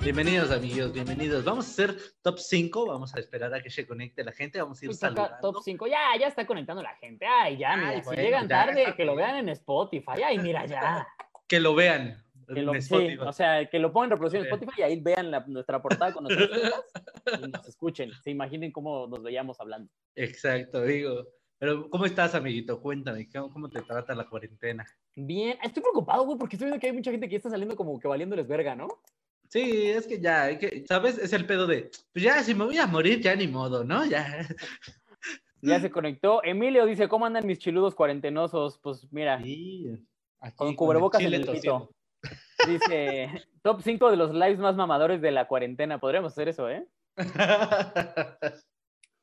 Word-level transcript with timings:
Bienvenidos 0.00 0.50
amigos, 0.50 0.92
bienvenidos. 0.92 1.44
Vamos 1.44 1.66
a 1.66 1.70
hacer 1.70 1.96
top 2.22 2.38
5, 2.38 2.86
vamos 2.86 3.14
a 3.14 3.20
esperar 3.20 3.52
a 3.54 3.62
que 3.62 3.70
se 3.70 3.86
conecte 3.86 4.24
la 4.24 4.32
gente, 4.32 4.60
vamos 4.60 4.80
a 4.80 4.84
ir 4.84 4.88
Pues 4.88 4.98
saludando. 4.98 5.36
Top 5.40 5.56
5, 5.62 5.86
ya, 5.86 5.98
ya 6.18 6.26
está 6.26 6.46
conectando 6.46 6.82
la 6.82 6.94
gente. 6.96 7.26
Ay, 7.26 7.58
ya, 7.58 7.76
mira, 7.76 7.88
Ay, 7.90 7.98
si 8.00 8.04
bueno, 8.06 8.22
llegan 8.22 8.48
ya, 8.48 8.48
tarde, 8.48 8.94
que 8.96 9.04
lo 9.04 9.14
vean 9.14 9.36
en 9.36 9.48
Spotify. 9.50 10.22
Ay, 10.24 10.38
mira, 10.38 10.64
ya. 10.66 11.06
Que 11.46 11.58
lo 11.58 11.74
vean 11.74 12.16
Que 12.54 12.62
lo, 12.62 12.74
en 12.76 12.82
sí, 12.82 13.16
o 13.18 13.32
sea, 13.32 13.68
que 13.68 13.80
lo 13.80 13.92
pongan 13.92 14.06
en 14.06 14.10
reproducción 14.12 14.46
en. 14.46 14.52
Spotify 14.52 14.80
y 14.80 14.82
ahí 14.84 15.00
vean 15.00 15.30
la- 15.32 15.44
nuestra 15.48 15.82
portada 15.82 16.12
con 16.12 16.26
caras 16.28 16.84
y 17.44 17.48
nos 17.48 17.68
escuchen. 17.68 18.12
Se 18.22 18.30
imaginen 18.30 18.70
cómo 18.70 19.06
nos 19.08 19.22
veíamos 19.22 19.60
hablando. 19.60 19.92
Exacto, 20.14 20.82
digo. 20.82 21.26
Pero, 21.60 21.90
¿cómo 21.90 22.06
estás, 22.06 22.34
amiguito? 22.34 22.80
Cuéntame, 22.80 23.28
¿cómo, 23.28 23.68
te 23.68 23.82
trata 23.82 24.14
la 24.14 24.26
cuarentena? 24.26 24.86
Bien, 25.14 25.58
estoy 25.62 25.82
preocupado, 25.82 26.24
güey, 26.24 26.38
porque 26.38 26.56
estoy 26.56 26.68
viendo 26.68 26.80
que 26.80 26.86
hay 26.86 26.94
mucha 26.94 27.10
gente 27.10 27.26
que 27.28 27.32
ya 27.32 27.36
está 27.36 27.50
saliendo 27.50 27.76
como 27.76 28.00
que 28.00 28.08
valiéndoles 28.08 28.48
verga, 28.48 28.74
¿no? 28.74 28.88
Sí, 29.50 29.90
es 29.90 30.06
que 30.06 30.18
ya, 30.18 30.58
que, 30.58 30.86
¿sabes? 30.88 31.18
Es 31.18 31.34
el 31.34 31.44
pedo 31.44 31.66
de, 31.66 31.90
pues 32.14 32.24
ya, 32.24 32.42
si 32.42 32.54
me 32.54 32.64
voy 32.64 32.78
a 32.78 32.86
morir, 32.86 33.20
ya 33.20 33.36
ni 33.36 33.46
modo, 33.46 33.84
¿no? 33.84 34.04
Ya. 34.06 34.26
Ya 35.62 35.78
se 35.78 35.90
conectó. 35.90 36.42
Emilio 36.42 36.86
dice, 36.86 37.06
¿cómo 37.06 37.26
andan 37.26 37.46
mis 37.46 37.58
chiludos 37.58 37.94
cuarentenosos? 37.94 38.78
Pues 38.78 39.06
mira, 39.12 39.42
Sí, 39.42 39.90
aquí 40.40 40.56
con 40.56 40.74
cubrebocas 40.74 41.20
en 41.20 41.34
el 41.34 41.46
pito. 41.46 41.90
Dice, 42.66 43.28
top 43.60 43.82
5 43.82 44.10
de 44.10 44.16
los 44.16 44.32
lives 44.32 44.58
más 44.58 44.74
mamadores 44.74 45.20
de 45.20 45.32
la 45.32 45.46
cuarentena. 45.46 46.00
Podríamos 46.00 46.32
hacer 46.32 46.48
eso, 46.48 46.70
¿eh? 46.70 46.86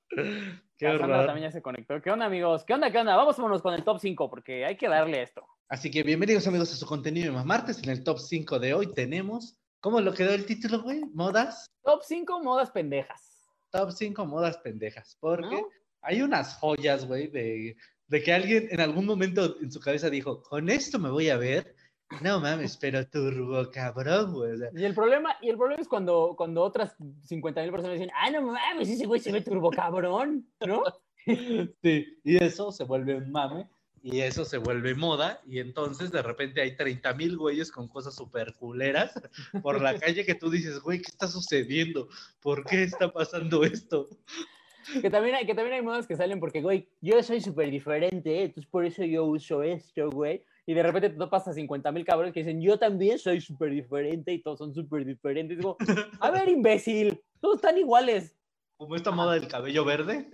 Qué 0.10 0.98
también 1.00 1.42
ya 1.42 1.52
se 1.52 1.62
conectó. 1.62 2.02
¿Qué 2.02 2.12
onda, 2.12 2.26
amigos? 2.26 2.64
¿Qué 2.64 2.74
onda, 2.74 2.92
qué 2.92 3.00
onda? 3.00 3.16
Vámonos 3.16 3.62
con 3.62 3.74
el 3.74 3.84
top 3.84 4.00
5 4.00 4.30
porque 4.30 4.66
hay 4.66 4.78
que 4.78 4.88
darle 4.88 5.24
esto. 5.24 5.46
Así 5.70 5.90
que 5.90 6.04
bienvenidos 6.04 6.48
amigos 6.48 6.72
a 6.72 6.76
su 6.76 6.86
contenido 6.86 7.28
de 7.28 7.32
más 7.32 7.46
martes. 7.46 7.82
En 7.84 7.90
el 7.90 8.04
top 8.04 8.20
5 8.20 8.60
de 8.60 8.74
hoy 8.74 8.94
tenemos, 8.94 9.58
¿cómo 9.80 10.00
lo 10.00 10.14
quedó 10.14 10.34
el 10.34 10.46
título, 10.46 10.84
güey? 10.84 11.02
Modas. 11.14 11.66
Top 11.82 12.02
5 12.04 12.42
modas 12.42 12.72
pendejas. 12.72 13.50
Top 13.72 13.92
5 13.92 14.26
modas 14.26 14.58
pendejas. 14.60 15.18
Porque 15.20 15.62
¿no? 15.62 15.68
hay 16.02 16.22
unas 16.22 16.56
joyas, 16.56 17.06
güey, 17.06 17.28
de, 17.28 17.76
de 18.08 18.24
que 18.24 18.34
alguien 18.34 18.68
en 18.70 18.80
algún 18.80 19.06
momento 19.06 19.58
en 19.62 19.72
su 19.72 19.80
cabeza 19.80 20.10
dijo, 20.10 20.42
con 20.44 20.70
esto 20.70 21.00
me 21.00 21.10
voy 21.10 21.30
a 21.30 21.38
ver. 21.38 21.76
No 22.22 22.40
mames, 22.40 22.78
pero 22.78 23.06
turbo 23.08 23.70
cabrón, 23.72 24.34
güey. 24.34 24.54
O 24.54 24.58
sea, 24.58 24.70
Y 24.74 24.86
el 24.86 24.94
problema, 24.94 25.36
y 25.42 25.50
el 25.50 25.58
problema 25.58 25.82
es 25.82 25.88
cuando, 25.88 26.36
cuando 26.38 26.64
otras 26.64 26.96
50 27.24 27.62
mil 27.62 27.72
personas 27.72 28.00
dicen, 28.00 28.14
ah, 28.16 28.30
no 28.32 28.42
mames, 28.42 28.90
ese 28.90 29.06
güey 29.06 29.20
se 29.20 29.32
ve 29.32 29.42
turbo 29.42 29.70
cabrón, 29.70 30.48
¿no? 30.66 30.84
Sí, 31.84 32.20
y 32.24 32.42
eso 32.42 32.72
se 32.72 32.86
vuelve 32.86 33.18
un 33.18 33.30
mame 33.34 33.68
y 34.10 34.22
eso 34.22 34.46
se 34.46 34.58
vuelve 34.58 34.96
moda 34.96 35.42
y 35.46 35.60
entonces 35.60 36.12
de 36.12 36.22
repente 36.22 36.62
hay 36.62 36.78
30 36.78 37.14
mil 37.16 37.38
güeyes 37.38 37.72
con 37.72 37.90
cosas 37.90 38.16
súper 38.16 38.54
culeras 38.54 39.12
por 39.62 39.82
la 39.82 40.00
calle 40.00 40.26
que 40.26 40.36
tú 40.36 40.50
dices, 40.50 40.80
güey, 40.80 41.02
¿qué 41.02 41.12
está 41.12 41.28
sucediendo? 41.28 42.08
¿Por 42.42 42.64
qué 42.64 42.84
está 42.84 43.12
pasando 43.12 43.64
esto? 43.64 44.08
Que 45.02 45.10
también, 45.10 45.36
hay, 45.36 45.46
que 45.46 45.54
también 45.54 45.76
hay 45.76 45.82
modas 45.82 46.08
que 46.08 46.16
salen 46.16 46.40
porque, 46.40 46.62
güey, 46.62 46.88
yo 47.02 47.22
soy 47.22 47.42
súper 47.42 47.70
diferente, 47.70 48.40
¿eh? 48.40 48.44
entonces 48.44 48.70
por 48.72 48.86
eso 48.86 49.04
yo 49.04 49.26
uso 49.26 49.62
esto, 49.62 50.10
güey. 50.10 50.46
Y 50.70 50.74
de 50.74 50.84
repente 50.84 51.10
te 51.10 51.16
topas 51.16 51.48
a 51.48 51.54
50 51.54 51.92
mil 51.94 52.04
cabrones 52.04 52.34
que 52.34 52.42
dicen, 52.42 52.62
yo 52.62 52.78
también 52.78 53.18
soy 53.18 53.40
súper 53.40 53.72
diferente 53.72 54.34
y 54.34 54.42
todos 54.42 54.60
son 54.60 54.74
súper 54.74 55.06
diferentes. 55.06 55.58
Digo, 55.58 55.78
a 56.20 56.30
ver, 56.30 56.50
imbécil, 56.50 57.24
todos 57.40 57.56
están 57.56 57.78
iguales. 57.78 58.38
Como 58.76 58.96
esta 58.96 59.12
moda 59.12 59.34
del 59.34 59.48
cabello 59.48 59.86
verde. 59.86 60.30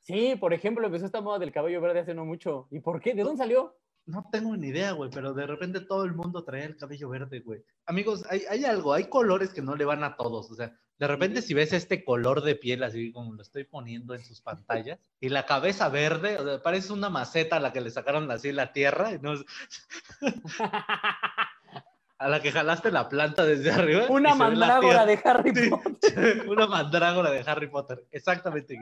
Sí, 0.00 0.36
por 0.38 0.52
ejemplo, 0.52 0.84
empezó 0.84 1.06
esta 1.06 1.22
moda 1.22 1.38
del 1.38 1.50
cabello 1.50 1.80
verde 1.80 2.00
hace 2.00 2.12
no 2.12 2.26
mucho. 2.26 2.68
¿Y 2.70 2.80
por 2.80 3.00
qué? 3.00 3.14
¿De 3.14 3.22
dónde 3.22 3.38
salió? 3.38 3.74
No 4.06 4.28
tengo 4.30 4.54
ni 4.56 4.68
idea, 4.68 4.92
güey, 4.92 5.10
pero 5.10 5.32
de 5.32 5.46
repente 5.46 5.80
todo 5.80 6.04
el 6.04 6.12
mundo 6.14 6.44
trae 6.44 6.64
el 6.64 6.76
cabello 6.76 7.08
verde, 7.08 7.40
güey. 7.40 7.64
Amigos, 7.86 8.24
hay, 8.28 8.42
hay 8.50 8.64
algo, 8.66 8.92
hay 8.92 9.04
colores 9.08 9.54
que 9.54 9.62
no 9.62 9.76
le 9.76 9.86
van 9.86 10.04
a 10.04 10.16
todos. 10.16 10.50
O 10.50 10.54
sea, 10.54 10.74
de 10.98 11.06
repente 11.08 11.40
si 11.40 11.54
ves 11.54 11.72
este 11.72 12.04
color 12.04 12.42
de 12.42 12.54
piel, 12.54 12.82
así 12.82 13.12
como 13.12 13.32
lo 13.32 13.40
estoy 13.42 13.64
poniendo 13.64 14.14
en 14.14 14.22
sus 14.22 14.42
pantallas, 14.42 14.98
y 15.20 15.30
la 15.30 15.46
cabeza 15.46 15.88
verde, 15.88 16.38
o 16.38 16.44
sea, 16.44 16.62
parece 16.62 16.92
una 16.92 17.08
maceta 17.08 17.56
a 17.56 17.60
la 17.60 17.72
que 17.72 17.80
le 17.80 17.90
sacaron 17.90 18.30
así 18.30 18.52
la 18.52 18.72
tierra, 18.72 19.12
y 19.12 19.18
no, 19.20 19.32
a 22.18 22.28
la 22.28 22.40
que 22.40 22.52
jalaste 22.52 22.92
la 22.92 23.08
planta 23.08 23.44
desde 23.44 23.72
arriba. 23.72 24.06
Una 24.08 24.34
mandrágora 24.34 25.04
de 25.06 25.18
Harry 25.24 25.54
Sí. 25.54 25.70
Potter. 25.70 26.44
Una 26.48 26.66
mandrágora 26.66 27.30
de 27.30 27.42
Harry 27.46 27.68
Potter, 27.68 28.04
exactamente. 28.12 28.78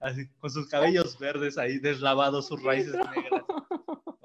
Así, 0.00 0.28
con 0.38 0.50
sus 0.50 0.68
cabellos 0.68 1.18
verdes 1.18 1.58
ahí 1.58 1.78
deslavados, 1.78 2.46
sus 2.46 2.62
raíces 2.62 2.94
negras. 2.94 3.42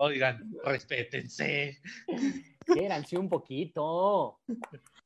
Oigan, 0.06 0.54
respétense. 0.64 1.80
Quéranse 2.72 3.18
un 3.18 3.28
poquito. 3.28 4.40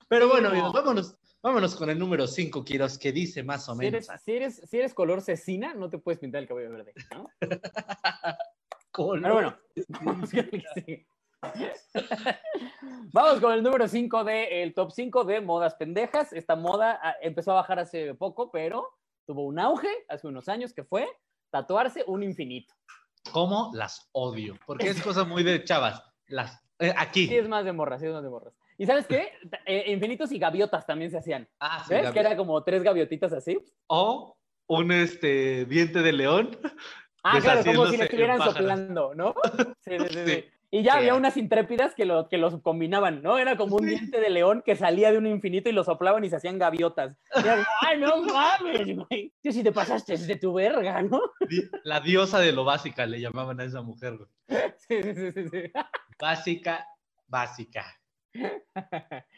Pero 0.10 0.26
Sí, 0.26 0.32
bueno, 0.32 0.50
amigos, 0.50 0.74
vámonos, 0.74 1.18
vámonos 1.42 1.74
con 1.76 1.90
el 1.90 1.98
número 1.98 2.28
5, 2.28 2.66
Kiros, 2.66 2.98
que 2.98 3.14
dice 3.14 3.42
más 3.42 3.70
o 3.70 3.74
Si 3.74 3.80
menos. 3.80 4.10
eres, 4.10 4.22
si, 4.22 4.32
eres, 4.34 4.62
si 4.70 4.78
eres 4.78 4.94
color 4.94 5.22
cecina, 5.22 5.74
no 5.74 5.90
te 5.90 6.00
puedes 6.00 6.20
pintar 6.20 6.42
el 6.42 6.50
cabello 6.50 6.72
verde, 6.72 6.94
¿no? 7.16 7.30
Color. 8.92 9.22
Pero 9.22 9.34
bueno, 9.36 9.58
vamos 10.02 10.30
con 10.32 10.40
el 10.40 10.50
que 10.50 10.64
sigue. 10.76 11.08
Vamos 13.14 13.40
con 13.40 13.54
el 13.54 13.64
número 13.64 13.88
5 13.88 14.24
del 14.26 14.74
top 14.74 14.92
5 14.92 15.24
de 15.24 15.40
modas 15.40 15.76
pendejas. 15.76 16.34
Esta 16.34 16.58
moda 16.58 17.00
ah, 17.02 17.16
empezó 17.22 17.52
a 17.52 17.56
bajar 17.56 17.80
hace 17.80 18.14
poco, 18.16 18.52
pero 18.52 18.86
tuvo 19.26 19.46
un 19.46 19.60
auge 19.60 19.88
hace 20.10 20.28
unos 20.28 20.50
años 20.50 20.74
que 20.74 20.84
fue 20.84 21.08
tatuarse 21.52 22.04
un 22.08 22.24
infinito. 22.24 22.74
¿Cómo 23.32 23.72
las 23.74 24.10
odio? 24.12 24.58
Porque 24.66 24.90
es 24.90 25.02
cosa 25.02 25.24
muy 25.24 25.44
de 25.44 25.64
chavas. 25.64 26.04
Las, 26.28 26.62
eh, 26.80 26.94
aquí. 26.98 27.28
Sí, 27.28 27.38
es 27.38 27.48
más 27.48 27.66
de 27.66 27.74
morras, 27.74 28.02
sí, 28.02 28.08
es 28.08 28.14
más 28.14 28.24
de 28.24 28.30
morras. 28.30 28.54
¿Y 28.78 28.86
sabes 28.86 29.08
qué? 29.08 29.32
Eh, 29.66 29.92
infinitos 29.92 30.32
y 30.32 30.40
gaviotas 30.40 30.86
también 30.86 31.12
se 31.12 31.18
hacían. 31.18 31.48
Ah, 31.60 31.84
sí, 31.88 31.94
¿Ves? 31.94 32.04
Gaby. 32.04 32.14
Que 32.14 32.20
era 32.20 32.36
como 32.36 32.64
tres 32.64 32.82
gaviotitas 32.82 33.34
así. 33.34 33.60
O 33.88 34.36
un 34.68 34.92
este, 34.92 35.66
diente 35.66 36.02
de 36.02 36.14
león. 36.14 36.58
Ah, 37.24 37.40
claro, 37.42 37.64
como 37.66 37.88
si 37.88 37.98
le 37.98 38.06
estuvieran 38.06 38.42
soplando, 38.42 39.14
¿no? 39.14 39.36
Sí, 39.84 39.98
sí, 40.00 40.08
sí. 40.10 40.26
sí. 40.26 40.46
Y 40.72 40.84
ya 40.84 40.92
Sí. 40.94 40.98
había 41.00 41.16
unas 41.16 41.36
intrépidas 41.36 41.96
que, 41.96 42.06
lo, 42.06 42.30
que 42.30 42.38
los 42.38 42.62
combinaban, 42.62 43.24
¿no? 43.24 43.38
Era 43.40 43.58
como 43.58 43.78
un 43.78 43.84
Sí. 43.88 43.90
diente 43.96 44.20
de 44.22 44.30
león 44.30 44.62
que 44.64 44.76
salía 44.76 45.12
de 45.12 45.18
un 45.18 45.26
infinito 45.26 45.68
y 45.70 45.72
lo 45.74 45.84
soplaban 45.84 46.24
y 46.24 46.30
se 46.30 46.36
hacían 46.36 46.60
gaviotas. 46.60 47.18
Y 47.36 47.40
era 47.40 47.56
como, 47.56 47.68
¡ay, 47.82 48.00
no 48.00 48.22
mames, 48.24 48.96
güey! 48.98 49.34
Tío, 49.42 49.52
si 49.52 49.64
te 49.64 49.72
pasaste 49.72 50.16
de 50.18 50.36
tu 50.36 50.54
verga, 50.54 51.02
¿no? 51.02 51.22
La 51.84 52.00
diosa 52.02 52.40
de 52.40 52.52
lo 52.52 52.66
básica 52.66 53.06
le 53.08 53.20
llamaban 53.20 53.60
a 53.60 53.64
esa 53.64 53.82
mujer. 53.82 54.18
güey. 54.18 54.30
Sí, 54.78 55.02
sí, 55.04 55.32
sí, 55.32 55.50
sí. 55.50 55.72
Básica, 56.20 56.86
básica. 57.28 57.86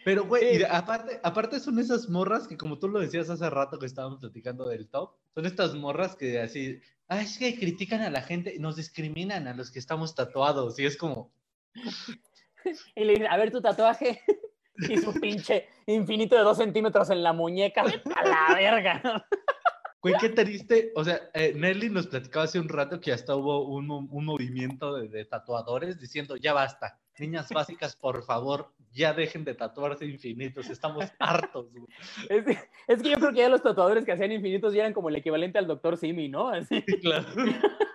Pero, 0.06 0.26
güey, 0.26 0.58
Sí. 0.58 0.64
aparte, 0.70 1.20
aparte 1.24 1.60
son 1.60 1.80
esas 1.80 2.10
morras 2.10 2.48
que, 2.48 2.58
como 2.58 2.78
tú 2.80 2.88
lo 2.90 3.00
decías 3.00 3.30
hace 3.30 3.50
rato 3.50 3.80
que 3.80 3.86
estábamos 3.86 4.20
platicando 4.20 4.68
del 4.68 4.90
top, 4.90 5.16
son 5.34 5.46
estas 5.46 5.74
morras 5.76 6.16
que 6.16 6.42
así, 6.42 6.80
ah, 7.12 7.22
es 7.22 7.38
que 7.38 7.60
critican 7.60 8.02
a 8.02 8.10
la 8.10 8.22
gente, 8.22 8.58
nos 8.60 8.76
discriminan 8.76 9.48
a 9.48 9.54
los 9.54 9.72
que 9.72 9.80
estamos 9.80 10.16
tatuados, 10.16 10.80
y 10.80 10.86
es 10.86 10.98
como, 10.98 11.32
Y 12.96 13.04
le 13.04 13.14
dice, 13.14 13.28
a 13.28 13.38
ver 13.38 13.52
tu 13.52 13.62
tatuaje. 13.62 14.22
Y 14.90 14.98
su 14.98 15.14
pinche 15.20 15.68
infinito 15.86 16.36
de 16.36 16.42
dos 16.42 16.58
centímetros 16.58 17.10
en 17.12 17.22
la 17.22 17.34
muñeca. 17.34 17.84
A 17.84 18.28
la 18.28 18.56
verga. 18.56 19.28
güey, 20.02 20.16
qué 20.20 20.30
triste. 20.30 20.92
O 20.96 21.04
sea, 21.04 21.20
eh, 21.34 21.54
Nelly 21.56 21.90
nos 21.90 22.08
platicaba 22.08 22.46
hace 22.46 22.60
un 22.60 22.70
rato 22.70 23.00
que 23.00 23.12
hasta 23.12 23.36
hubo 23.36 23.68
un, 23.68 23.88
mo- 23.88 24.08
un 24.12 24.26
movimiento 24.26 24.96
de, 24.96 25.08
de 25.10 25.26
tatuadores 25.26 26.00
diciendo, 26.00 26.36
ya 26.38 26.54
basta, 26.54 27.00
niñas 27.20 27.50
básicas, 27.50 27.96
por 27.96 28.24
favor, 28.24 28.74
ya 28.92 29.14
dejen 29.14 29.44
de 29.46 29.54
tatuarse 29.54 30.06
infinitos, 30.06 30.70
estamos 30.70 31.06
hartos. 31.20 31.72
güey". 31.72 31.86
Es, 32.30 32.46
es 32.88 33.02
que 33.04 33.10
yo 33.12 33.18
creo 33.18 33.32
que 33.32 33.40
ya 33.40 33.50
los 33.50 33.62
tatuadores 33.62 34.04
que 34.06 34.12
hacían 34.14 34.32
infinitos 34.32 34.74
ya 34.74 34.82
eran 34.82 34.94
como 34.94 35.10
el 35.10 35.16
equivalente 35.16 35.60
al 35.60 35.68
doctor 35.68 35.98
Simi, 35.98 36.28
¿no? 36.30 36.50
Así. 36.50 36.84
Sí, 36.88 37.00
claro. 37.00 37.26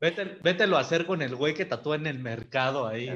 Vete, 0.00 0.38
vételo 0.42 0.78
a 0.78 0.80
hacer 0.80 1.04
con 1.04 1.20
el 1.20 1.36
güey 1.36 1.52
que 1.52 1.66
tatúa 1.66 1.96
en 1.96 2.06
el 2.06 2.18
mercado 2.18 2.86
ahí. 2.86 3.10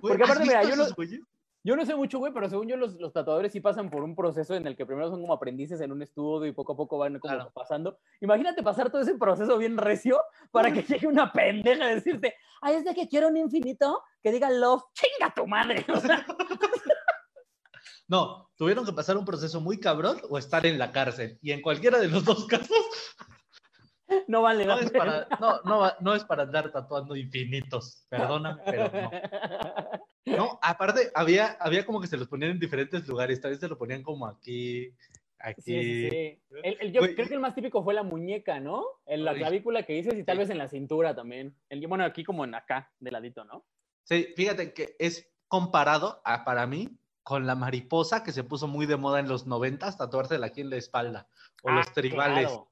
Porque 0.00 0.22
¿has 0.22 0.30
aparte, 0.30 0.46
mira, 0.48 0.62
yo 0.62 0.70
esos 0.70 0.88
lo- 0.88 0.94
güeyes? 0.94 1.20
Yo 1.62 1.76
no 1.76 1.84
sé 1.84 1.94
mucho, 1.94 2.18
güey, 2.18 2.32
pero 2.32 2.48
según 2.48 2.68
yo, 2.68 2.76
los, 2.76 2.94
los 2.94 3.12
tatuadores 3.12 3.52
sí 3.52 3.60
pasan 3.60 3.90
por 3.90 4.02
un 4.02 4.16
proceso 4.16 4.54
en 4.54 4.66
el 4.66 4.76
que 4.76 4.86
primero 4.86 5.10
son 5.10 5.20
como 5.20 5.34
aprendices 5.34 5.80
en 5.82 5.92
un 5.92 6.00
estudio 6.02 6.46
y 6.46 6.52
poco 6.52 6.72
a 6.72 6.76
poco 6.76 6.96
van 6.96 7.18
como 7.18 7.34
Claro. 7.34 7.50
pasando. 7.52 7.98
Imagínate 8.20 8.62
pasar 8.62 8.90
todo 8.90 9.02
ese 9.02 9.14
proceso 9.16 9.58
bien 9.58 9.76
recio 9.76 10.18
para 10.50 10.72
que 10.72 10.82
llegue 11.04 11.06
una 11.06 11.30
pendeja 11.32 11.84
a 11.84 11.88
decirte, 11.94 12.34
ay, 12.62 12.76
es 12.76 12.84
de 12.84 12.94
que 12.94 13.08
quiero 13.08 13.28
un 13.28 13.36
infinito 13.36 14.02
que 14.22 14.32
diga 14.32 14.48
love, 14.50 14.82
chinga 14.94 15.34
tu 15.34 15.46
madre. 15.46 15.84
O 15.94 15.96
sea, 16.00 16.24
No, 18.08 18.50
tuvieron 18.56 18.84
que 18.84 18.92
pasar 18.92 19.16
un 19.16 19.24
proceso 19.24 19.60
muy 19.60 19.78
cabrón 19.78 20.20
o 20.28 20.36
estar 20.36 20.66
en 20.66 20.78
la 20.78 20.90
cárcel. 20.90 21.38
Y 21.42 21.52
en 21.52 21.62
cualquiera 21.62 21.96
de 21.98 22.08
los 22.08 22.24
dos 22.24 22.44
casos, 22.46 22.76
no 24.26 24.42
vale 24.42 24.66
no 24.66 24.78
es 24.80 24.90
para, 24.90 25.28
no, 25.40 25.60
no, 25.64 25.92
no 26.00 26.14
es 26.16 26.24
para 26.24 26.42
andar 26.42 26.72
tatuando 26.72 27.14
infinitos. 27.14 28.04
Perdóname, 28.08 28.60
pero 28.64 28.90
no. 28.90 29.10
No, 30.26 30.58
aparte, 30.62 31.10
había, 31.14 31.56
había 31.60 31.84
como 31.86 32.00
que 32.00 32.06
se 32.06 32.16
los 32.16 32.28
ponían 32.28 32.52
en 32.52 32.58
diferentes 32.60 33.06
lugares. 33.08 33.40
Tal 33.40 33.50
vez 33.52 33.60
se 33.60 33.68
lo 33.68 33.78
ponían 33.78 34.02
como 34.02 34.26
aquí, 34.26 34.94
Aquí. 35.42 35.62
Sí, 35.62 35.82
sí, 35.82 36.10
sí. 36.10 36.38
El- 36.62 36.76
el- 36.80 36.92
yo 36.92 37.00
creo 37.00 37.26
que 37.26 37.32
el 37.32 37.40
más 37.40 37.54
típico 37.54 37.82
fue 37.82 37.94
la 37.94 38.02
muñeca, 38.02 38.60
¿no? 38.60 38.84
En 39.06 39.24
la 39.24 39.32
clavícula 39.34 39.84
que 39.84 39.94
dices 39.94 40.12
y 40.18 40.22
tal 40.22 40.36
vez 40.36 40.50
en 40.50 40.58
la 40.58 40.68
cintura 40.68 41.14
también. 41.14 41.56
El, 41.70 41.86
bueno, 41.86 42.04
aquí 42.04 42.24
como 42.24 42.44
en 42.44 42.54
acá, 42.54 42.92
de 43.00 43.10
ladito, 43.10 43.44
¿no? 43.46 43.64
Sí, 44.04 44.34
fíjate 44.36 44.74
que 44.74 44.96
es 44.98 45.30
comparado 45.48 46.20
a, 46.26 46.44
para 46.44 46.66
mí 46.66 46.90
con 47.22 47.46
la 47.46 47.54
mariposa 47.54 48.22
que 48.22 48.32
se 48.32 48.44
puso 48.44 48.66
muy 48.68 48.84
de 48.84 48.98
moda 48.98 49.18
en 49.18 49.28
los 49.28 49.46
90, 49.46 49.96
tatuársela 49.96 50.48
aquí 50.48 50.60
en 50.60 50.68
la 50.68 50.76
espalda. 50.76 51.26
O 51.62 51.70
Ah, 51.70 51.76
los 51.76 51.92
tribales. 51.94 52.46
claro. 52.48 52.69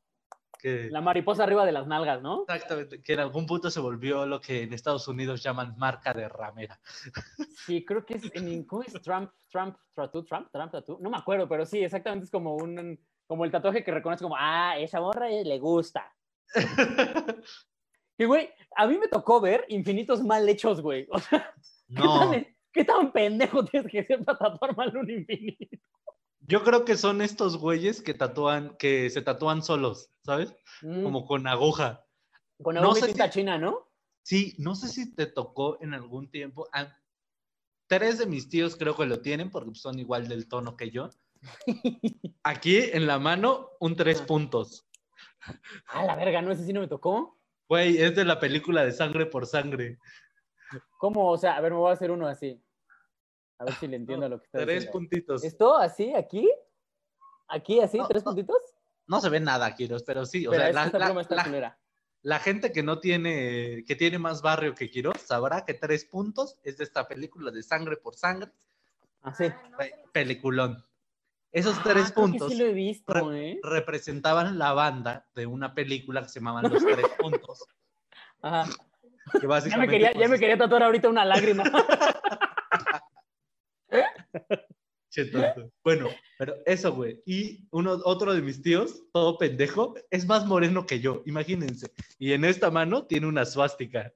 Que, 0.58 0.88
La 0.90 1.00
mariposa 1.00 1.44
arriba 1.44 1.64
de 1.64 1.72
las 1.72 1.86
nalgas, 1.86 2.20
¿no? 2.20 2.42
Exactamente, 2.42 3.00
que 3.02 3.12
en 3.12 3.20
algún 3.20 3.46
punto 3.46 3.70
se 3.70 3.80
volvió 3.80 4.26
lo 4.26 4.40
que 4.40 4.62
en 4.62 4.72
Estados 4.72 5.06
Unidos 5.06 5.42
llaman 5.42 5.76
marca 5.78 6.12
de 6.12 6.28
ramera. 6.28 6.80
Sí, 7.66 7.84
creo 7.84 8.04
que 8.04 8.14
es 8.14 8.34
en 8.34 8.64
¿cómo 8.64 8.82
es 8.82 8.92
Trump, 9.02 9.30
Trump, 9.50 9.76
tattoo, 9.94 10.24
Trump, 10.24 10.48
Trump, 10.50 10.72
tattoo. 10.72 10.98
No 11.00 11.10
me 11.10 11.18
acuerdo, 11.18 11.46
pero 11.46 11.66
sí, 11.66 11.80
exactamente 11.80 12.24
es 12.24 12.30
como 12.30 12.56
un 12.56 12.98
como 13.26 13.44
el 13.44 13.50
tatuaje 13.50 13.84
que 13.84 13.92
reconoce 13.92 14.24
como, 14.24 14.36
ah, 14.38 14.78
esa 14.78 15.00
morra 15.00 15.28
le 15.28 15.58
gusta. 15.58 16.12
Y 18.20 18.24
güey, 18.24 18.50
a 18.74 18.88
mí 18.88 18.98
me 18.98 19.06
tocó 19.06 19.40
ver 19.40 19.64
infinitos 19.68 20.24
mal 20.24 20.48
hechos, 20.48 20.80
güey. 20.80 21.06
O 21.08 21.20
sea, 21.20 21.54
¿qué, 21.86 21.94
No, 21.94 22.30
tan, 22.30 22.46
qué 22.72 22.84
tan 22.84 23.12
pendejo 23.12 23.64
tienes 23.64 23.92
que 23.92 24.02
ser 24.02 24.24
para 24.24 24.38
tatuar 24.38 24.76
mal 24.76 24.96
un 24.96 25.08
infinito? 25.08 25.78
Yo 26.48 26.64
creo 26.64 26.84
que 26.84 26.96
son 26.96 27.22
estos 27.22 27.56
güeyes 27.58 28.02
que 28.02 28.14
tatúan, 28.14 28.76
que 28.78 29.08
se 29.10 29.22
tatúan 29.22 29.62
solos, 29.62 30.10
¿sabes? 30.24 30.52
Mm, 30.82 31.04
Como 31.04 31.24
con 31.26 31.46
aguja. 31.46 32.04
con 32.62 32.74
no 32.74 32.80
algo 32.80 32.94
sé 32.96 33.06
tinta 33.06 33.26
si- 33.26 33.38
china, 33.40 33.58
¿no? 33.58 33.86
Sí, 34.22 34.54
no 34.58 34.74
sé 34.74 34.88
si 34.88 35.14
te 35.14 35.26
tocó 35.26 35.78
en 35.80 35.94
algún 35.94 36.30
tiempo. 36.30 36.68
ah, 36.72 36.94
tres 37.86 38.18
de 38.18 38.26
mis 38.26 38.48
tíos 38.50 38.76
creo 38.76 38.94
que 38.96 39.06
lo 39.06 39.20
tienen 39.22 39.50
porque 39.50 39.74
son 39.74 39.98
igual 39.98 40.28
del 40.28 40.48
tono 40.48 40.76
que 40.76 40.90
yo. 40.90 41.08
Aquí 42.42 42.76
en 42.78 43.06
la 43.06 43.18
mano, 43.18 43.70
un 43.80 43.94
tres 43.96 44.20
Ah. 44.22 44.26
puntos. 44.26 44.86
Ah, 45.86 46.04
la 46.04 46.16
verga, 46.16 46.42
no, 46.42 46.50
ese 46.52 46.64
sí 46.66 46.72
no 46.72 46.80
me 46.80 46.88
tocó. 46.88 47.38
Güey, 47.68 47.98
es 47.98 48.14
de 48.16 48.24
la 48.24 48.40
película 48.40 48.84
de 48.84 48.92
Sangre 48.92 49.26
por 49.26 49.46
Sangre. 49.46 49.98
¿Cómo? 50.98 51.30
O 51.30 51.38
sea, 51.38 51.56
a 51.56 51.60
ver, 51.60 51.72
me 51.72 51.78
voy 51.78 51.90
a 51.90 51.94
hacer 51.94 52.10
uno 52.10 52.26
así. 52.26 52.60
A 53.58 53.64
ver 53.64 53.74
si 53.74 53.86
le 53.88 53.96
entiendo 53.96 54.28
No, 54.28 54.36
lo 54.36 54.40
que 54.40 54.46
está 54.46 54.58
Tres 54.58 54.68
diciendo. 54.68 54.92
puntitos. 54.92 55.44
¿Esto 55.44 55.76
así, 55.76 56.14
aquí? 56.14 56.48
¿Aquí, 57.48 57.80
así, 57.80 57.98
No, 57.98 58.06
tres 58.08 58.24
no. 58.24 58.30
puntitos? 58.32 58.56
No 59.06 59.20
se 59.20 59.28
ve 59.30 59.40
nada, 59.40 59.74
Quiroz, 59.74 60.02
pero 60.02 60.26
sí. 60.26 60.46
O 60.46 60.50
Pero 60.50 60.62
sea, 60.64 60.72
la, 60.72 60.86
la- 60.98 61.76
la- 62.22 62.38
gente 62.40 62.72
que 62.72 62.82
no 62.82 62.98
tiene, 63.00 63.84
que 63.86 63.96
tiene 63.96 64.18
más 64.18 64.42
barrio 64.42 64.74
que 64.74 64.90
Quiroz, 64.90 65.18
sabrá 65.22 65.64
que 65.64 65.72
tres 65.74 66.04
puntos 66.04 66.58
es 66.62 66.76
de 66.76 66.84
esta 66.84 67.08
película 67.08 67.50
de 67.50 67.62
Sangre 67.62 67.96
por 67.96 68.16
Sangre. 68.16 68.50
Así. 69.22 69.46
Güey, 69.76 69.92
Peliculón. 70.12 70.84
Esos 71.50 71.78
Ah, 71.78 71.82
tres 71.84 72.12
puntos 72.12 72.52
sí 72.52 72.58
lo 72.58 72.66
he 72.66 72.72
visto, 72.74 73.10
re- 73.14 73.52
¿eh? 73.52 73.60
representaban 73.62 74.58
la 74.58 74.74
banda 74.74 75.26
de 75.34 75.46
una 75.46 75.72
película 75.74 76.20
que 76.22 76.28
se 76.28 76.40
llamaban 76.40 76.70
Los 76.70 76.84
Tres 76.84 77.06
Puntos. 77.18 77.64
Ajá. 78.42 78.70
Que 79.40 79.46
Ya 79.70 79.78
me, 79.78 79.88
quería, 79.88 80.12
ya 80.12 80.18
pues, 80.18 80.30
me 80.30 80.38
quería 80.38 80.58
tatuar 80.58 80.82
ahorita 80.82 81.08
una 81.08 81.24
lágrima. 81.24 81.64
Che, 85.10 85.24
tonto. 85.24 85.70
Bueno, 85.82 86.08
pero 86.38 86.54
eso, 86.66 86.92
güey. 86.92 87.22
Y 87.24 87.66
uno, 87.70 87.98
otro 88.04 88.34
de 88.34 88.42
mis 88.42 88.60
tíos, 88.60 89.02
todo 89.12 89.38
pendejo, 89.38 89.94
es 90.10 90.26
más 90.26 90.44
moreno 90.44 90.84
que 90.84 91.00
yo, 91.00 91.22
imagínense. 91.24 91.90
Y 92.18 92.32
en 92.32 92.44
esta 92.44 92.70
mano 92.70 93.06
tiene 93.06 93.26
una 93.26 93.46
suástica 93.46 94.12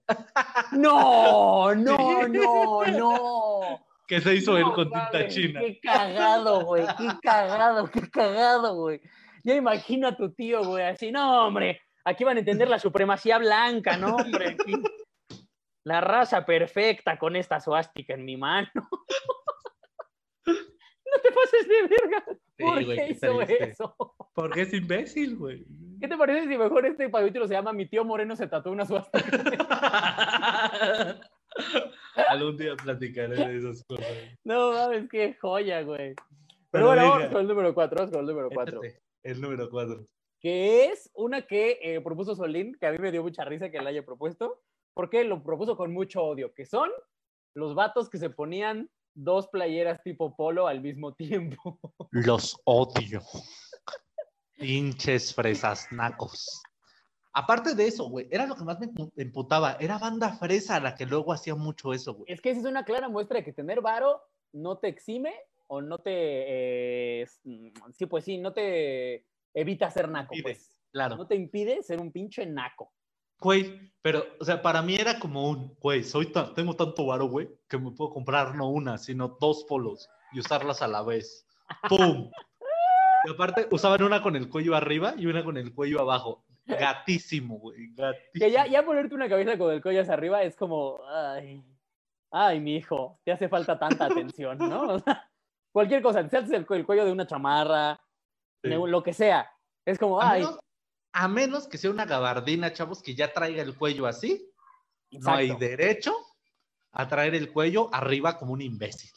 No, 0.72 1.74
no, 1.74 2.28
no, 2.28 2.84
no. 2.84 3.86
que 4.06 4.20
se 4.20 4.34
hizo 4.34 4.56
él 4.58 4.64
No 4.64 4.74
con 4.74 4.90
tinta 4.90 5.28
china. 5.28 5.60
Qué 5.60 5.80
cagado, 5.80 6.66
güey. 6.66 6.84
Qué 6.98 7.08
cagado, 7.22 7.86
qué 7.90 8.10
cagado, 8.10 8.74
güey. 8.74 9.00
Ya 9.44 9.54
imagino 9.54 10.08
a 10.08 10.16
tu 10.16 10.32
tío, 10.32 10.62
güey, 10.62 10.84
así, 10.84 11.10
no, 11.10 11.46
hombre. 11.46 11.80
Aquí 12.04 12.22
van 12.22 12.36
a 12.36 12.40
entender 12.40 12.68
la 12.68 12.78
supremacía 12.78 13.38
blanca, 13.38 13.96
no, 13.96 14.16
hombre. 14.16 14.56
aquí. 14.60 14.72
La 15.84 16.00
raza 16.00 16.44
perfecta 16.44 17.18
con 17.18 17.34
esta 17.34 17.60
suástica 17.60 18.14
en 18.14 18.24
mi 18.24 18.36
mano. 18.36 18.68
Te 21.32 21.40
pases 21.40 21.68
de 21.68 21.82
verga. 21.88 22.24
Sí, 22.56 22.64
¿Por 22.64 22.84
güey, 22.84 22.96
qué 22.96 23.08
hizo 23.12 23.38
triste. 23.38 23.64
eso? 23.70 23.96
Porque 24.34 24.62
es 24.62 24.72
imbécil, 24.72 25.36
güey. 25.36 25.64
¿Qué 26.00 26.08
te 26.08 26.16
parece 26.16 26.48
si 26.48 26.58
mejor 26.58 26.84
este 26.86 27.10
capítulo 27.10 27.46
se 27.46 27.54
llama 27.54 27.72
Mi 27.72 27.86
tío 27.86 28.04
Moreno 28.04 28.36
se 28.36 28.46
tatuó 28.48 28.72
una 28.72 28.86
suástica? 28.86 29.22
Algún 32.28 32.56
día 32.56 32.74
platicaré 32.76 33.36
de 33.36 33.56
esas 33.58 33.84
cosas. 33.84 34.06
No 34.44 34.72
mames, 34.72 35.08
qué 35.10 35.34
joya, 35.40 35.82
güey. 35.82 36.14
Pero 36.14 36.70
Pero 36.70 36.86
bueno, 36.86 37.08
vamos 37.08 37.28
con 37.28 37.40
el 37.42 37.48
número 37.48 37.74
4, 37.74 37.96
vamos 37.96 38.10
con 38.12 38.20
el 38.20 38.26
número 38.26 38.50
4. 38.50 38.82
Échate, 38.82 39.02
El 39.22 39.40
número 39.40 39.70
cuatro. 39.70 40.06
Que 40.40 40.86
es 40.86 41.10
una 41.14 41.42
que 41.42 41.78
eh, 41.82 42.00
propuso 42.00 42.34
Solín, 42.34 42.74
que 42.80 42.86
a 42.86 42.92
mí 42.92 42.98
me 42.98 43.12
dio 43.12 43.22
mucha 43.22 43.44
risa 43.44 43.70
que 43.70 43.80
la 43.80 43.90
haya 43.90 44.04
propuesto, 44.04 44.62
porque 44.94 45.24
lo 45.24 45.42
propuso 45.42 45.76
con 45.76 45.92
mucho 45.92 46.22
odio, 46.22 46.52
que 46.54 46.64
son 46.66 46.90
los 47.54 47.74
vatos 47.74 48.08
que 48.10 48.18
se 48.18 48.30
ponían 48.30 48.90
dos 49.14 49.48
playeras 49.48 50.02
tipo 50.02 50.34
polo 50.36 50.66
al 50.66 50.80
mismo 50.80 51.14
tiempo. 51.14 51.78
Los 52.10 52.56
odio. 52.64 53.22
Pinches 54.58 55.34
fresas 55.34 55.88
nacos. 55.90 56.62
Aparte 57.34 57.74
de 57.74 57.86
eso, 57.86 58.08
güey, 58.08 58.28
era 58.30 58.46
lo 58.46 58.54
que 58.54 58.64
más 58.64 58.78
me 58.78 58.86
empu- 58.86 59.10
emputaba. 59.16 59.76
Era 59.80 59.98
banda 59.98 60.34
fresa 60.34 60.78
la 60.80 60.94
que 60.94 61.06
luego 61.06 61.32
hacía 61.32 61.54
mucho 61.54 61.92
eso, 61.94 62.14
güey. 62.14 62.30
Es 62.30 62.40
que 62.40 62.50
esa 62.50 62.60
es 62.60 62.66
una 62.66 62.84
clara 62.84 63.08
muestra 63.08 63.38
de 63.38 63.44
que 63.44 63.52
tener 63.52 63.80
varo 63.80 64.22
no 64.52 64.76
te 64.78 64.88
exime 64.88 65.34
o 65.66 65.80
no 65.80 65.98
te... 66.00 67.22
eh, 67.22 67.26
sí, 67.92 68.06
pues 68.06 68.24
sí, 68.24 68.36
no 68.36 68.52
te 68.52 69.26
evita 69.54 69.90
ser 69.90 70.10
naco, 70.10 70.34
pues. 70.42 70.78
Claro. 70.92 71.16
No 71.16 71.26
te 71.26 71.34
impide 71.34 71.82
ser 71.82 72.00
un 72.02 72.12
pinche 72.12 72.44
naco. 72.44 72.92
Güey, 73.42 73.92
pero, 74.02 74.24
o 74.40 74.44
sea, 74.44 74.62
para 74.62 74.82
mí 74.82 74.94
era 74.94 75.18
como 75.18 75.48
un, 75.50 75.74
güey, 75.80 76.02
soy 76.04 76.26
tan- 76.32 76.54
tengo 76.54 76.74
tanto 76.74 77.06
varo, 77.06 77.26
güey, 77.26 77.48
que 77.68 77.78
me 77.78 77.90
puedo 77.90 78.10
comprar 78.12 78.54
no 78.54 78.68
una, 78.68 78.98
sino 78.98 79.36
dos 79.40 79.64
polos 79.64 80.08
y 80.32 80.40
usarlas 80.40 80.82
a 80.82 80.88
la 80.88 81.02
vez. 81.02 81.46
¡Pum! 81.88 82.30
Y 83.24 83.30
aparte, 83.30 83.68
usaban 83.70 84.02
una 84.02 84.22
con 84.22 84.34
el 84.36 84.48
cuello 84.48 84.74
arriba 84.74 85.14
y 85.16 85.26
una 85.26 85.44
con 85.44 85.56
el 85.56 85.72
cuello 85.74 86.00
abajo. 86.00 86.44
Gatísimo, 86.66 87.58
güey, 87.58 87.92
gatísimo. 87.94 88.30
Que 88.46 88.50
ya, 88.50 88.66
ya 88.66 88.84
ponerte 88.84 89.14
una 89.14 89.28
cabeza 89.28 89.58
con 89.58 89.72
el 89.72 89.82
cuello 89.82 90.00
hacia 90.02 90.14
arriba 90.14 90.42
es 90.42 90.56
como, 90.56 91.00
ay, 91.08 91.64
ay, 92.30 92.60
mi 92.60 92.76
hijo, 92.76 93.20
te 93.24 93.32
hace 93.32 93.48
falta 93.48 93.78
tanta 93.78 94.06
atención, 94.06 94.58
¿no? 94.58 94.82
O 94.94 94.98
sea, 94.98 95.28
cualquier 95.72 96.02
cosa, 96.02 96.26
te 96.28 96.36
haces 96.36 96.52
el, 96.52 96.66
cu- 96.66 96.74
el 96.74 96.86
cuello 96.86 97.04
de 97.04 97.12
una 97.12 97.26
chamarra, 97.26 98.00
Sí. 98.62 98.70
de 98.70 98.76
lo 98.76 99.02
que 99.02 99.12
sea. 99.12 99.50
Es 99.84 99.98
como, 99.98 100.20
A 100.20 100.30
ay, 100.30 100.44
a 101.12 101.28
menos 101.28 101.68
que 101.68 101.78
sea 101.78 101.90
una 101.90 102.06
gabardina, 102.06 102.72
chavos, 102.72 103.02
que 103.02 103.14
ya 103.14 103.32
traiga 103.32 103.62
el 103.62 103.76
cuello 103.76 104.06
así, 104.06 104.50
no 105.10 105.34
hay 105.34 105.54
derecho 105.56 106.14
a 106.92 107.08
traer 107.08 107.34
el 107.34 107.52
cuello 107.52 107.88
arriba 107.92 108.38
como 108.38 108.52
un 108.52 108.62
imbécil. 108.62 109.10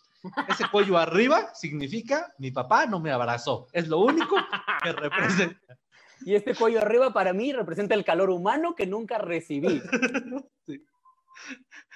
Ese 0.47 0.67
cuello 0.69 0.97
arriba 0.97 1.53
significa 1.53 2.33
mi 2.37 2.51
papá 2.51 2.85
no 2.85 2.99
me 2.99 3.11
abrazó. 3.11 3.67
Es 3.71 3.87
lo 3.87 3.99
único 3.99 4.35
que 4.83 4.91
representa. 4.91 5.77
Y 6.25 6.35
este 6.35 6.55
cuello 6.55 6.79
arriba 6.79 7.13
para 7.13 7.33
mí 7.33 7.53
representa 7.53 7.93
el 7.93 8.05
calor 8.05 8.29
humano 8.29 8.75
que 8.75 8.85
nunca 8.85 9.17
recibí. 9.17 9.81
Sí. 10.65 10.83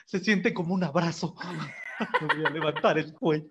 Se 0.06 0.20
siente 0.20 0.54
como 0.54 0.76
un 0.76 0.84
abrazo. 0.84 1.34
Me 2.22 2.36
voy 2.36 2.46
a 2.46 2.50
levantar 2.50 2.98
el 2.98 3.14
cuello. 3.14 3.50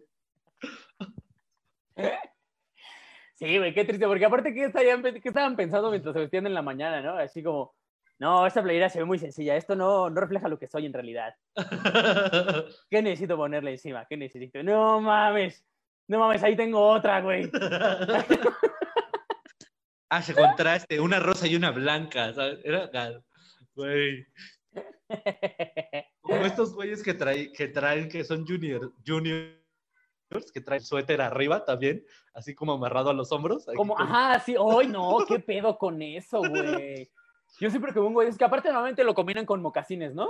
Sí, 3.38 3.56
güey, 3.56 3.72
qué 3.72 3.84
triste, 3.84 4.04
porque 4.04 4.24
aparte, 4.24 4.52
¿qué, 4.52 4.64
estarían, 4.64 5.00
pe- 5.00 5.20
qué 5.20 5.28
estaban 5.28 5.54
pensando 5.54 5.90
mientras 5.90 6.12
se 6.12 6.18
vestían 6.18 6.48
en 6.48 6.54
la 6.54 6.62
mañana, 6.62 7.00
no? 7.00 7.16
Así 7.16 7.40
como, 7.40 7.72
no, 8.18 8.44
esta 8.44 8.64
playera 8.64 8.88
se 8.88 8.98
ve 8.98 9.04
muy 9.04 9.20
sencilla, 9.20 9.54
esto 9.54 9.76
no, 9.76 10.10
no 10.10 10.20
refleja 10.20 10.48
lo 10.48 10.58
que 10.58 10.66
soy 10.66 10.86
en 10.86 10.92
realidad. 10.92 11.36
¿Qué 12.90 13.00
necesito 13.00 13.36
ponerle 13.36 13.70
encima? 13.70 14.06
¿Qué 14.10 14.16
necesito? 14.16 14.60
No 14.64 15.00
mames, 15.00 15.64
no 16.08 16.18
mames, 16.18 16.42
ahí 16.42 16.56
tengo 16.56 16.84
otra, 16.84 17.20
güey. 17.20 17.48
Hace 20.10 20.34
contraste, 20.34 20.98
una 20.98 21.20
rosa 21.20 21.46
y 21.46 21.54
una 21.54 21.70
blanca, 21.70 22.34
¿sabes? 22.34 22.58
Era, 22.64 22.90
güey. 23.76 24.26
Como 26.22 26.44
estos 26.44 26.74
güeyes 26.74 27.04
que, 27.04 27.14
traen, 27.14 27.52
que 27.52 27.68
traen, 27.68 28.08
que 28.08 28.24
son 28.24 28.44
junior, 28.44 28.92
juniors, 29.06 29.54
que 30.52 30.60
traen 30.60 30.82
suéter 30.82 31.20
arriba 31.20 31.64
también, 31.64 32.04
así 32.34 32.54
como 32.54 32.72
amarrado 32.72 33.10
a 33.10 33.14
los 33.14 33.32
hombros. 33.32 33.66
Como, 33.76 33.94
con- 33.94 34.06
ajá, 34.06 34.40
sí, 34.40 34.54
hoy 34.58 34.86
no, 34.86 35.18
qué 35.26 35.38
pedo 35.38 35.78
con 35.78 36.00
eso, 36.02 36.40
güey. 36.40 37.10
Yo 37.60 37.70
siempre 37.70 37.92
que 37.92 38.00
güey, 38.00 38.28
es 38.28 38.36
que 38.36 38.44
aparte 38.44 38.68
normalmente 38.68 39.04
lo 39.04 39.14
combinan 39.14 39.46
con 39.46 39.62
mocasines, 39.62 40.14
¿no? 40.14 40.28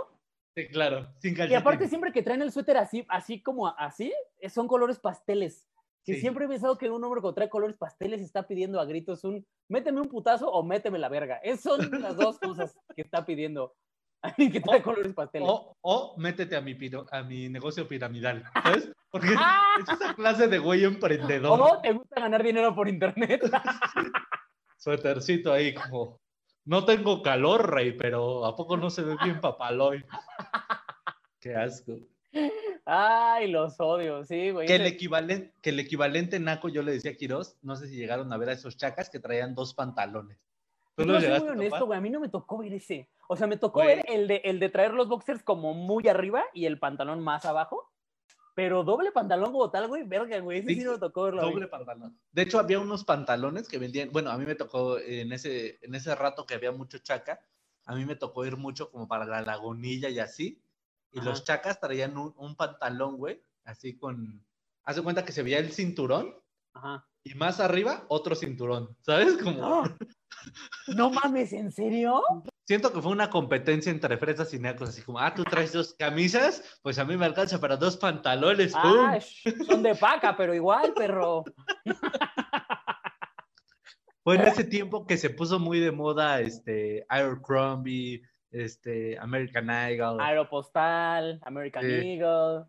Sí, 0.54 0.68
claro, 0.68 1.08
sin 1.18 1.32
Y 1.36 1.40
aparte 1.40 1.60
calcetines. 1.62 1.90
siempre 1.90 2.12
que 2.12 2.22
traen 2.22 2.42
el 2.42 2.52
suéter 2.52 2.76
así, 2.76 3.04
así 3.08 3.42
como 3.42 3.66
así, 3.68 4.12
son 4.52 4.68
colores 4.68 4.98
pasteles. 4.98 5.68
Que 6.04 6.14
Sí. 6.14 6.20
siempre 6.20 6.46
he 6.46 6.48
pensado 6.48 6.78
que 6.78 6.88
un 6.88 7.02
hombre 7.04 7.20
que 7.20 7.32
trae 7.34 7.50
colores 7.50 7.76
pasteles 7.76 8.22
está 8.22 8.46
pidiendo 8.46 8.80
a 8.80 8.86
gritos 8.86 9.24
un 9.24 9.44
méteme 9.68 10.00
un 10.00 10.08
putazo 10.08 10.50
o 10.50 10.62
méteme 10.62 10.98
la 10.98 11.08
verga. 11.10 11.36
Es, 11.42 11.60
son 11.60 11.90
las 12.00 12.16
dos 12.16 12.38
cosas 12.38 12.74
que 12.96 13.02
está 13.02 13.26
pidiendo. 13.26 13.74
Alguien 14.22 14.50
que 14.50 14.60
trae 14.60 14.82
colores 14.82 15.14
pasteles. 15.14 15.48
O, 15.48 15.76
o 15.80 16.14
métete 16.18 16.56
a 16.56 16.60
mi, 16.60 16.74
piro- 16.74 17.06
a 17.12 17.22
mi 17.22 17.48
negocio 17.48 17.86
piramidal, 17.86 18.42
¿sabes? 18.62 18.90
Porque 19.10 19.28
es 19.28 19.34
esa 20.00 20.14
clase 20.14 20.48
de 20.48 20.58
güey 20.58 20.84
emprendedor. 20.84 21.60
O 21.60 21.80
te 21.80 21.92
gusta 21.92 22.20
ganar 22.20 22.42
dinero 22.42 22.74
por 22.74 22.88
internet. 22.88 23.42
Suétercito 24.76 25.52
ahí 25.52 25.74
como, 25.74 26.20
no 26.64 26.84
tengo 26.84 27.22
calor, 27.22 27.70
rey, 27.72 27.92
pero 27.92 28.44
¿a 28.44 28.54
poco 28.56 28.76
no 28.76 28.90
se 28.90 29.02
ve 29.02 29.16
bien 29.22 29.40
papaloy? 29.40 30.04
Qué 31.40 31.54
asco. 31.54 31.98
Ay, 32.84 33.50
los 33.50 33.78
odio, 33.80 34.24
sí, 34.24 34.50
güey. 34.50 34.66
Que 34.66 34.76
el, 34.76 34.86
equivalente, 34.86 35.54
que 35.62 35.70
el 35.70 35.80
equivalente 35.80 36.38
naco, 36.40 36.68
yo 36.68 36.82
le 36.82 36.92
decía 36.92 37.12
a 37.12 37.14
Quiroz, 37.14 37.56
no 37.62 37.76
sé 37.76 37.86
si 37.88 37.96
llegaron 37.96 38.32
a 38.32 38.36
ver 38.36 38.48
a 38.50 38.52
esos 38.52 38.76
chacas 38.76 39.10
que 39.10 39.20
traían 39.20 39.54
dos 39.54 39.74
pantalones. 39.74 40.38
¿Tú 41.04 41.04
los 41.04 41.22
soy 41.22 41.40
muy 41.40 41.48
honesto, 41.50 41.86
güey. 41.86 41.98
A 41.98 42.00
mí 42.00 42.10
no 42.10 42.20
me 42.20 42.28
tocó 42.28 42.58
ver 42.58 42.74
ese. 42.74 43.08
O 43.28 43.36
sea, 43.36 43.46
me 43.46 43.56
tocó 43.56 43.80
ver 43.80 44.04
el 44.08 44.26
de, 44.26 44.42
el 44.44 44.58
de 44.58 44.68
traer 44.68 44.94
los 44.94 45.08
boxers 45.08 45.42
como 45.42 45.74
muy 45.74 46.08
arriba 46.08 46.44
y 46.52 46.66
el 46.66 46.78
pantalón 46.78 47.20
más 47.20 47.44
abajo. 47.44 47.90
Pero 48.54 48.82
doble 48.82 49.12
pantalón 49.12 49.52
como 49.52 49.70
tal, 49.70 49.86
güey, 49.86 50.02
verga, 50.02 50.40
güey. 50.40 50.58
Ese 50.58 50.68
sí, 50.68 50.74
Sí, 50.76 50.84
no 50.84 50.92
me 50.92 50.98
tocó 50.98 51.22
verlo. 51.24 51.42
Doble 51.42 51.68
pantalón. 51.68 52.18
De 52.32 52.42
hecho, 52.42 52.58
había 52.58 52.80
unos 52.80 53.04
pantalones 53.04 53.68
que 53.68 53.78
vendían, 53.78 54.10
bueno, 54.10 54.30
a 54.30 54.38
mí 54.38 54.44
me 54.44 54.56
tocó 54.56 54.98
en 54.98 55.32
ese, 55.32 55.78
en 55.82 55.94
ese 55.94 56.12
rato 56.16 56.44
que 56.44 56.54
había 56.54 56.72
mucho 56.72 56.98
chaca, 56.98 57.40
a 57.84 57.94
mí 57.94 58.04
me 58.04 58.16
tocó 58.16 58.44
ir 58.44 58.56
mucho 58.56 58.90
como 58.90 59.06
para 59.06 59.24
la 59.24 59.42
lagunilla 59.42 60.08
y 60.08 60.18
así, 60.18 60.60
y 61.12 61.20
los 61.20 61.44
chacas 61.44 61.80
traían 61.80 62.18
un, 62.18 62.34
un 62.36 62.56
pantalón, 62.56 63.16
güey, 63.16 63.42
así 63.64 63.96
con, 63.96 64.44
haz 64.82 64.96
de 64.96 65.02
cuenta 65.02 65.24
que 65.24 65.32
se 65.32 65.42
veía 65.42 65.58
el 65.58 65.72
cinturón, 65.72 66.34
Ajá. 66.74 67.08
y 67.22 67.34
más 67.34 67.60
arriba 67.60 68.04
otro 68.08 68.34
cinturón, 68.34 68.96
¿sabes? 69.00 69.38
Como, 69.38 69.64
¡Ah! 69.64 69.96
No 70.88 71.10
mames, 71.10 71.52
¿en 71.52 71.70
serio? 71.72 72.22
siento 72.66 72.92
que 72.92 73.00
fue 73.00 73.12
una 73.12 73.30
competencia 73.30 73.90
entre 73.90 74.18
fresas 74.18 74.52
y 74.52 74.58
nacos, 74.58 74.90
así 74.90 75.00
como, 75.02 75.18
ah, 75.18 75.32
tú 75.34 75.42
traes 75.44 75.72
dos 75.72 75.94
camisas, 75.94 76.78
pues 76.82 76.98
a 76.98 77.04
mí 77.06 77.16
me 77.16 77.24
alcanza 77.24 77.58
para 77.58 77.78
dos 77.78 77.96
pantalones, 77.96 78.74
¡pum! 78.74 79.06
Ah, 79.06 79.18
son 79.66 79.82
de 79.82 79.94
paca, 79.94 80.36
pero 80.36 80.54
igual, 80.54 80.92
perro. 80.94 81.44
Fue 84.22 84.34
en 84.36 84.42
ese 84.42 84.64
tiempo 84.64 85.06
que 85.06 85.16
se 85.16 85.30
puso 85.30 85.58
muy 85.58 85.80
de 85.80 85.90
moda 85.92 86.40
este 86.40 87.06
Abercrombie, 87.08 88.22
este 88.50 89.18
American 89.18 89.70
Eagle. 89.70 90.22
Aeropostal, 90.22 91.38
American 91.42 91.82
Sí. 91.84 91.90
Eagle. 91.90 92.64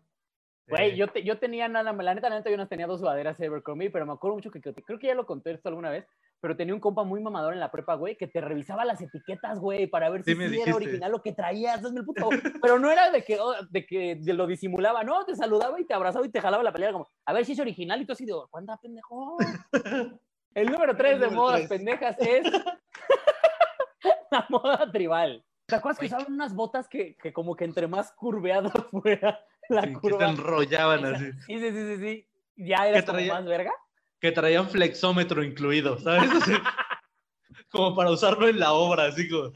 Güey, 0.68 0.92
eh, 0.92 0.96
yo, 0.96 1.08
te- 1.08 1.22
yo 1.24 1.38
tenía 1.38 1.68
nada, 1.68 1.92
la 1.92 2.14
neta, 2.14 2.30
la 2.30 2.36
neta, 2.36 2.48
yo 2.48 2.56
no 2.56 2.68
tenía 2.68 2.86
dos 2.86 3.00
sudaderas 3.00 3.36
de 3.36 3.48
Abercrombie, 3.48 3.90
pero 3.90 4.06
me 4.06 4.12
acuerdo 4.14 4.36
mucho 4.36 4.50
que, 4.50 4.60
que- 4.62 4.72
creo 4.72 4.98
que 4.98 5.08
ya 5.08 5.14
lo 5.14 5.26
conté 5.26 5.50
esto 5.50 5.68
alguna 5.68 5.90
vez, 5.90 6.06
pero 6.40 6.56
tenía 6.56 6.74
un 6.74 6.80
compa 6.80 7.04
muy 7.04 7.20
mamador 7.20 7.52
en 7.52 7.60
la 7.60 7.70
prepa, 7.70 7.94
güey, 7.94 8.16
que 8.16 8.26
te 8.26 8.40
revisaba 8.40 8.84
las 8.84 9.00
etiquetas, 9.00 9.58
güey, 9.58 9.86
para 9.86 10.08
ver 10.08 10.24
Sí 10.24 10.34
si 10.34 10.48
sí 10.48 10.60
era 10.60 10.74
original 10.74 11.12
lo 11.12 11.22
que 11.22 11.32
traías, 11.32 11.84
hazme 11.84 12.00
el 12.00 12.06
puto. 12.06 12.28
Pero 12.62 12.78
no 12.78 12.90
era 12.90 13.10
de 13.10 13.22
que, 13.22 13.38
oh, 13.38 13.54
de 13.68 13.84
que 13.86 14.16
de 14.16 14.32
lo 14.32 14.46
disimulaba, 14.46 15.04
no, 15.04 15.24
te 15.24 15.36
saludaba 15.36 15.80
y 15.80 15.84
te 15.86 15.94
abrazaba 15.94 16.24
y 16.26 16.30
te 16.30 16.40
jalaba 16.40 16.62
la 16.62 16.72
pelea, 16.72 16.92
como, 16.92 17.08
a 17.26 17.32
ver 17.32 17.44
si 17.44 17.52
es 17.52 17.60
original, 17.60 18.00
y 18.00 18.06
tú 18.06 18.12
así 18.12 18.24
de, 18.24 18.32
¿cuánta 18.50 18.76
pendejo? 18.78 19.36
El 20.54 20.70
número 20.70 20.96
tres 20.96 21.20
de 21.20 21.26
número 21.26 21.42
modas 21.42 21.56
tres. 21.58 21.68
pendejas 21.68 22.16
es 22.18 22.44
la 24.30 24.46
moda 24.48 24.90
tribal. 24.90 25.44
¿Te 25.66 25.76
acuerdas 25.76 25.98
que 26.00 26.06
usaban 26.06 26.32
unas 26.32 26.54
botas 26.54 26.88
que, 26.88 27.16
que 27.16 27.32
como 27.32 27.54
que 27.54 27.64
entre 27.64 27.86
más 27.86 28.12
curveado 28.12 28.70
fuera 28.90 29.38
la 29.68 29.82
sí, 29.82 29.88
que 29.88 29.94
curva? 30.00 30.18
te 30.18 30.24
enrollaban 30.24 31.00
esa- 31.04 31.16
así. 31.16 31.32
Sí, 31.46 31.60
sí, 31.60 31.70
sí, 31.70 31.96
sí, 31.96 31.96
sí. 32.00 32.28
Ya 32.56 32.88
eras 32.88 33.04
como 33.04 33.20
más 33.20 33.44
verga. 33.44 33.72
Que 34.20 34.32
traían 34.32 34.68
flexómetro 34.68 35.42
incluido, 35.42 35.98
¿sabes? 35.98 36.30
Así, 36.30 36.52
como 37.70 37.94
para 37.94 38.10
usarlo 38.10 38.48
en 38.48 38.58
la 38.58 38.72
obra, 38.72 39.04
así 39.06 39.28
como, 39.28 39.52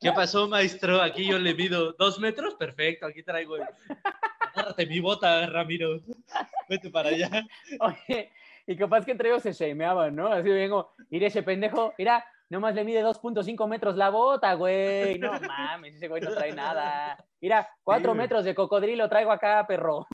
¿qué 0.00 0.12
pasó, 0.12 0.46
maestro? 0.48 1.00
Aquí 1.00 1.26
yo 1.26 1.38
le 1.38 1.54
mido 1.54 1.92
dos 1.92 2.18
metros, 2.18 2.54
perfecto, 2.54 3.06
aquí 3.06 3.22
traigo. 3.22 3.56
el- 3.56 3.64
Agárrate 4.54 4.86
mi 4.86 5.00
bota, 5.00 5.46
Ramiro. 5.46 6.00
Vete 6.68 6.90
para 6.90 7.10
allá. 7.10 7.46
Oye, 7.80 8.30
y 8.66 8.76
capaz 8.76 9.04
que 9.04 9.12
entre 9.12 9.28
ellos 9.28 9.42
se 9.42 9.52
shameaban, 9.52 10.14
¿no? 10.16 10.28
Así 10.32 10.48
vengo, 10.48 10.92
mire 11.10 11.26
ese 11.26 11.42
pendejo, 11.42 11.92
mira, 11.98 12.24
nomás 12.48 12.74
le 12.74 12.84
mide 12.84 13.04
2.5 13.04 13.68
metros 13.68 13.96
la 13.96 14.08
bota, 14.10 14.54
güey. 14.54 15.18
No 15.18 15.32
mames, 15.40 15.94
ese 15.96 16.08
güey 16.08 16.22
no 16.22 16.32
trae 16.32 16.52
nada. 16.52 17.16
Mira, 17.40 17.68
4 17.84 18.12
güey. 18.12 18.18
metros 18.22 18.44
de 18.44 18.54
cocodrilo 18.54 19.08
traigo 19.10 19.30
acá, 19.30 19.64
perro. 19.66 20.06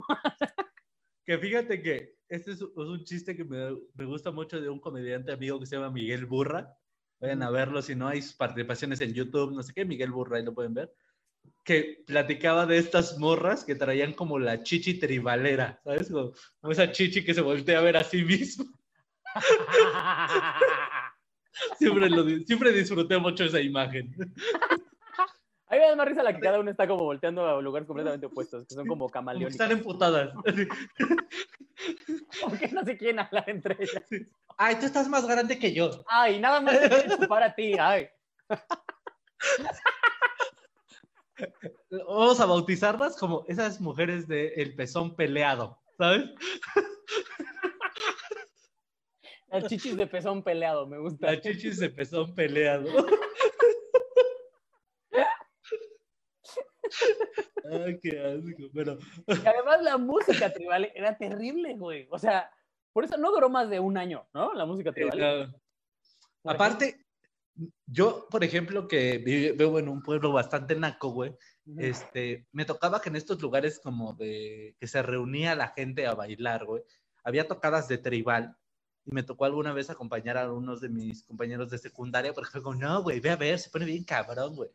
Que 1.24 1.38
fíjate 1.38 1.82
que 1.82 2.16
este 2.28 2.52
es, 2.52 2.62
un 2.62 3.04
chiste 3.04 3.36
que 3.36 3.44
me, 3.44 3.76
me 3.94 4.04
gusta 4.04 4.30
mucho 4.30 4.60
de 4.60 4.68
un 4.68 4.80
comediante 4.80 5.32
amigo 5.32 5.60
que 5.60 5.66
se 5.66 5.76
llama 5.76 5.90
Miguel 5.90 6.26
Burra. 6.26 6.76
Vayan 7.20 7.42
a 7.42 7.50
verlo, 7.50 7.82
si 7.82 7.94
no 7.94 8.08
hay 8.08 8.20
participaciones 8.36 9.00
en 9.00 9.14
YouTube, 9.14 9.54
no 9.54 9.62
sé 9.62 9.72
qué, 9.72 9.84
Miguel 9.84 10.10
Burra, 10.10 10.38
ahí 10.38 10.44
lo 10.44 10.54
pueden 10.54 10.74
ver. 10.74 10.92
Que 11.62 12.02
platicaba 12.06 12.66
de 12.66 12.78
estas 12.78 13.18
morras 13.18 13.64
que 13.64 13.76
traían 13.76 14.12
como 14.12 14.40
la 14.40 14.62
chichi 14.62 14.98
tribalera, 14.98 15.80
¿sabes? 15.84 16.08
Como, 16.10 16.32
como 16.60 16.72
esa 16.72 16.90
chichi 16.90 17.24
que 17.24 17.34
se 17.34 17.40
voltea 17.40 17.78
a 17.78 17.82
ver 17.82 17.96
a 17.96 18.04
sí 18.04 18.24
mismo. 18.24 18.64
Siempre, 21.78 22.08
lo 22.08 22.24
siempre 22.46 22.72
disfruté 22.72 23.18
mucho 23.18 23.44
esa 23.44 23.60
imagen. 23.60 24.14
A 25.72 25.74
mí 25.74 25.80
me 25.80 25.88
da 25.88 25.96
más 25.96 26.06
risa 26.06 26.22
la 26.22 26.34
que 26.34 26.40
cada 26.40 26.60
uno 26.60 26.70
está 26.70 26.86
como 26.86 27.02
volteando 27.04 27.46
a 27.46 27.62
lugares 27.62 27.86
completamente 27.86 28.26
opuestos, 28.26 28.66
que 28.66 28.74
son 28.74 28.86
como 28.86 29.08
camaleónicos. 29.08 29.54
están 29.54 29.72
emputadas. 29.72 30.34
Porque 32.42 32.68
no 32.68 32.84
se 32.84 32.98
quieren 32.98 33.20
hablar 33.20 33.48
entre 33.48 33.78
ellas. 33.80 34.04
Ay, 34.58 34.76
tú 34.78 34.84
estás 34.84 35.08
más 35.08 35.26
grande 35.26 35.58
que 35.58 35.72
yo. 35.72 36.04
Ay, 36.08 36.38
nada 36.40 36.60
más 36.60 36.78
te 36.78 36.90
quieren 36.90 37.18
chupar 37.18 37.42
a 37.42 37.54
ti, 37.54 37.72
ay. 37.80 38.06
Vamos 42.06 42.38
a 42.38 42.44
bautizarlas 42.44 43.16
como 43.16 43.46
esas 43.48 43.80
mujeres 43.80 44.28
de 44.28 44.48
el 44.48 44.74
pezón 44.76 45.16
peleado, 45.16 45.80
¿sabes? 45.96 46.28
Las 49.48 49.68
chichis 49.68 49.96
de 49.96 50.06
pezón 50.06 50.42
peleado, 50.42 50.86
me 50.86 50.98
gusta. 50.98 51.28
La 51.30 51.40
chichis 51.40 51.78
de 51.78 51.88
pezón 51.88 52.34
peleado. 52.34 52.90
Ay, 57.72 57.98
qué 58.00 58.20
asco, 58.20 58.70
pero 58.74 58.98
Y 59.26 59.46
además 59.46 59.82
la 59.82 59.96
música 59.98 60.52
tribal 60.52 60.90
era 60.94 61.16
terrible, 61.16 61.74
güey. 61.74 62.06
O 62.10 62.18
sea, 62.18 62.50
por 62.92 63.04
eso 63.04 63.16
no 63.16 63.30
duró 63.32 63.48
más 63.48 63.70
de 63.70 63.80
un 63.80 63.96
año, 63.96 64.26
¿no? 64.34 64.52
La 64.54 64.64
música 64.66 64.92
tribal. 64.92 65.18
eh, 65.20 65.52
aparte, 66.44 67.04
yo, 67.86 68.26
por 68.30 68.44
ejemplo, 68.44 68.88
que 68.88 69.18
vi- 69.18 69.52
vivo 69.52 69.78
en 69.78 69.88
un 69.88 70.02
pueblo 70.02 70.32
bastante 70.32 70.74
naco, 70.74 71.10
güey, 71.10 71.30
Ujú. 71.66 71.80
este, 71.80 72.46
me 72.52 72.64
tocaba 72.64 73.00
que 73.00 73.08
en 73.10 73.16
estos 73.16 73.40
lugares 73.40 73.78
como 73.78 74.14
de 74.14 74.74
que 74.80 74.86
se 74.86 75.02
reunía 75.02 75.54
la 75.54 75.68
gente 75.68 76.06
a 76.06 76.14
bailar, 76.14 76.64
güey, 76.64 76.82
había 77.24 77.46
tocadas 77.46 77.88
de 77.88 77.98
tribal 77.98 78.56
y 79.04 79.14
me 79.14 79.22
tocó 79.22 79.44
alguna 79.44 79.72
vez 79.72 79.90
acompañar 79.90 80.36
a 80.38 80.52
unos 80.52 80.80
de 80.80 80.88
mis 80.88 81.24
compañeros 81.24 81.70
de 81.70 81.78
secundaria 81.78 82.32
porque 82.32 82.50
fue 82.50 82.62
como, 82.62 82.76
no, 82.80 83.02
güey, 83.02 83.20
ve 83.20 83.30
a 83.30 83.36
ver, 83.36 83.58
se 83.58 83.70
pone 83.70 83.84
bien 83.84 84.04
cabrón, 84.04 84.56
güey. 84.56 84.70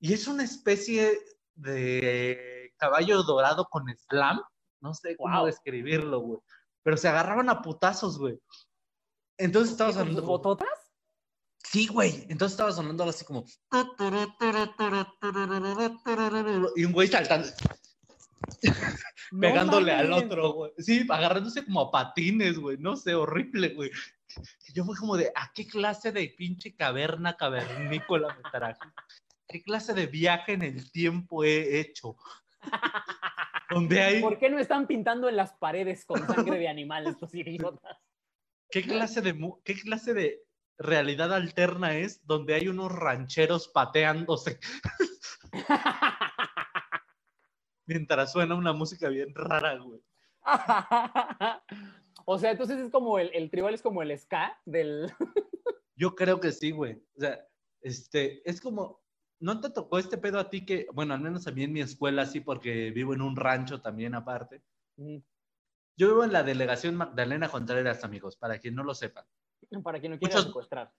Y 0.00 0.12
es 0.12 0.26
una 0.28 0.44
especie 0.44 1.18
de 1.58 2.72
caballo 2.78 3.22
dorado 3.22 3.66
con 3.70 3.84
slam, 4.08 4.40
no 4.80 4.94
sé 4.94 5.16
cómo 5.16 5.32
Guau. 5.34 5.46
describirlo, 5.46 6.20
güey, 6.20 6.40
pero 6.82 6.96
se 6.96 7.08
agarraban 7.08 7.48
a 7.50 7.60
putazos, 7.62 8.18
güey. 8.18 8.38
Entonces 9.36 9.72
estaba 9.72 9.90
¿Con 9.90 9.94
sus 9.94 10.00
sonando 10.02 10.20
como- 10.22 10.32
bototas? 10.38 10.68
Sí, 11.64 11.86
güey. 11.88 12.24
Entonces 12.28 12.52
estaba 12.52 12.72
sonando 12.72 13.04
así 13.04 13.24
como. 13.24 13.44
Y 16.76 16.84
un 16.84 16.92
güey 16.92 17.08
saltando, 17.08 17.48
No 19.32 19.40
pegándole 19.40 19.92
al 19.92 20.12
otro, 20.12 20.52
güey. 20.52 20.72
Sí, 20.78 21.06
agarrándose 21.08 21.64
como 21.64 21.80
a 21.82 21.90
patines, 21.90 22.58
güey. 22.58 22.78
No 22.78 22.96
sé, 22.96 23.14
horrible, 23.14 23.70
güey. 23.74 23.90
Yo 24.74 24.84
fui 24.84 24.96
como 24.96 25.16
de, 25.16 25.32
¿a 25.34 25.52
qué 25.54 25.66
clase 25.66 26.12
de 26.12 26.32
pinche 26.36 26.74
caverna 26.74 27.36
cavernícola 27.36 28.34
me 28.34 28.50
traje? 28.50 28.78
¿Qué 29.48 29.62
clase 29.62 29.94
de 29.94 30.06
viaje 30.06 30.52
en 30.52 30.62
el 30.62 30.92
tiempo 30.92 31.42
he 31.42 31.80
hecho? 31.80 32.16
Donde 33.70 34.00
hay, 34.00 34.20
¿Por 34.20 34.38
qué 34.38 34.50
no 34.50 34.58
están 34.58 34.86
pintando 34.86 35.28
en 35.28 35.36
las 35.36 35.54
paredes 35.54 36.04
con 36.04 36.26
sangre 36.26 36.58
de 36.58 36.68
animal 36.68 37.06
estos 37.06 37.34
idiotas? 37.34 37.96
¿qué 38.70 38.82
clase 38.82 39.22
de, 39.22 39.54
qué 39.64 39.74
clase 39.74 40.12
de 40.12 40.42
realidad 40.76 41.32
alterna 41.32 41.96
es 41.96 42.26
donde 42.26 42.54
hay 42.54 42.68
unos 42.68 42.92
rancheros 42.92 43.68
pateándose 43.68 44.60
mientras 47.86 48.32
suena 48.32 48.54
una 48.54 48.74
música 48.74 49.08
bien 49.08 49.34
rara, 49.34 49.78
güey? 49.78 50.02
o 52.26 52.38
sea, 52.38 52.50
entonces 52.50 52.78
es 52.78 52.90
como 52.90 53.18
el, 53.18 53.30
el 53.34 53.50
tribal 53.50 53.74
es 53.74 53.82
como 53.82 54.02
el 54.02 54.18
ska 54.18 54.58
del. 54.64 55.12
Yo 55.96 56.14
creo 56.14 56.40
que 56.40 56.52
sí, 56.52 56.70
güey. 56.70 56.94
O 57.16 57.20
sea, 57.20 57.46
este, 57.80 58.48
es 58.48 58.60
como, 58.60 59.02
¿no 59.40 59.60
te 59.60 59.70
tocó 59.70 59.98
este 59.98 60.18
pedo 60.18 60.38
a 60.38 60.50
ti 60.50 60.64
que, 60.64 60.86
bueno, 60.92 61.14
al 61.14 61.20
menos 61.20 61.46
a 61.46 61.52
mí 61.52 61.62
en 61.64 61.72
mi 61.72 61.80
escuela 61.80 62.26
sí, 62.26 62.40
porque 62.40 62.90
vivo 62.90 63.14
en 63.14 63.22
un 63.22 63.36
rancho 63.36 63.80
también 63.80 64.14
aparte. 64.14 64.62
Yo 64.96 66.08
vivo 66.08 66.24
en 66.24 66.32
la 66.32 66.42
delegación 66.42 66.94
Magdalena 66.96 67.48
Contreras, 67.48 68.04
amigos, 68.04 68.36
para 68.36 68.58
quien 68.58 68.74
no 68.74 68.84
lo 68.84 68.94
sepa. 68.94 69.26
Para 69.82 70.00
quien 70.00 70.12
no 70.12 70.18
quiera 70.18 70.34
Muchos- 70.34 70.46
secuestrar. 70.46 70.92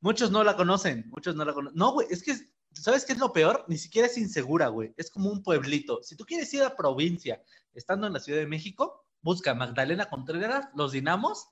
Muchos 0.00 0.30
no 0.30 0.44
la 0.44 0.54
conocen, 0.56 1.08
muchos 1.10 1.34
no 1.34 1.44
la 1.44 1.54
conocen. 1.54 1.78
No, 1.78 1.92
güey, 1.92 2.06
es 2.10 2.22
que 2.22 2.34
¿sabes 2.72 3.04
qué 3.04 3.12
es 3.14 3.18
lo 3.18 3.32
peor? 3.32 3.64
Ni 3.68 3.78
siquiera 3.78 4.06
es 4.06 4.18
insegura, 4.18 4.68
güey. 4.68 4.92
Es 4.96 5.10
como 5.10 5.30
un 5.30 5.42
pueblito. 5.42 6.02
Si 6.02 6.16
tú 6.16 6.24
quieres 6.24 6.52
ir 6.52 6.62
a 6.62 6.76
provincia, 6.76 7.42
estando 7.72 8.06
en 8.06 8.12
la 8.12 8.20
Ciudad 8.20 8.40
de 8.40 8.46
México, 8.46 9.06
busca 9.22 9.54
Magdalena 9.54 10.10
Contreras, 10.10 10.68
los 10.74 10.92
Dinamos. 10.92 11.48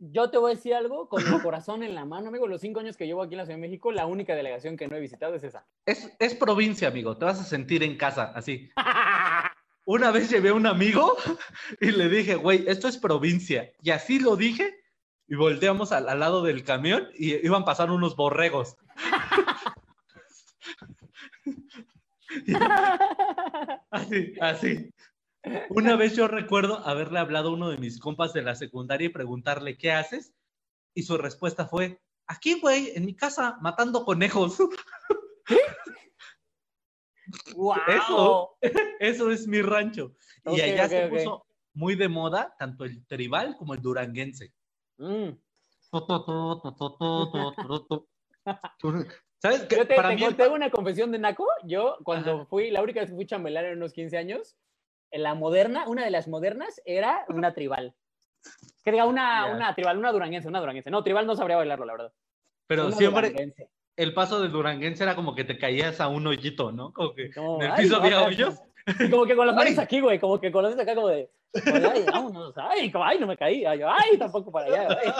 Yo 0.00 0.30
te 0.30 0.38
voy 0.38 0.52
a 0.52 0.54
decir 0.54 0.74
algo 0.74 1.08
con 1.08 1.26
el 1.26 1.42
corazón 1.42 1.82
en 1.82 1.94
la 1.94 2.04
mano, 2.04 2.28
amigo. 2.28 2.46
Los 2.46 2.60
cinco 2.60 2.80
años 2.80 2.96
que 2.96 3.06
llevo 3.06 3.22
aquí 3.22 3.34
en 3.34 3.38
la 3.38 3.44
Ciudad 3.46 3.58
de 3.58 3.62
México, 3.62 3.92
la 3.92 4.06
única 4.06 4.34
delegación 4.34 4.76
que 4.76 4.86
no 4.86 4.96
he 4.96 5.00
visitado 5.00 5.34
es 5.34 5.44
esa. 5.44 5.66
Es, 5.86 6.14
es 6.18 6.34
provincia, 6.34 6.88
amigo. 6.88 7.16
Te 7.16 7.24
vas 7.24 7.40
a 7.40 7.44
sentir 7.44 7.82
en 7.82 7.96
casa, 7.96 8.32
así. 8.34 8.70
Una 9.84 10.10
vez 10.10 10.30
llevé 10.30 10.50
a 10.50 10.54
un 10.54 10.66
amigo 10.66 11.16
y 11.80 11.90
le 11.90 12.08
dije, 12.08 12.34
güey, 12.34 12.64
esto 12.68 12.88
es 12.88 12.98
provincia. 12.98 13.72
Y 13.82 13.90
así 13.90 14.18
lo 14.18 14.36
dije 14.36 14.74
y 15.26 15.34
volteamos 15.34 15.92
al, 15.92 16.08
al 16.08 16.20
lado 16.20 16.42
del 16.42 16.64
camión 16.64 17.08
y 17.16 17.34
iban 17.44 17.64
pasando 17.64 17.94
unos 17.94 18.16
borregos. 18.16 18.76
Así, 23.90 24.34
así. 24.40 24.90
Una 25.70 25.96
vez 25.96 26.16
yo 26.16 26.28
recuerdo 26.28 26.78
haberle 26.86 27.18
hablado 27.18 27.50
a 27.50 27.52
uno 27.52 27.70
de 27.70 27.78
mis 27.78 27.98
compas 28.00 28.32
de 28.32 28.42
la 28.42 28.54
secundaria 28.54 29.06
y 29.06 29.10
preguntarle, 29.10 29.76
¿qué 29.78 29.92
haces? 29.92 30.34
Y 30.94 31.02
su 31.02 31.16
respuesta 31.16 31.66
fue, 31.66 32.00
aquí, 32.26 32.58
güey, 32.60 32.92
en 32.94 33.04
mi 33.06 33.14
casa, 33.14 33.56
matando 33.60 34.04
conejos. 34.04 34.58
¡Wow! 37.54 37.74
Eso, 37.88 38.56
eso 39.00 39.30
es 39.30 39.46
mi 39.46 39.60
rancho. 39.62 40.14
Ok, 40.44 40.56
y 40.58 40.60
allá 40.62 40.84
ok, 40.84 40.90
se 40.90 41.04
ok. 41.04 41.10
puso 41.10 41.46
muy 41.74 41.94
de 41.94 42.08
moda 42.08 42.54
tanto 42.58 42.84
el 42.84 43.06
tribal 43.06 43.56
como 43.56 43.74
el 43.74 43.82
duranguense. 43.82 44.52
Mm. 44.96 45.30
¿Sabes 49.40 49.60
qué? 49.66 49.76
Yo 49.76 49.86
te, 49.86 49.94
Para 49.94 50.08
te 50.10 50.16
mí 50.16 50.22
el- 50.22 50.28
conté 50.28 50.48
una 50.48 50.70
confesión 50.70 51.12
de 51.12 51.18
Naco. 51.18 51.46
Yo, 51.64 51.96
cuando 52.02 52.36
Ajá. 52.36 52.46
fui, 52.46 52.70
la 52.70 52.82
única 52.82 53.00
vez 53.00 53.10
que 53.10 53.16
fui 53.16 53.26
chambelán 53.26 53.66
en 53.66 53.76
unos 53.76 53.92
15 53.92 54.16
años, 54.18 54.56
en 55.10 55.22
la 55.22 55.34
moderna, 55.34 55.84
una 55.88 56.04
de 56.04 56.10
las 56.10 56.28
modernas 56.28 56.80
era 56.84 57.24
una 57.28 57.54
tribal. 57.54 57.94
Que 58.84 58.92
diga, 58.92 59.04
una, 59.06 59.46
una 59.54 59.74
tribal, 59.74 59.98
una 59.98 60.12
duranguense, 60.12 60.48
una 60.48 60.60
duranguense. 60.60 60.90
No, 60.90 61.02
tribal 61.02 61.26
no 61.26 61.36
sabría 61.36 61.56
bailarlo, 61.56 61.84
la 61.84 61.92
verdad. 61.92 62.12
pero 62.66 62.86
Una 62.86 62.96
siempre 62.96 63.28
duranguense. 63.30 63.68
el 63.96 64.14
paso 64.14 64.40
del 64.40 64.52
duranguense 64.52 65.02
era 65.02 65.14
como 65.14 65.34
que 65.34 65.44
te 65.44 65.58
caías 65.58 66.00
a 66.00 66.08
un 66.08 66.26
hoyito, 66.26 66.72
¿no? 66.72 66.92
Como 66.92 67.14
que 67.14 67.30
Como, 67.32 67.62
en 67.62 67.70
el 67.70 67.76
piso 67.76 67.96
había 67.96 68.22
hoyos. 68.22 68.60
Y 69.00 69.10
como 69.10 69.26
que 69.26 69.36
con 69.36 69.46
las 69.46 69.54
manos 69.56 69.78
aquí, 69.78 70.00
güey, 70.00 70.18
como 70.18 70.40
que 70.40 70.50
con 70.50 70.62
las 70.62 70.72
manos 70.72 70.82
acá, 70.82 70.94
como 70.94 71.08
de, 71.08 71.30
ay, 71.66 72.04
vámonos, 72.10 72.54
ay, 72.56 72.90
como, 72.90 73.04
ay, 73.04 73.18
no 73.18 73.26
me 73.26 73.36
caí, 73.36 73.64
ay, 73.66 73.80
ay, 73.84 74.16
tampoco 74.18 74.50
para 74.50 74.66
allá, 74.66 74.98
ay. 75.02 75.12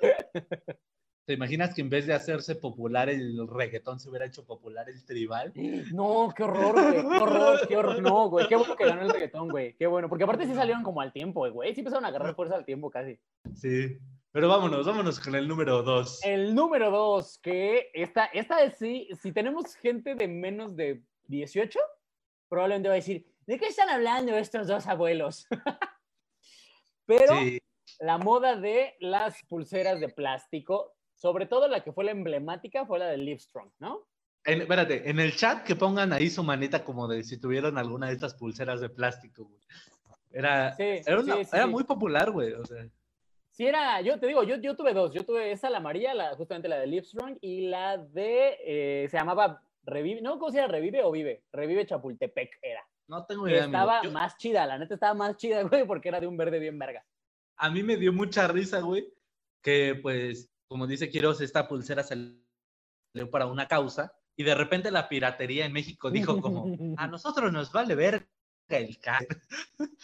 ¿Te 1.30 1.34
imaginas 1.34 1.72
que 1.72 1.80
en 1.80 1.88
vez 1.88 2.08
de 2.08 2.12
hacerse 2.12 2.56
popular 2.56 3.08
el 3.08 3.46
reggaetón 3.46 4.00
se 4.00 4.08
hubiera 4.08 4.26
hecho 4.26 4.44
popular 4.44 4.88
el 4.88 5.04
tribal? 5.04 5.52
No, 5.92 6.34
qué 6.36 6.42
horror, 6.42 6.72
güey, 6.72 6.92
qué 7.02 7.22
horror, 7.22 7.68
qué 7.68 7.76
horror, 7.76 8.02
no, 8.02 8.28
güey, 8.28 8.48
qué 8.48 8.56
bueno 8.56 8.74
que 8.74 8.84
ganó 8.84 9.02
el 9.02 9.10
reggaetón, 9.10 9.48
güey, 9.48 9.76
qué 9.76 9.86
bueno, 9.86 10.08
porque 10.08 10.24
aparte 10.24 10.44
sí 10.44 10.54
salieron 10.56 10.82
como 10.82 11.00
al 11.00 11.12
tiempo, 11.12 11.48
güey, 11.52 11.72
sí 11.72 11.82
empezaron 11.82 12.04
a 12.04 12.08
agarrar 12.08 12.34
fuerza 12.34 12.56
al 12.56 12.64
tiempo 12.64 12.90
casi. 12.90 13.16
Sí. 13.54 13.96
Pero 14.32 14.48
vámonos, 14.48 14.84
vámonos 14.84 15.20
con 15.20 15.36
el 15.36 15.46
número 15.46 15.84
dos. 15.84 16.18
El 16.24 16.52
número 16.52 16.90
dos, 16.90 17.38
que 17.38 17.92
esta, 17.94 18.24
esta 18.24 18.64
es 18.64 18.76
sí, 18.76 19.06
si 19.22 19.30
tenemos 19.30 19.76
gente 19.76 20.16
de 20.16 20.26
menos 20.26 20.74
de 20.74 21.00
18, 21.28 21.78
probablemente 22.48 22.88
va 22.88 22.94
a 22.94 22.96
decir, 22.96 23.24
¿de 23.46 23.56
qué 23.56 23.66
están 23.68 23.88
hablando 23.88 24.34
estos 24.34 24.66
dos 24.66 24.84
abuelos? 24.88 25.46
Pero 27.06 27.36
Sí. 27.38 27.60
la 28.00 28.18
moda 28.18 28.56
de 28.56 28.96
las 28.98 29.40
pulseras 29.48 30.00
de 30.00 30.08
plástico, 30.08 30.96
sobre 31.20 31.44
todo 31.46 31.68
la 31.68 31.84
que 31.84 31.92
fue 31.92 32.04
la 32.04 32.12
emblemática, 32.12 32.86
fue 32.86 32.98
la 32.98 33.08
de 33.08 33.18
Livestrong, 33.18 33.70
¿no? 33.78 34.06
En- 34.44 34.62
espérate, 34.62 35.10
en 35.10 35.20
el 35.20 35.36
chat 35.36 35.64
que 35.64 35.76
pongan 35.76 36.14
ahí 36.14 36.30
su 36.30 36.42
manita 36.42 36.82
como 36.82 37.06
de 37.06 37.22
si 37.22 37.38
tuvieron 37.38 37.76
alguna 37.76 38.06
de 38.06 38.14
estas 38.14 38.34
pulseras 38.34 38.80
de 38.80 38.88
plástico, 38.88 39.44
güey. 39.44 39.60
Era, 40.32 40.72
Sí, 40.74 40.82
era, 41.04 41.20
una- 41.20 41.36
sí, 41.36 41.44
sí, 41.44 41.50
era 41.52 41.64
sí. 41.64 41.70
muy 41.70 41.84
popular, 41.84 42.30
güey. 42.30 42.52
O 42.54 42.64
sea, 42.64 42.86
Sí, 43.50 43.66
era, 43.66 44.00
yo 44.00 44.18
te 44.18 44.26
digo, 44.28 44.42
yo, 44.44 44.56
yo 44.56 44.74
tuve 44.74 44.94
dos. 44.94 45.12
Yo 45.12 45.22
tuve 45.26 45.52
esa, 45.52 45.68
la 45.68 45.78
amarilla, 45.78 46.14
la, 46.14 46.34
justamente 46.36 46.68
la 46.68 46.78
de 46.78 46.86
Livestrong, 46.86 47.36
y 47.42 47.66
la 47.68 47.98
de, 47.98 48.56
eh, 48.64 49.08
se 49.10 49.18
llamaba 49.18 49.60
Revive, 49.82 50.22
no, 50.22 50.38
¿cómo 50.38 50.50
se 50.50 50.58
llama? 50.58 50.72
¿Revive 50.72 51.02
o 51.02 51.10
Vive? 51.10 51.42
Revive 51.52 51.84
Chapultepec 51.86 52.58
era. 52.62 52.80
no 53.08 53.26
tengo 53.26 53.46
idea, 53.48 53.64
estaba 53.64 54.02
Yo- 54.02 54.12
más 54.12 54.38
chida, 54.38 54.64
la 54.66 54.78
neta 54.78 54.94
estaba 54.94 55.12
más 55.14 55.36
chida, 55.36 55.62
güey, 55.74 55.84
porque 55.86 56.08
era 56.08 56.20
de 56.20 56.26
un 56.28 56.36
verde 56.38 56.58
bien 56.60 56.78
verga. 56.78 57.04
a 57.56 57.68
mí 57.68 57.82
me 57.82 57.96
dio 57.98 58.12
mucha 58.12 58.46
risa, 58.48 58.80
güey, 58.80 59.12
que 59.60 59.98
pues, 60.00 60.48
como 60.70 60.86
dice 60.86 61.10
Quiroz, 61.10 61.40
esta 61.40 61.66
pulsera 61.66 62.04
salió 62.04 62.36
para 63.32 63.46
una 63.46 63.66
causa 63.66 64.12
y 64.36 64.44
de 64.44 64.54
repente 64.54 64.92
la 64.92 65.08
piratería 65.08 65.66
en 65.66 65.72
México 65.72 66.12
dijo 66.12 66.40
como, 66.40 66.64
a 66.96 67.06
nosotros 67.08 67.52
nos 67.52 67.72
vale 67.72 67.96
ver 67.96 68.28
el 68.68 68.98
ca-". 69.00 69.18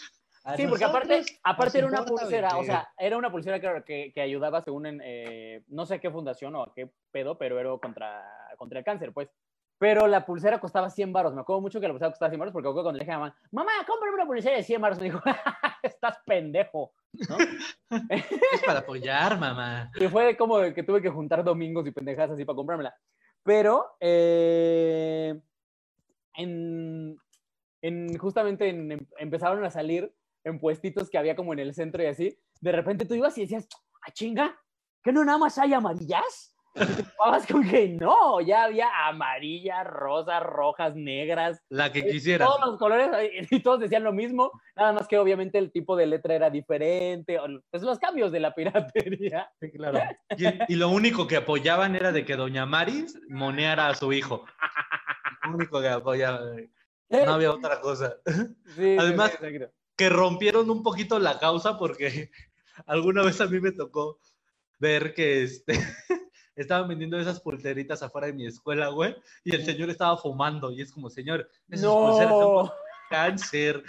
A 0.44 0.56
Sí, 0.56 0.66
porque 0.66 0.84
aparte, 0.84 1.22
aparte 1.44 1.78
era 1.78 1.86
una 1.88 2.04
pulsera, 2.04 2.48
o 2.58 2.58
vender". 2.58 2.66
sea, 2.66 2.88
era 2.98 3.16
una 3.16 3.30
pulsera 3.32 3.60
que, 3.60 3.82
que, 3.84 4.12
que 4.12 4.20
ayudaba 4.20 4.60
según 4.60 4.86
en, 4.86 5.00
eh, 5.04 5.62
no 5.68 5.86
sé 5.86 5.98
qué 6.00 6.10
fundación 6.10 6.54
o 6.56 6.62
a 6.62 6.72
qué 6.74 6.90
pedo, 7.12 7.38
pero 7.38 7.58
era 7.58 7.70
contra, 7.78 8.24
contra 8.56 8.78
el 8.80 8.84
cáncer, 8.84 9.12
pues. 9.12 9.28
Pero 9.78 10.06
la 10.06 10.24
pulsera 10.24 10.60
costaba 10.60 10.88
100 10.90 11.12
baros. 11.12 11.34
Me 11.34 11.40
acuerdo 11.42 11.60
mucho 11.60 11.80
que 11.80 11.86
la 11.88 11.92
pulsera 11.94 12.10
costaba 12.10 12.30
100 12.30 12.38
baros 12.40 12.52
porque 12.52 12.68
cuando 12.72 12.92
le 12.92 13.00
dije 13.00 13.12
a 13.12 13.18
mamá, 13.18 13.36
mamá, 13.50 13.72
cómprame 13.86 14.14
una 14.14 14.26
pulsera 14.26 14.56
de 14.56 14.62
100 14.62 14.80
baros. 14.80 14.98
Me 14.98 15.04
dijo, 15.04 15.20
estás 15.82 16.18
pendejo. 16.24 16.92
¿No? 17.28 17.36
Es 18.52 18.62
para 18.64 18.80
apoyar, 18.80 19.38
mamá. 19.38 19.90
Y 19.98 20.08
fue 20.08 20.36
como 20.36 20.60
que 20.74 20.82
tuve 20.82 21.00
que 21.02 21.10
juntar 21.10 21.44
domingos 21.44 21.86
y 21.86 21.90
pendejadas 21.92 22.32
así 22.32 22.44
para 22.44 22.56
comprármela. 22.56 22.94
Pero, 23.42 23.96
eh, 24.00 25.40
en, 26.34 27.16
en- 27.82 28.18
justamente 28.18 28.68
en- 28.68 28.92
em- 28.92 29.06
empezaron 29.18 29.64
a 29.64 29.70
salir 29.70 30.12
en 30.44 30.58
puestitos 30.58 31.10
que 31.10 31.18
había 31.18 31.36
como 31.36 31.52
en 31.52 31.60
el 31.60 31.74
centro 31.74 32.02
y 32.02 32.06
así. 32.06 32.38
De 32.60 32.72
repente 32.72 33.04
tú 33.06 33.14
ibas 33.14 33.36
y 33.38 33.42
decías, 33.42 33.68
¡ah, 34.06 34.10
chinga! 34.12 34.58
¿Que 35.02 35.12
no 35.12 35.24
nada 35.24 35.38
más 35.38 35.58
hay 35.58 35.72
amarillas? 35.74 36.55
Y 36.76 36.84
te 36.94 37.02
topabas 37.04 37.46
con 37.46 37.66
que 37.68 37.88
no, 37.88 38.40
ya 38.40 38.64
había 38.64 38.88
amarillas, 39.08 39.86
rosas, 39.86 40.42
rojas, 40.42 40.94
negras, 40.94 41.62
La 41.70 41.90
que 41.90 42.06
quisiera. 42.06 42.44
todos 42.46 42.60
los 42.66 42.78
colores 42.78 43.08
y 43.50 43.60
todos 43.60 43.80
decían 43.80 44.04
lo 44.04 44.12
mismo, 44.12 44.52
nada 44.76 44.92
más 44.92 45.08
que 45.08 45.18
obviamente 45.18 45.58
el 45.58 45.72
tipo 45.72 45.96
de 45.96 46.06
letra 46.06 46.34
era 46.34 46.50
diferente, 46.50 47.38
pues 47.70 47.82
los 47.82 47.98
cambios 47.98 48.30
de 48.32 48.40
la 48.40 48.54
piratería. 48.54 49.50
Sí, 49.60 49.70
claro. 49.72 50.00
Y, 50.36 50.72
y 50.74 50.76
lo 50.76 50.90
único 50.90 51.26
que 51.26 51.36
apoyaban 51.36 51.96
era 51.96 52.12
de 52.12 52.24
que 52.24 52.36
Doña 52.36 52.66
Maris 52.66 53.18
moneara 53.28 53.88
a 53.88 53.94
su 53.94 54.12
hijo. 54.12 54.44
Lo 55.44 55.54
único 55.56 55.80
que 55.80 55.88
apoyaba. 55.88 56.40
No 57.08 57.32
había 57.34 57.52
otra 57.52 57.80
cosa. 57.80 58.16
Sí, 58.76 58.96
Además- 58.98 59.38
sí. 59.40 59.46
Que 59.96 60.10
rompieron 60.10 60.68
un 60.68 60.82
poquito 60.82 61.18
la 61.18 61.38
causa 61.38 61.78
porque 61.78 62.30
alguna 62.86 63.22
vez 63.22 63.40
a 63.40 63.46
mí 63.46 63.60
me 63.60 63.72
tocó 63.72 64.18
ver 64.78 65.14
que 65.14 65.42
este, 65.44 65.72
estaban 66.56 66.88
vendiendo 66.88 67.18
esas 67.18 67.40
pulseritas 67.40 68.02
afuera 68.02 68.26
de 68.28 68.32
mi 68.32 68.46
escuela, 68.46 68.88
güey, 68.88 69.14
y 69.44 69.54
el 69.54 69.64
señor 69.64 69.90
estaba 69.90 70.16
fumando. 70.16 70.72
Y 70.72 70.80
es 70.80 70.90
como, 70.90 71.10
señor, 71.10 71.48
esas 71.68 71.86
pulseras 71.86 72.30
son 72.30 72.54
no, 72.66 72.72
cáncer. 73.10 73.82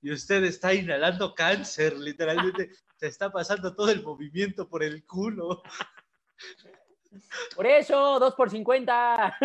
Y 0.00 0.12
usted 0.12 0.44
está 0.44 0.72
inhalando 0.72 1.34
cáncer, 1.34 1.96
literalmente. 1.96 2.70
Se 2.96 3.08
está 3.08 3.30
pasando 3.30 3.74
todo 3.74 3.90
el 3.90 4.02
movimiento 4.02 4.68
por 4.68 4.82
el 4.82 5.04
culo. 5.04 5.62
por 7.56 7.66
eso, 7.66 8.18
dos 8.18 8.34
por 8.34 8.48
50. 8.50 9.36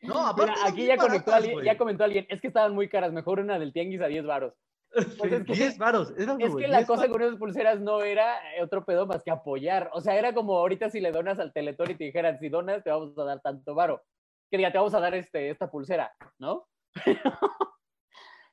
No, 0.00 0.14
Mira, 0.14 0.28
aparte 0.28 0.60
son 0.60 0.66
aquí 0.68 0.86
ya, 0.86 0.96
conectó 0.96 1.32
baratas, 1.32 1.34
alguien, 1.34 1.54
güey. 1.54 1.66
ya 1.66 1.76
comentó 1.76 2.04
alguien, 2.04 2.26
es 2.28 2.40
que 2.40 2.46
estaban 2.46 2.72
muy 2.72 2.88
caras, 2.88 3.12
mejor 3.12 3.40
una 3.40 3.58
del 3.58 3.72
tianguis 3.72 4.00
a 4.00 4.06
10 4.06 4.26
varos. 4.26 4.54
Pues 5.18 5.32
es 5.32 5.44
que- 5.44 5.52
10 5.52 5.78
varos. 5.78 6.12
era 6.18 6.36
Es 6.38 6.54
que 6.56 6.66
la 6.68 6.78
10 6.78 6.86
cosa 6.86 7.02
varos. 7.02 7.12
con 7.12 7.22
esas 7.22 7.36
pulseras 7.38 7.80
no 7.80 8.02
era 8.02 8.54
eh, 8.56 8.62
otro 8.62 8.84
pedo 8.84 9.06
más 9.06 9.22
que 9.22 9.30
apoyar. 9.30 9.90
O 9.92 10.00
sea, 10.00 10.16
era 10.18 10.32
como 10.34 10.56
ahorita 10.58 10.90
si 10.90 11.00
le 11.00 11.12
donas 11.12 11.38
al 11.38 11.52
Teletón 11.52 11.90
y 11.90 11.94
te 11.94 12.04
dijeran, 12.04 12.38
si 12.38 12.48
donas 12.48 12.82
te 12.82 12.90
vamos 12.90 13.16
a 13.18 13.24
dar 13.24 13.40
tanto 13.40 13.74
varo. 13.74 14.02
Que 14.50 14.56
diga, 14.56 14.72
te 14.72 14.78
vamos 14.78 14.94
a 14.94 15.00
dar 15.00 15.14
este, 15.14 15.50
esta 15.50 15.70
pulsera, 15.70 16.12
¿no? 16.38 16.66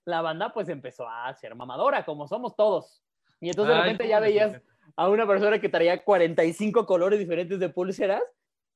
la 0.05 0.21
banda 0.21 0.53
pues 0.53 0.69
empezó 0.69 1.07
a 1.09 1.33
ser 1.35 1.55
mamadora, 1.55 2.05
como 2.05 2.27
somos 2.27 2.55
todos. 2.55 3.01
Y 3.39 3.49
entonces 3.49 3.73
de 3.75 3.81
Ay, 3.81 3.83
repente 3.91 4.07
ya 4.07 4.19
veías 4.19 4.61
a 4.95 5.09
una 5.09 5.25
persona 5.25 5.59
que 5.59 5.69
traía 5.69 6.03
45 6.03 6.85
colores 6.85 7.19
diferentes 7.19 7.59
de 7.59 7.69
pulseras. 7.69 8.23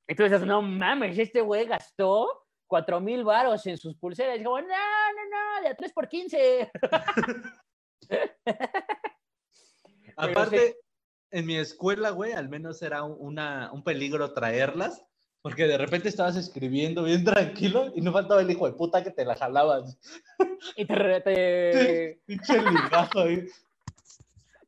Y 0.08 0.16
tú 0.16 0.24
decías, 0.24 0.44
no 0.46 0.62
mames, 0.62 1.18
este 1.20 1.42
güey 1.42 1.66
gastó 1.66 2.46
4 2.70 3.02
mil 3.02 3.24
varos 3.26 3.66
en 3.68 3.78
sus 3.78 3.96
pulseras. 3.98 4.40
Y 4.40 4.44
como, 4.44 4.62
no, 4.62 4.68
no, 4.68 5.56
no, 5.58 5.62
de 5.64 5.68
a 5.70 5.76
3 5.76 5.92
por 5.92 6.08
15. 6.08 6.72
Aparte, 10.16 10.76
en 11.32 11.46
mi 11.46 11.58
escuela, 11.58 12.10
güey, 12.12 12.34
al 12.34 12.50
menos 12.50 12.82
era 12.82 13.04
un- 13.04 13.16
una, 13.20 13.72
un 13.72 13.84
peligro 13.84 14.34
traerlas, 14.34 15.06
porque 15.42 15.68
de 15.68 15.78
repente 15.78 16.10
estabas 16.10 16.36
escribiendo 16.36 17.04
bien 17.04 17.24
tranquilo 17.24 17.92
y 17.96 18.02
no 18.02 18.12
faltaba 18.12 18.42
el 18.42 18.52
hijo 18.52 18.68
de 18.68 18.74
puta 18.78 19.04
que 19.04 19.12
te 19.12 19.24
la 19.26 19.36
jalabas. 19.36 19.98
Y 20.76 20.86
te, 20.86 21.22
te- 21.22 22.20
Pinche 22.26 22.62
ligazo 22.62 23.20
ahí. 23.22 23.46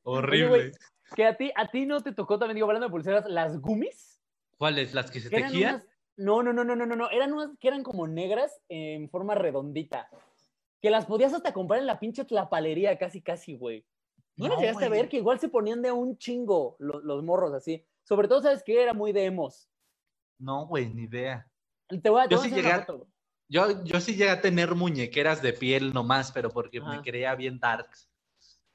Horrible. 0.04 0.48
güey. 0.48 0.72
que 1.16 1.26
a 1.26 1.36
ti, 1.36 1.52
a 1.56 1.70
ti 1.70 1.86
no 1.86 2.00
te 2.02 2.14
tocó 2.14 2.40
también, 2.40 2.56
digo, 2.56 2.68
hablando 2.68 2.88
de 2.88 2.92
pulseras, 2.92 3.26
las 3.28 3.60
gummies. 3.60 4.22
¿Cuáles? 4.58 4.94
¿Las 4.94 5.12
que 5.12 5.20
se 5.20 5.30
tejían? 5.30 5.84
No, 6.22 6.44
no, 6.44 6.54
no, 6.54 6.64
no, 6.64 6.76
no, 6.76 6.86
no, 6.86 6.96
no. 6.96 7.10
Eran 7.10 7.34
unas 7.34 7.50
que 7.60 7.68
eran 7.68 7.82
como 7.84 8.08
negras 8.08 8.62
en 8.70 9.10
forma 9.10 9.34
redondita. 9.34 10.08
Que 10.80 10.92
las 10.92 11.06
podías 11.06 11.34
hasta 11.34 11.52
comprar 11.52 11.80
en 11.80 11.88
la 11.88 12.00
pinche 12.00 12.26
tlapalería, 12.26 12.98
casi, 12.98 13.22
casi, 13.22 13.56
güey. 13.56 13.86
¿No, 14.36 14.48
las 14.48 14.60
llegaste 14.60 14.86
a 14.86 14.90
ver? 14.90 15.10
Que 15.10 15.18
igual 15.18 15.40
se 15.40 15.50
ponían 15.50 15.82
de 15.82 15.92
un 15.92 16.18
chingo 16.18 16.76
lo- 16.80 17.02
los, 17.02 17.24
morros 17.24 17.54
así. 17.54 17.84
Sobre 18.04 18.28
todo, 18.28 18.42
¿sabes 18.42 18.64
qué? 18.64 18.82
Era 18.84 18.94
muy 18.94 19.12
de 19.12 19.26
emos. 19.26 19.68
No, 20.40 20.68
güey, 20.68 20.94
ni 20.94 21.04
idea. 21.04 21.48
Te 21.88 22.10
voy 22.10 22.22
a, 22.22 22.28
te 22.28 22.36
Yo 22.36 22.40
voy 22.40 22.50
sí 22.50 22.56
llegué 22.56 22.74
foto. 22.74 23.08
Yo, 23.48 23.84
yo 23.84 24.00
sí 24.00 24.14
llegué 24.14 24.30
a 24.30 24.42
tener 24.42 24.76
muñequeras 24.76 25.42
de 25.42 25.54
piel 25.54 25.92
nomás, 25.92 26.32
pero 26.32 26.50
porque 26.50 26.80
Ajá. 26.80 26.98
me 26.98 27.02
creía 27.02 27.36
bien 27.36 27.60
darks. 27.60 28.10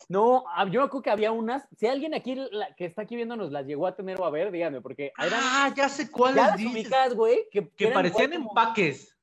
No, 0.09 0.45
ah, 0.55 0.65
yo 0.71 0.81
me 0.81 0.87
acuerdo 0.87 1.03
que 1.03 1.11
había 1.11 1.33
unas. 1.33 1.67
Si 1.77 1.87
alguien 1.87 2.15
aquí 2.15 2.37
la- 2.37 2.75
que 2.77 2.85
está 2.85 3.03
aquí 3.03 3.17
viéndonos 3.17 3.51
las 3.51 3.67
llegó 3.67 3.87
a 3.89 3.97
tener 3.97 4.21
o 4.21 4.25
a 4.25 4.31
ver, 4.31 4.53
díganme, 4.53 4.81
porque 4.81 5.13
eran. 5.19 5.41
Ah, 5.43 5.73
ya 5.77 5.89
sé 5.89 6.05
ya 6.05 6.11
cuáles 6.13 6.37
las 6.37 6.57
dices. 6.57 6.73
ubicas, 6.73 7.15
güey. 7.15 7.49
Que, 7.51 7.63
parecían 7.89 8.33
empaques. 8.33 9.17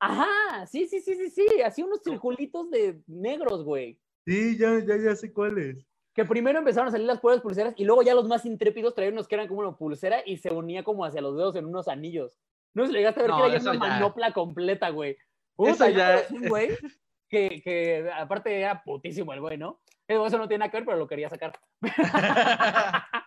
Ajá, 0.00 0.64
sí, 0.66 0.86
sí, 0.86 1.00
sí, 1.00 1.16
sí, 1.16 1.30
sí. 1.30 1.46
Así 1.64 1.82
unos 1.82 2.00
circulitos 2.04 2.70
de 2.70 3.00
negros, 3.08 3.64
güey. 3.64 3.98
Sí, 4.24 4.56
ya, 4.56 4.78
ya, 4.86 4.96
ya 4.96 5.16
sé 5.16 5.32
cuáles. 5.32 5.84
Que 6.14 6.24
primero 6.24 6.58
empezaron 6.58 6.88
a 6.88 6.92
salir 6.92 7.06
las 7.06 7.18
puras 7.20 7.40
pulseras 7.40 7.74
y 7.76 7.84
luego 7.84 8.02
ya 8.02 8.14
los 8.14 8.28
más 8.28 8.44
intrépidos 8.44 8.94
traían 8.94 9.14
unos 9.14 9.26
que 9.26 9.34
eran 9.34 9.48
como 9.48 9.60
una 9.60 9.76
pulsera 9.76 10.22
y 10.24 10.36
se 10.36 10.52
unía 10.52 10.84
como 10.84 11.04
hacia 11.04 11.20
los 11.20 11.36
dedos 11.36 11.56
en 11.56 11.66
unos 11.66 11.88
anillos. 11.88 12.32
No 12.74 12.84
sé 12.84 12.92
si 12.92 12.96
llegaste 12.98 13.20
a 13.20 13.22
ver 13.24 13.30
No, 13.30 13.36
que 13.38 13.42
era 13.48 13.58
ya 13.58 13.70
una 13.70 13.72
ya. 13.72 13.78
manopla 13.94 14.32
completa, 14.32 14.90
güey. 14.90 15.16
Puta, 15.56 15.90
ya- 15.90 16.22
güey 16.48 16.68
que, 17.28 17.60
que 17.62 18.08
aparte 18.16 18.56
era 18.60 18.82
putísimo 18.84 19.32
el 19.32 19.40
güey, 19.40 19.58
¿no? 19.58 19.80
Eso 20.08 20.38
no 20.38 20.48
tiene 20.48 20.60
nada 20.60 20.70
que 20.70 20.78
ver, 20.78 20.86
pero 20.86 20.96
lo 20.96 21.06
quería 21.06 21.28
sacar. 21.28 21.58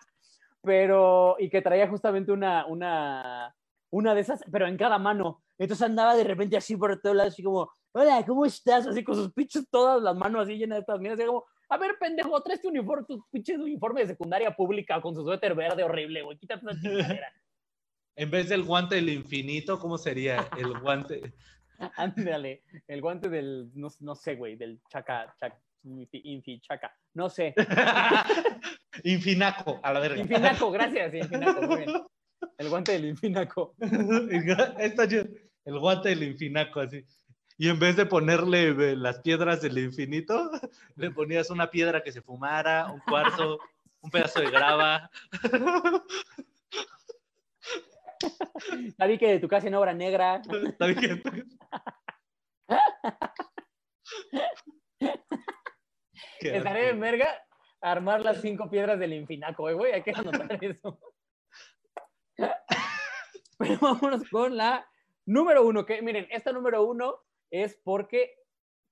pero, 0.62 1.36
y 1.38 1.48
que 1.48 1.62
traía 1.62 1.88
justamente 1.88 2.32
una, 2.32 2.66
una, 2.66 3.54
una 3.90 4.14
de 4.14 4.20
esas, 4.20 4.42
pero 4.50 4.66
en 4.66 4.76
cada 4.76 4.98
mano. 4.98 5.42
Entonces 5.58 5.86
andaba 5.86 6.16
de 6.16 6.24
repente 6.24 6.56
así 6.56 6.76
por 6.76 7.00
todos 7.00 7.14
lados, 7.14 7.34
así 7.34 7.42
como, 7.42 7.70
hola, 7.92 8.24
¿cómo 8.26 8.44
estás? 8.44 8.86
Así 8.86 9.04
con 9.04 9.14
sus 9.14 9.32
pinches 9.32 9.68
todas 9.70 10.02
las 10.02 10.16
manos 10.16 10.42
así 10.42 10.56
llenas 10.56 10.76
de 10.76 10.80
estas 10.80 10.98
miras, 10.98 11.18
así 11.18 11.26
como, 11.26 11.44
a 11.68 11.76
ver, 11.78 11.96
pendejo, 12.00 12.42
traes 12.42 12.60
tu 12.60 12.68
uniforme, 12.68 13.06
tu 13.06 13.24
pinche 13.30 13.56
uniforme 13.56 14.00
de 14.00 14.08
secundaria 14.08 14.54
pública 14.54 15.00
con 15.00 15.14
su 15.14 15.22
suéter 15.22 15.54
verde 15.54 15.84
horrible, 15.84 16.22
güey, 16.22 16.36
quítate 16.36 16.66
esa 16.66 16.80
chingadera. 16.80 17.32
En 18.14 18.30
vez 18.30 18.50
del 18.50 18.62
guante 18.64 18.96
del 18.96 19.08
infinito, 19.08 19.78
¿cómo 19.78 19.96
sería 19.96 20.46
el 20.58 20.78
guante? 20.80 21.32
Ándale, 21.96 22.62
el 22.86 23.00
guante 23.00 23.30
del, 23.30 23.70
no, 23.74 23.88
no 24.00 24.14
sé, 24.14 24.34
güey, 24.34 24.56
del 24.56 24.82
chaca, 24.90 25.34
chaca, 25.40 25.58
infi, 25.84 26.20
infi, 26.24 26.60
chaca, 26.60 26.94
no 27.14 27.28
sé. 27.28 27.54
Infinaco, 29.04 29.80
a 29.82 29.92
la 29.92 30.00
verga. 30.00 30.20
Infinaco, 30.20 30.70
gracias, 30.70 31.14
Infinaco, 31.14 31.62
muy 31.62 31.76
bien. 31.78 31.90
El 32.58 32.68
guante 32.68 32.92
del 32.92 33.06
Infinaco. 33.06 33.74
Está 34.78 35.08
chido. 35.08 35.24
El 35.64 35.78
guante 35.78 36.08
del 36.08 36.24
infinaco, 36.24 36.80
así. 36.80 37.04
Y 37.56 37.68
en 37.68 37.78
vez 37.78 37.94
de 37.96 38.06
ponerle 38.06 38.70
eh, 38.70 38.96
las 38.96 39.20
piedras 39.20 39.62
del 39.62 39.78
infinito, 39.78 40.50
le 40.96 41.12
ponías 41.12 41.50
una 41.50 41.70
piedra 41.70 42.02
que 42.02 42.10
se 42.10 42.20
fumara, 42.20 42.90
un 42.90 42.98
cuarzo, 43.00 43.60
un 44.00 44.10
pedazo 44.10 44.40
de 44.40 44.50
grava. 44.50 45.08
Sabí 48.96 49.18
que 49.18 49.28
de 49.28 49.38
tu 49.38 49.46
casa 49.46 49.68
en 49.68 49.74
obra 49.74 49.94
negra. 49.94 50.42
Está 50.64 50.86
bien. 50.86 51.22
Estaré 56.48 56.90
en 56.90 57.00
verga 57.00 57.28
armar 57.80 58.22
las 58.22 58.40
cinco 58.40 58.70
piedras 58.70 58.98
del 58.98 59.12
Infinaco, 59.12 59.68
eh, 59.68 59.74
güey, 59.74 59.92
hay 59.92 60.02
que 60.02 60.12
anotar 60.16 60.58
eso. 60.64 60.98
Pero 63.58 63.78
vámonos 63.80 64.28
con 64.30 64.56
la 64.56 64.86
número 65.26 65.66
uno, 65.66 65.84
que 65.84 66.02
miren, 66.02 66.26
esta 66.30 66.52
número 66.52 66.84
uno 66.84 67.16
es 67.50 67.76
porque 67.84 68.34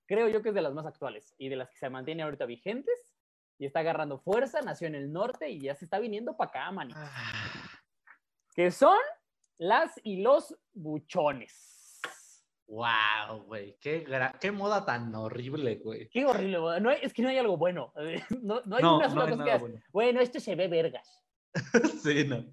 creo 0.05 0.27
yo 0.27 0.41
que 0.41 0.49
es 0.49 0.55
de 0.55 0.61
las 0.61 0.73
más 0.73 0.85
actuales 0.85 1.33
y 1.37 1.49
de 1.49 1.55
las 1.55 1.69
que 1.69 1.77
se 1.77 1.89
mantienen 1.89 2.25
ahorita 2.25 2.45
vigentes 2.45 3.15
y 3.57 3.65
está 3.65 3.79
agarrando 3.79 4.19
fuerza, 4.19 4.61
nació 4.61 4.87
en 4.87 4.95
el 4.95 5.11
norte 5.11 5.49
y 5.49 5.61
ya 5.61 5.75
se 5.75 5.85
está 5.85 5.99
viniendo 5.99 6.35
para 6.35 6.49
acá, 6.49 6.71
manito. 6.71 6.99
Que 8.55 8.71
son 8.71 8.97
las 9.57 9.99
y 10.03 10.21
los 10.21 10.57
buchones. 10.73 11.70
Wow, 12.71 13.43
güey. 13.47 13.75
Qué, 13.81 14.05
qué 14.39 14.49
moda 14.51 14.85
tan 14.85 15.13
horrible, 15.13 15.75
güey. 15.83 16.07
Qué 16.07 16.23
horrible, 16.25 16.57
güey. 16.57 16.79
no 16.79 16.89
hay- 16.89 16.99
es 17.01 17.13
que 17.13 17.21
no 17.21 17.27
hay 17.27 17.37
algo 17.37 17.57
bueno. 17.57 17.91
No, 18.41 18.61
no 18.65 18.77
hay 18.77 18.81
No, 18.83 18.95
una 18.97 19.09
sola 19.09 19.29
cosa 19.29 19.43
que 19.43 19.57
bueno. 19.57 19.81
bueno, 19.91 20.21
esto 20.21 20.39
se 20.39 20.55
ve 20.55 20.67
vergas. 20.69 21.21
Sí, 22.01 22.23
no. 22.25 22.45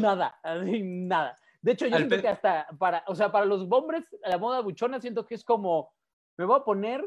Nada, 0.00 0.40
así, 0.42 0.82
nada. 0.82 1.36
De 1.62 1.70
hecho, 1.72 1.86
yo 1.86 1.94
Al 1.94 2.00
siento 2.02 2.16
pe- 2.16 2.22
que 2.22 2.28
hasta 2.28 2.66
para, 2.80 3.04
o 3.06 3.14
sea, 3.14 3.30
para 3.30 3.44
los 3.44 3.64
hombres, 3.70 4.02
la 4.24 4.38
moda 4.38 4.58
buchona 4.60 4.98
siento 5.00 5.24
que 5.24 5.36
es 5.36 5.44
como, 5.44 5.92
me 6.36 6.44
voy 6.46 6.58
a 6.58 6.64
poner 6.64 7.04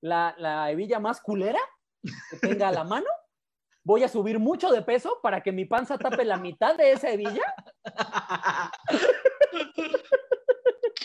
la, 0.00 0.34
la 0.38 0.70
hebilla 0.70 0.98
más 0.98 1.20
culera 1.20 1.60
que 2.30 2.38
tenga 2.40 2.68
a 2.68 2.72
la 2.72 2.84
mano, 2.84 3.06
voy 3.84 4.04
a 4.04 4.08
subir 4.08 4.38
mucho 4.38 4.70
de 4.70 4.80
peso 4.80 5.18
para 5.22 5.42
que 5.42 5.52
mi 5.52 5.66
panza 5.66 5.98
tape 5.98 6.24
la 6.24 6.38
mitad 6.38 6.76
de 6.78 6.92
esa 6.92 7.10
hebilla, 7.10 7.44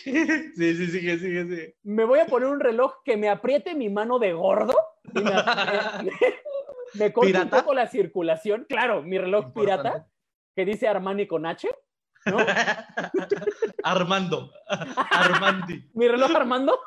Sí, 0.55 0.75
sí, 0.75 0.87
sigue, 0.87 1.17
sigue, 1.19 1.43
sigue. 1.45 1.75
me 1.83 2.05
voy 2.05 2.19
a 2.19 2.25
poner 2.25 2.49
un 2.49 2.59
reloj 2.59 2.95
que 3.05 3.17
me 3.17 3.29
apriete 3.29 3.75
mi 3.75 3.89
mano 3.89 4.19
de 4.19 4.33
gordo 4.33 4.73
y 5.13 5.19
me, 5.21 5.31
me, 6.95 7.13
un 7.43 7.49
poco 7.49 7.73
la 7.73 7.87
circulación. 7.87 8.65
Claro, 8.67 9.01
mi 9.03 9.17
reloj 9.17 9.53
pirata, 9.53 10.07
que 10.55 10.65
dice 10.65 10.87
Armani 10.87 11.27
con 11.27 11.45
H, 11.45 11.69
¿no? 12.25 12.37
Armando. 13.83 14.51
Armandi. 14.67 15.89
Mi 15.93 16.07
reloj 16.07 16.35
Armando. 16.35 16.79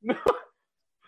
Me- 0.00 0.16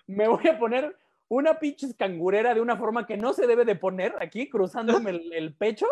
Me 0.07 0.27
voy 0.29 0.47
a 0.49 0.59
poner 0.59 0.97
una 1.29 1.59
pinche 1.59 1.95
cangurera 1.95 2.55
de 2.55 2.63
una 2.63 2.77
forma 2.79 3.07
que 3.07 3.19
no 3.19 3.35
se 3.35 3.47
debe 3.47 3.67
de 3.67 3.77
poner 3.77 4.15
aquí, 4.21 4.49
cruzándome 4.49 5.11
el, 5.11 5.33
el 5.35 5.55
pecho. 5.55 5.87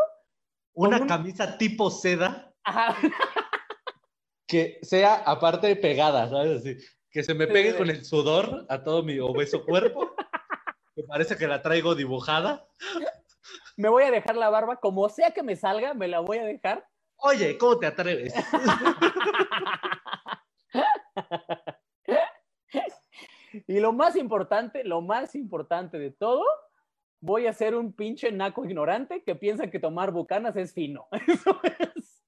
Una 0.76 1.00
un- 1.00 1.08
camisa 1.08 1.56
tipo 1.58 1.90
seda 1.90 2.52
Ajá. 2.62 2.96
que 4.46 4.78
sea 4.82 5.14
aparte 5.24 5.66
de 5.68 5.76
pegada, 5.76 6.28
¿sabes? 6.28 6.60
Así, 6.60 6.76
que 7.10 7.22
se 7.22 7.34
me 7.34 7.46
pegue 7.46 7.76
con 7.76 7.88
el 7.90 8.04
sudor 8.04 8.66
a 8.68 8.82
todo 8.84 9.02
mi 9.02 9.18
obeso 9.18 9.64
cuerpo. 9.64 10.14
Que 10.94 11.02
parece 11.02 11.36
que 11.36 11.46
la 11.48 11.62
traigo 11.62 11.94
dibujada. 11.94 12.66
Me 13.76 13.88
voy 13.88 14.04
a 14.04 14.10
dejar 14.10 14.36
la 14.36 14.50
barba, 14.50 14.76
como 14.76 15.08
sea 15.08 15.30
que 15.32 15.42
me 15.42 15.56
salga, 15.56 15.94
me 15.94 16.08
la 16.08 16.20
voy 16.20 16.38
a 16.38 16.44
dejar. 16.44 16.86
Oye, 17.16 17.56
¿cómo 17.58 17.78
te 17.78 17.86
atreves? 17.86 18.34
Y 23.66 23.80
lo 23.80 23.92
más 23.92 24.16
importante, 24.16 24.84
lo 24.84 25.00
más 25.00 25.34
importante 25.34 25.98
de 25.98 26.10
todo, 26.10 26.44
voy 27.20 27.46
a 27.46 27.52
ser 27.52 27.74
un 27.74 27.92
pinche 27.92 28.30
naco 28.32 28.64
ignorante 28.64 29.22
que 29.24 29.34
piensa 29.34 29.70
que 29.70 29.78
tomar 29.78 30.12
bucanas 30.12 30.56
es 30.56 30.72
fino. 30.72 31.08
Eso 31.26 31.60
es. 31.96 32.22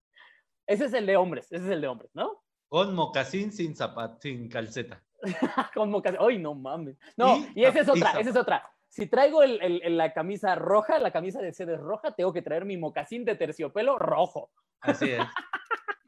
Ese 0.66 0.84
es 0.84 0.92
el 0.92 1.06
de 1.06 1.16
hombres, 1.16 1.50
ese 1.50 1.64
es 1.64 1.70
el 1.70 1.80
de 1.80 1.88
hombres, 1.88 2.10
¿no? 2.14 2.44
Con 2.68 2.94
mocasín 2.94 3.52
sin 3.52 3.74
zapat, 3.74 4.20
sin 4.20 4.50
calceta. 4.50 5.02
Con 5.74 5.90
mocasín. 5.90 6.20
Ay, 6.20 6.38
no 6.38 6.54
mames. 6.54 6.98
No, 7.16 7.38
Y 7.54 7.62
y, 7.62 7.64
esa 7.64 7.80
es 7.80 7.88
otra, 7.88 8.10
esa 8.20 8.28
es 8.30 8.36
otra. 8.36 8.70
Si 8.90 9.06
traigo 9.06 9.42
el- 9.42 9.62
el- 9.62 9.80
el- 9.82 9.96
la 9.96 10.12
camisa 10.12 10.54
roja, 10.56 10.98
la 10.98 11.10
camisa 11.10 11.40
de 11.40 11.54
sedes 11.54 11.80
roja, 11.80 12.12
tengo 12.14 12.34
que 12.34 12.42
traer 12.42 12.66
mi 12.66 12.76
mocasín 12.76 13.24
de 13.24 13.34
terciopelo 13.34 13.98
rojo. 13.98 14.50
Así 14.80 15.10
es. 15.10 15.22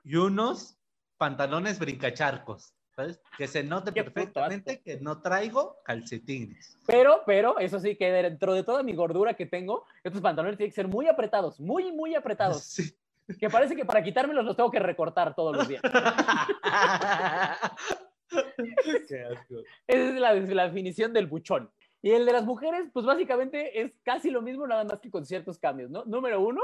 Y 0.05 0.17
unos 0.17 0.79
pantalones 1.17 1.79
brincacharcos, 1.79 2.75
¿sabes? 3.01 3.21
Que 3.37 3.47
se 3.47 3.63
note 3.63 3.93
perfectamente 3.93 4.81
que 4.81 4.99
no 5.01 5.21
traigo 5.23 5.77
calcetines. 5.85 6.79
Pero, 6.87 7.23
pero, 7.25 7.59
eso 7.59 7.81
sí, 7.81 7.97
que 7.97 8.13
dentro 8.13 8.53
de 8.55 8.63
toda 8.63 8.83
mi 8.83 8.95
gordura 8.95 9.35
que 9.35 9.47
tengo, 9.47 9.87
estos 10.05 10.21
pantalones 10.21 10.59
tienen 10.59 10.71
que 10.71 10.75
ser 10.75 10.89
muy 10.89 11.09
apretados, 11.09 11.59
muy, 11.61 11.91
muy 11.93 12.15
apretados. 12.15 12.63
Sí. 12.63 12.95
Que 13.39 13.49
parece 13.49 13.77
que 13.77 13.85
para 13.85 14.03
quitármelos 14.03 14.45
los 14.45 14.57
tengo 14.57 14.71
que 14.71 14.81
recortar 14.81 15.35
todos 15.35 15.57
los 15.57 15.69
días. 15.69 15.83
Qué 19.09 19.25
asco. 19.25 19.55
Esa 19.87 20.09
es 20.09 20.15
la, 20.17 20.35
la 20.35 20.65
definición 20.65 21.13
del 21.13 21.27
buchón. 21.27 21.71
Y 22.03 22.11
el 22.11 22.27
de 22.27 22.33
las 22.33 22.45
mujeres, 22.45 22.89
pues 22.93 23.07
básicamente 23.07 23.83
es 23.83 23.93
casi 24.03 24.31
lo 24.31 24.43
mismo, 24.43 24.67
nada 24.67 24.85
más 24.85 25.01
que 25.01 25.11
con 25.11 25.27
ciertos 25.27 25.59
cambios, 25.59 25.91
¿no? 25.91 26.05
Número 26.07 26.41
uno, 26.41 26.63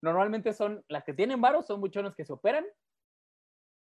normalmente 0.00 0.52
son 0.52 0.84
las 0.88 1.04
que 1.04 1.12
tienen 1.12 1.40
varos, 1.40 1.66
son 1.66 1.80
buchones 1.80 2.14
que 2.14 2.24
se 2.24 2.32
operan, 2.32 2.64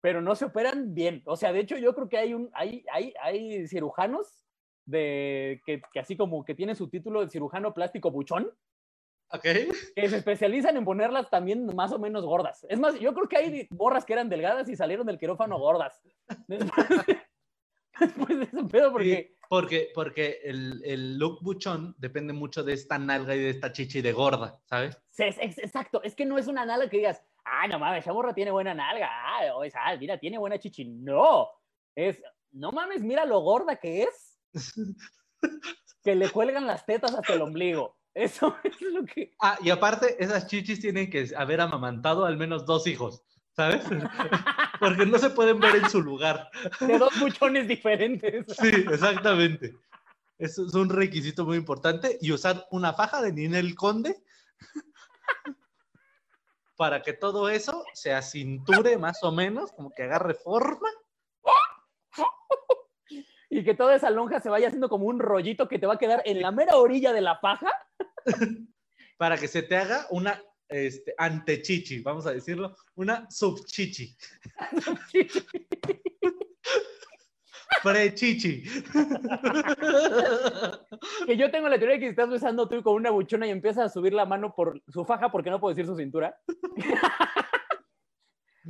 pero 0.01 0.21
no 0.21 0.35
se 0.35 0.47
operan 0.47 0.95
bien. 0.95 1.23
O 1.27 1.37
sea, 1.37 1.53
de 1.53 1.61
hecho, 1.61 1.77
yo 1.77 1.95
creo 1.95 2.09
que 2.09 2.19
hay, 2.19 2.35
un, 2.35 2.51
hay, 2.55 2.85
hay, 2.93 3.15
hay 3.23 3.67
cirujanos 3.69 4.45
de, 4.87 5.61
que, 5.65 5.83
que 5.93 6.01
así 6.01 6.17
como 6.17 6.45
que 6.45 6.55
tienen 6.55 6.77
su 6.77 6.89
título 6.89 7.21
de 7.21 7.29
cirujano 7.29 7.75
plástico 7.75 8.11
buchón, 8.11 8.51
que 9.95 10.09
se 10.09 10.17
especializan 10.17 10.77
en 10.77 10.85
ponerlas 10.85 11.31
también 11.31 11.67
más 11.77 11.93
o 11.93 11.99
menos 11.99 12.25
gordas. 12.25 12.67
Es 12.69 12.81
más, 12.81 12.99
yo 12.99 13.15
creo 13.15 13.29
que 13.29 13.37
hay 13.37 13.69
morras 13.71 14.05
que 14.05 14.13
eran 14.13 14.29
delgadas 14.29 14.69
y 14.69 14.77
salieron 14.77 15.07
del 15.07 15.19
quirófano 15.19 15.59
gordas. 15.59 16.01
Después 16.49 16.89
de, 16.89 17.19
después 18.01 18.39
de 18.39 18.45
ese 18.45 18.65
pedo, 18.65 18.93
porque 18.93 19.37
Porque, 19.51 19.91
porque 19.97 20.39
el, 20.45 20.81
el 20.85 21.19
look 21.19 21.41
buchón 21.43 21.97
depende 21.99 22.33
mucho 22.33 22.63
de 22.63 22.73
esta 22.73 23.01
nalga 23.01 23.35
y 23.35 23.41
de 23.41 23.51
esta 23.51 23.73
chichi 23.73 24.01
de 24.01 24.13
gorda, 24.13 24.61
¿sabes? 24.65 24.97
Sí, 25.11 25.25
es- 25.25 25.39
es- 25.41 25.59
exacto, 25.59 26.01
es 26.05 26.15
que 26.15 26.25
no 26.25 26.39
es 26.39 26.47
una 26.47 26.65
nalga 26.65 26.89
que 26.89 26.99
digas, 26.99 27.21
ah, 27.45 27.67
no 27.67 27.81
mames, 27.81 28.05
esa 28.05 28.13
morra 28.13 28.33
tiene 28.33 28.53
buena 28.53 28.75
nalga, 28.75 29.09
ah, 29.11 29.57
o 29.57 29.65
esa, 29.65 29.81
mira, 29.99 30.19
tiene 30.21 30.39
buena 30.39 30.57
chichi. 30.57 30.85
No, 30.85 31.49
es, 31.97 32.23
no 32.53 32.71
mames, 32.71 33.03
mira 33.03 33.25
lo 33.27 33.41
gorda 33.41 33.75
que 33.75 34.05
es, 34.05 34.39
que 36.05 36.15
le 36.15 36.31
cuelgan 36.31 36.69
las 36.69 36.87
tetas 36.87 37.13
hasta 37.17 37.35
el 37.35 37.43
ombligo. 37.43 37.99
Eso 38.15 38.57
es 38.65 38.81
lo 38.83 39.05
que... 39.05 39.33
Ah, 39.41 39.59
y 39.63 39.71
aparte, 39.71 40.15
esas 40.23 40.47
chichis 40.47 40.81
tienen 40.81 41.11
que 41.11 41.27
haber 41.37 41.61
amamantado 41.61 42.25
al 42.25 42.37
menos 42.37 42.67
dos 42.67 42.87
hijos, 42.87 43.25
¿sabes? 43.57 43.83
Porque 44.81 45.07
no 45.07 45.19
se 45.19 45.31
pueden 45.31 45.61
ver 45.61 45.77
en 45.77 45.91
su 45.91 46.01
lugar. 46.01 46.51
De 46.81 46.99
dos 46.99 47.13
buchones 47.21 47.69
diferentes. 47.69 48.47
Sí, 48.59 48.69
exactamente. 48.91 49.77
Eso 50.39 50.67
es 50.67 50.75
un 50.75 50.89
requisito 50.89 51.45
muy 51.45 51.59
importante. 51.59 52.19
Y 52.21 52.33
usar 52.33 52.67
una 52.71 52.95
faja 52.95 53.21
de 53.21 53.33
Ninel 53.33 53.75
Conde 53.75 54.17
para 56.77 57.03
que 57.03 57.13
todo 57.13 57.51
eso 57.51 57.85
se 57.93 58.15
acinture 58.15 58.97
más 58.97 59.23
o 59.23 59.31
menos, 59.31 59.71
como 59.73 59.91
que 59.91 60.05
agarre 60.05 60.33
forma. 60.33 60.89
Y 63.51 63.63
que 63.65 63.75
toda 63.75 63.97
esa 63.97 64.09
lonja 64.11 64.41
se 64.41 64.49
vaya 64.49 64.69
haciendo 64.69 64.89
como 64.89 65.05
un 65.05 65.19
rollito 65.19 65.69
que 65.69 65.79
te 65.79 65.87
va 65.87 65.95
a 65.95 65.99
quedar 65.99 66.23
en 66.25 66.41
la 66.41 66.53
mera 66.53 66.79
orilla 66.79 67.13
de 67.13 67.21
la 67.21 67.37
faja. 67.37 67.71
para 69.19 69.37
que 69.37 69.49
se 69.49 69.63
te 69.63 69.77
haga 69.77 70.07
una 70.09 70.41
este, 70.71 71.15
antechichi, 71.19 72.01
vamos 72.01 72.27
a 72.27 72.33
decirlo, 72.33 72.75
una 72.95 73.31
subchichi, 73.31 74.17
prechichi. 77.83 78.63
Que 81.27 81.37
yo 81.37 81.51
tengo 81.51 81.69
la 81.69 81.79
teoría 81.79 81.97
de 81.97 82.01
que 82.01 82.07
si 82.07 82.11
estás 82.11 82.31
besando 82.31 82.69
tú 82.69 82.83
con 82.83 82.95
una 82.95 83.11
buchona 83.11 83.47
y 83.47 83.51
empiezas 83.51 83.87
a 83.87 83.89
subir 83.89 84.13
la 84.13 84.27
mano 84.27 84.55
por 84.55 84.83
su 84.89 85.05
faja, 85.05 85.31
porque 85.31 85.51
no 85.51 85.61
puedo 85.61 85.75
decir 85.75 85.87
su 85.87 85.97
cintura. 85.97 86.39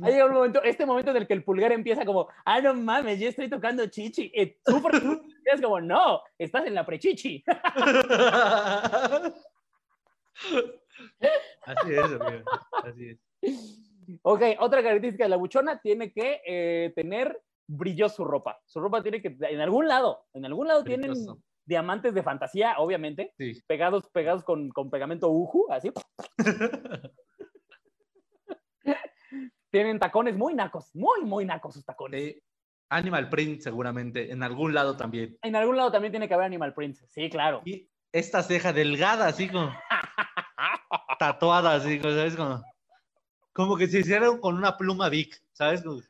Ha 0.03 0.09
llegado 0.09 0.29
un 0.29 0.35
momento, 0.35 0.63
este 0.63 0.85
momento 0.85 1.11
en 1.11 1.17
el 1.17 1.27
que 1.27 1.33
el 1.33 1.43
pulgar 1.43 1.73
empieza 1.73 2.05
como, 2.05 2.29
ah, 2.45 2.61
no 2.61 2.73
mames, 2.73 3.19
yo 3.19 3.27
estoy 3.27 3.49
tocando 3.49 3.85
chichi. 3.85 4.31
Y 4.33 4.57
tú, 4.63 4.81
por 4.81 4.99
tú, 4.99 5.21
es 5.43 5.61
como, 5.61 5.81
no, 5.81 6.21
estás 6.39 6.65
en 6.65 6.73
la 6.73 6.85
prechichi. 6.85 7.43
Así 11.63 11.93
es, 11.93 12.03
amigo. 12.03 12.43
Así 12.83 13.09
es. 13.09 13.19
Ok, 14.23 14.41
otra 14.59 14.81
característica 14.81 15.25
de 15.25 15.29
la 15.29 15.37
buchona 15.37 15.79
tiene 15.79 16.11
que 16.11 16.41
eh, 16.45 16.91
tener 16.95 17.41
brillo 17.67 18.09
su 18.09 18.25
ropa. 18.25 18.59
Su 18.65 18.79
ropa 18.81 19.01
tiene 19.01 19.21
que, 19.21 19.35
en 19.39 19.61
algún 19.61 19.87
lado, 19.87 20.25
en 20.33 20.45
algún 20.45 20.67
lado 20.67 20.83
tienen 20.83 21.13
diamantes 21.65 22.13
de 22.13 22.23
fantasía, 22.23 22.75
obviamente, 22.79 23.33
Sí. 23.37 23.61
pegados, 23.67 24.09
pegados 24.09 24.43
con, 24.43 24.69
con 24.69 24.89
pegamento 24.89 25.29
uju, 25.29 25.71
así. 25.71 25.91
Tienen 29.69 29.99
tacones 29.99 30.35
muy 30.35 30.53
nacos, 30.53 30.93
muy, 30.93 31.21
muy 31.23 31.45
nacos 31.45 31.75
sus 31.75 31.85
tacones. 31.85 32.35
Animal 32.89 33.29
print, 33.29 33.61
seguramente, 33.61 34.29
en 34.31 34.43
algún 34.43 34.73
lado 34.73 34.97
también. 34.97 35.37
En 35.41 35.55
algún 35.55 35.77
lado 35.77 35.93
también 35.93 36.11
tiene 36.11 36.27
que 36.27 36.33
haber 36.33 36.47
Animal 36.47 36.73
Prince. 36.73 37.07
Sí, 37.07 37.29
claro. 37.29 37.61
Y 37.63 37.89
esta 38.11 38.43
ceja 38.43 38.73
delgada, 38.73 39.27
así 39.27 39.47
como 39.47 39.71
tatuada, 41.21 41.75
así, 41.75 41.99
como, 41.99 42.15
¿sabes? 42.15 42.35
Como, 42.35 42.63
como 43.53 43.77
que 43.77 43.87
se 43.87 43.99
hicieron 43.99 44.39
con 44.39 44.57
una 44.57 44.75
pluma 44.75 45.07
Vic, 45.07 45.39
¿sabes? 45.53 45.83
Como, 45.83 46.01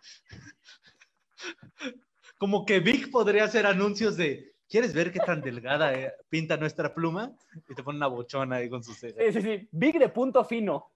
como 2.37 2.65
que 2.65 2.79
Vic 2.79 3.11
podría 3.11 3.43
hacer 3.43 3.65
anuncios 3.65 4.15
de, 4.15 4.53
¿quieres 4.69 4.93
ver 4.93 5.11
qué 5.11 5.19
tan 5.19 5.41
delgada 5.41 5.93
eh, 5.93 6.13
pinta 6.29 6.55
nuestra 6.55 6.93
pluma? 6.93 7.33
Y 7.67 7.75
te 7.75 7.83
pone 7.83 7.97
una 7.97 8.07
bochona 8.07 8.55
ahí 8.55 8.69
con 8.69 8.85
su 8.85 8.93
ceja. 8.93 9.19
Sí, 9.19 9.33
sí, 9.33 9.41
sí. 9.41 9.67
Big 9.73 9.99
de 9.99 10.07
punto 10.07 10.45
fino. 10.45 10.93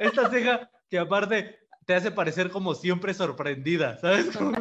Esta 0.00 0.28
ceja 0.28 0.68
que 0.90 0.98
aparte 0.98 1.60
te 1.86 1.94
hace 1.94 2.10
parecer 2.10 2.50
como 2.50 2.74
siempre 2.74 3.14
sorprendida, 3.14 3.96
¿sabes? 3.98 4.36
Como- 4.36 4.56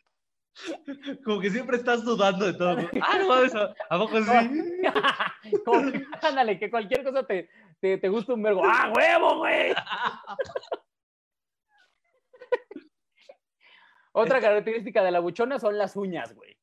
Como 1.23 1.39
que 1.41 1.49
siempre 1.49 1.78
estás 1.78 2.04
dudando 2.04 2.45
de 2.45 2.54
todo. 2.54 2.78
Ah, 3.02 3.17
no 3.19 3.28
mames, 3.28 3.56
¿a 3.56 3.73
a 3.89 3.97
poco 3.97 4.17
sí? 4.21 4.32
Como 5.65 5.91
que, 5.91 6.06
ándale, 6.21 6.60
que 6.60 6.69
cualquier 6.69 7.04
cosa 7.04 7.26
te, 7.26 7.49
te, 7.80 7.97
te 7.97 8.10
gusta 8.10 8.34
un 8.34 8.43
vergo. 8.43 8.62
¡Ah, 8.63 8.91
huevo, 8.95 9.38
güey! 9.39 9.73
Otra 14.12 14.39
característica 14.39 15.04
de 15.04 15.12
la 15.12 15.19
buchona 15.19 15.60
son 15.60 15.78
las 15.78 15.95
uñas, 15.95 16.34
güey. 16.36 16.56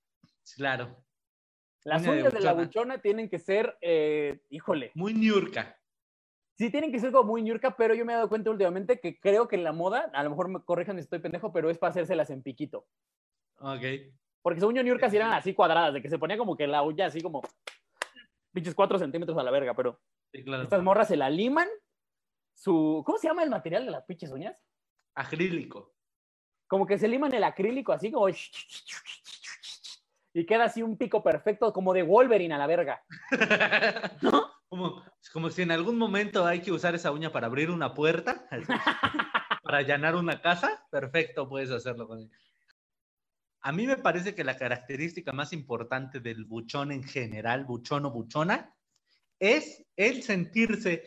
Claro, 0.56 1.04
Las 1.84 2.02
Uña 2.02 2.12
uñas 2.12 2.32
de, 2.32 2.40
la 2.40 2.52
buchona. 2.52 2.98
tienen 3.00 3.28
que 3.28 3.38
ser, 3.38 3.76
eh, 3.80 4.40
híjole, 4.50 4.92
muy 4.94 5.14
ñurca. 5.14 5.76
sí 6.54 6.70
tienen 6.70 6.92
que 6.92 6.98
ser 7.00 7.10
como 7.12 7.30
muy 7.30 7.42
ñurca, 7.42 7.76
pero 7.76 7.94
yo 7.94 8.04
me 8.04 8.12
he 8.12 8.16
dado 8.16 8.28
cuenta 8.28 8.50
últimamente 8.50 9.00
que 9.00 9.18
creo 9.18 9.48
que 9.48 9.56
en 9.56 9.64
la 9.64 9.72
moda, 9.72 10.10
a 10.12 10.22
lo 10.22 10.30
mejor 10.30 10.48
me 10.48 10.62
corrijan 10.62 10.96
si 10.96 11.02
estoy 11.02 11.18
pendejo, 11.20 11.52
pero 11.52 11.70
es 11.70 11.78
para 11.78 11.90
hacérselas 11.90 12.30
en 12.30 12.42
piquito. 12.42 12.86
Ok. 13.60 13.82
Porque 14.42 14.60
según 14.60 14.74
yo, 14.74 14.82
ñurcas 14.82 15.10
sí 15.10 15.16
eran 15.16 15.32
así 15.32 15.54
cuadradas, 15.54 15.92
de 15.94 16.02
que 16.02 16.08
se 16.08 16.18
ponía 16.18 16.38
como 16.38 16.56
que 16.56 16.66
la 16.66 16.82
uña 16.82 17.06
así 17.06 17.20
como 17.20 17.42
pinches 18.52 18.74
4 18.74 18.98
centímetros 18.98 19.36
a 19.38 19.42
la 19.42 19.50
verga, 19.50 19.74
pero 19.74 20.00
Sí, 20.32 20.42
claro. 20.44 20.62
estas 20.62 20.82
morras 20.82 21.08
se 21.08 21.16
la 21.16 21.28
liman. 21.28 21.68
Su, 22.54 23.02
¿Cómo 23.04 23.18
se 23.18 23.28
llama 23.28 23.42
el 23.42 23.50
material 23.50 23.84
de 23.84 23.90
las 23.90 24.04
pinches 24.04 24.30
uñas? 24.30 24.62
Acrílico. 25.14 25.94
Como 26.68 26.86
que 26.86 26.98
se 26.98 27.08
liman 27.08 27.34
el 27.34 27.44
acrílico 27.44 27.92
así 27.92 28.10
como... 28.10 28.28
Y 30.32 30.46
queda 30.46 30.64
así 30.64 30.82
un 30.82 30.96
pico 30.96 31.22
perfecto, 31.22 31.72
como 31.72 31.92
de 31.92 32.04
Wolverine 32.04 32.54
a 32.54 32.58
la 32.58 32.66
verga. 32.68 33.02
Como, 34.70 35.02
como 35.32 35.50
si 35.50 35.62
en 35.62 35.72
algún 35.72 35.98
momento 35.98 36.46
hay 36.46 36.60
que 36.62 36.70
usar 36.70 36.94
esa 36.94 37.10
uña 37.10 37.32
para 37.32 37.48
abrir 37.48 37.72
una 37.72 37.92
puerta, 37.92 38.46
para 39.64 39.78
allanar 39.78 40.14
una 40.14 40.40
casa, 40.40 40.86
perfecto, 40.92 41.48
puedes 41.48 41.72
hacerlo 41.72 42.06
con 42.06 42.20
ella. 42.20 42.30
A 43.62 43.72
mí 43.72 43.86
me 43.86 43.96
parece 43.96 44.34
que 44.34 44.44
la 44.44 44.56
característica 44.56 45.32
más 45.32 45.52
importante 45.52 46.20
del 46.20 46.44
buchón 46.44 46.92
en 46.92 47.02
general, 47.02 47.64
buchón 47.64 48.06
o 48.06 48.10
buchona, 48.10 48.74
es 49.38 49.84
el 49.96 50.22
sentirse 50.22 51.04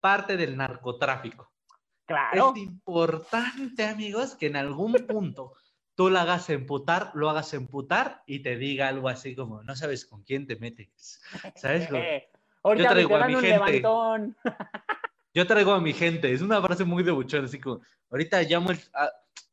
parte 0.00 0.36
del 0.36 0.56
narcotráfico. 0.56 1.52
Claro. 2.06 2.52
Es 2.54 2.62
importante, 2.62 3.84
amigos, 3.86 4.34
que 4.36 4.46
en 4.46 4.56
algún 4.56 4.92
punto 5.08 5.54
tú 5.94 6.10
la 6.10 6.22
hagas 6.22 6.50
emputar, 6.50 7.10
lo 7.14 7.30
hagas 7.30 7.54
emputar 7.54 8.22
y 8.26 8.40
te 8.40 8.56
diga 8.56 8.88
algo 8.88 9.08
así 9.08 9.34
como, 9.34 9.62
no 9.62 9.74
sabes 9.74 10.04
con 10.04 10.22
quién 10.22 10.46
te 10.46 10.56
metes. 10.56 11.20
¿Sabes? 11.54 11.88
Ahorita 12.62 12.84
Yo 12.88 12.90
traigo 12.90 13.16
a 13.16 13.26
mi 13.28 13.34
gente. 13.34 13.48
levantón. 13.48 14.36
Yo 15.32 15.46
traigo 15.46 15.72
a 15.72 15.80
mi 15.80 15.92
gente, 15.92 16.32
es 16.32 16.42
una 16.42 16.60
frase 16.60 16.84
muy 16.84 17.02
de 17.02 17.12
buchón, 17.12 17.44
así 17.44 17.58
como, 17.60 17.80
ahorita 18.10 18.42
llamo, 18.42 18.70
el- 18.72 18.80
a- 18.94 19.10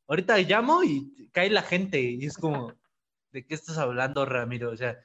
ahorita 0.08 0.38
llamo 0.40 0.84
y 0.84 1.30
cae 1.32 1.50
la 1.50 1.62
gente, 1.62 2.00
y 2.02 2.26
es 2.26 2.38
como, 2.38 2.74
¿de 3.32 3.46
qué 3.46 3.56
estás 3.56 3.78
hablando, 3.78 4.26
Ramiro? 4.26 4.72
O 4.72 4.78
sea, 4.78 4.98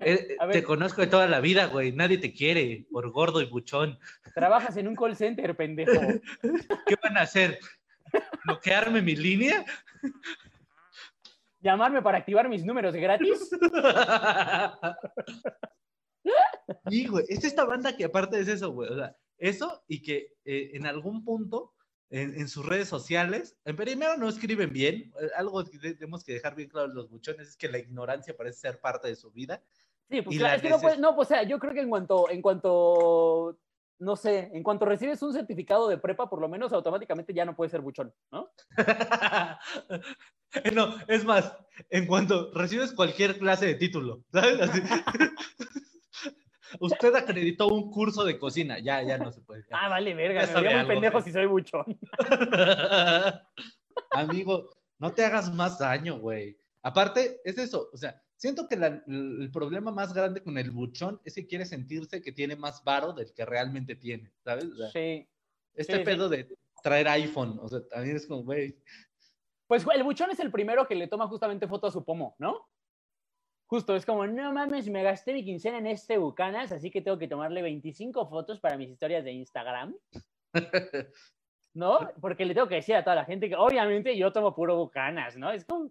eh, 0.00 0.36
te 0.52 0.62
conozco 0.62 1.00
de 1.00 1.08
toda 1.08 1.26
la 1.26 1.40
vida, 1.40 1.66
güey, 1.66 1.92
nadie 1.92 2.18
te 2.18 2.32
quiere 2.32 2.86
por 2.90 3.10
gordo 3.10 3.42
y 3.42 3.46
buchón. 3.46 3.98
Trabajas 4.34 4.76
en 4.76 4.86
un 4.86 4.94
call 4.94 5.16
center, 5.16 5.56
pendejo. 5.56 5.92
¿Qué 6.86 6.96
van 7.02 7.16
a 7.16 7.22
hacer? 7.22 7.58
¿Bloquearme 8.44 9.02
mi 9.02 9.16
línea? 9.16 9.64
Llamarme 11.60 12.00
para 12.00 12.18
activar 12.18 12.48
mis 12.48 12.64
números 12.64 12.94
gratis. 12.94 13.50
Y, 16.90 17.06
güey, 17.06 17.24
es 17.28 17.44
esta 17.44 17.64
banda 17.64 17.96
que 17.96 18.04
aparte 18.04 18.38
es 18.38 18.48
eso, 18.48 18.70
güey. 18.72 18.90
O 18.90 18.96
sea, 18.96 19.16
eso 19.38 19.84
y 19.88 20.02
que 20.02 20.34
eh, 20.44 20.70
en 20.74 20.86
algún 20.86 21.24
punto 21.24 21.74
en, 22.10 22.34
en 22.40 22.48
sus 22.48 22.64
redes 22.64 22.88
sociales, 22.88 23.56
en 23.64 23.76
primero 23.76 24.16
no 24.16 24.28
escriben 24.28 24.72
bien. 24.72 25.12
eh, 25.20 25.28
Algo 25.36 25.64
que 25.64 25.78
te- 25.78 25.94
tenemos 25.94 26.24
que 26.24 26.32
dejar 26.34 26.54
bien 26.54 26.68
claro 26.68 26.88
los 26.88 27.10
buchones 27.10 27.48
es 27.48 27.56
que 27.56 27.68
la 27.68 27.78
ignorancia 27.78 28.36
parece 28.36 28.60
ser 28.60 28.80
parte 28.80 29.08
de 29.08 29.16
su 29.16 29.30
vida. 29.30 29.62
Sí, 30.10 30.22
pues 30.22 30.38
claro, 30.38 30.52
la 30.52 30.56
es 30.56 30.62
que 30.62 30.70
no, 30.70 30.80
puedes- 30.80 30.98
no, 30.98 31.14
pues, 31.14 31.26
o 31.26 31.28
sea, 31.28 31.42
yo 31.42 31.58
creo 31.58 31.74
que 31.74 31.80
en 31.82 31.90
cuanto, 31.90 32.30
en 32.30 32.40
cuanto, 32.40 33.58
no 33.98 34.16
sé, 34.16 34.50
en 34.54 34.62
cuanto 34.62 34.86
recibes 34.86 35.20
un 35.22 35.34
certificado 35.34 35.86
de 35.88 35.98
prepa, 35.98 36.30
por 36.30 36.40
lo 36.40 36.48
menos 36.48 36.72
automáticamente 36.72 37.34
ya 37.34 37.44
no 37.44 37.54
puedes 37.54 37.72
ser 37.72 37.82
buchón, 37.82 38.14
¿no? 38.32 38.50
no, 40.74 40.94
es 41.08 41.24
más, 41.24 41.52
en 41.90 42.06
cuanto 42.06 42.50
recibes 42.54 42.92
cualquier 42.92 43.38
clase 43.38 43.66
de 43.66 43.74
título, 43.74 44.24
¿sabes? 44.32 44.60
Así. 44.62 44.80
Usted 46.80 47.14
acreditó 47.14 47.68
un 47.68 47.90
curso 47.90 48.24
de 48.24 48.38
cocina, 48.38 48.78
ya, 48.78 49.02
ya 49.02 49.18
no 49.18 49.32
se 49.32 49.40
puede. 49.40 49.62
ya. 49.70 49.78
Ah, 49.80 49.88
vale, 49.88 50.14
verga, 50.14 50.44
Ya 50.46 50.60
me 50.60 50.68
algo, 50.74 50.88
pendejo 50.88 51.18
¿eh? 51.18 51.22
si 51.22 51.32
soy 51.32 51.46
buchón. 51.46 51.98
Amigo, 54.10 54.70
no 54.98 55.12
te 55.12 55.24
hagas 55.24 55.52
más 55.54 55.78
daño, 55.78 56.18
güey. 56.18 56.58
Aparte, 56.82 57.40
es 57.44 57.58
eso, 57.58 57.90
o 57.92 57.96
sea, 57.96 58.20
siento 58.36 58.68
que 58.68 58.76
la- 58.76 59.02
el 59.06 59.50
problema 59.52 59.90
más 59.90 60.12
grande 60.14 60.42
con 60.42 60.56
el 60.58 60.70
buchón 60.70 61.20
es 61.24 61.34
que 61.34 61.46
quiere 61.46 61.66
sentirse 61.66 62.22
que 62.22 62.32
tiene 62.32 62.56
más 62.56 62.82
varo 62.84 63.12
del 63.12 63.32
que 63.34 63.44
realmente 63.44 63.96
tiene, 63.96 64.32
¿sabes? 64.44 64.66
O 64.66 64.76
sea, 64.76 64.90
Sí, 64.90 65.28
este 65.74 65.98
sí, 65.98 66.04
pedo 66.04 66.28
de 66.28 66.48
traer 66.82 67.08
iPhone. 67.08 67.58
O 67.60 67.68
sea, 67.68 67.80
también 67.88 68.16
es 68.16 68.26
como, 68.26 68.42
güey. 68.44 68.76
Pues 69.66 69.84
el 69.94 70.02
buchón 70.02 70.30
es 70.30 70.40
el 70.40 70.50
primero 70.50 70.86
que 70.86 70.94
le 70.94 71.08
toma 71.08 71.26
justamente 71.28 71.66
foto 71.68 71.88
a 71.88 71.90
su 71.90 72.04
pomo, 72.04 72.36
¿no? 72.38 72.68
Justo, 73.68 73.94
es 73.94 74.06
como, 74.06 74.26
no 74.26 74.52
mames, 74.54 74.88
me 74.88 75.02
gasté 75.02 75.34
mi 75.34 75.44
quincena 75.44 75.76
en 75.76 75.86
este 75.86 76.16
Bucanas, 76.16 76.72
así 76.72 76.90
que 76.90 77.02
tengo 77.02 77.18
que 77.18 77.28
tomarle 77.28 77.60
25 77.60 78.26
fotos 78.26 78.60
para 78.60 78.78
mis 78.78 78.88
historias 78.88 79.24
de 79.24 79.32
Instagram. 79.32 79.94
¿No? 81.74 82.10
Porque 82.18 82.46
le 82.46 82.54
tengo 82.54 82.66
que 82.66 82.76
decir 82.76 82.96
a 82.96 83.04
toda 83.04 83.14
la 83.16 83.26
gente 83.26 83.46
que 83.48 83.56
obviamente 83.56 84.16
yo 84.16 84.32
tomo 84.32 84.54
puro 84.54 84.76
Bucanas, 84.76 85.36
¿no? 85.36 85.50
Es 85.50 85.66
como, 85.66 85.90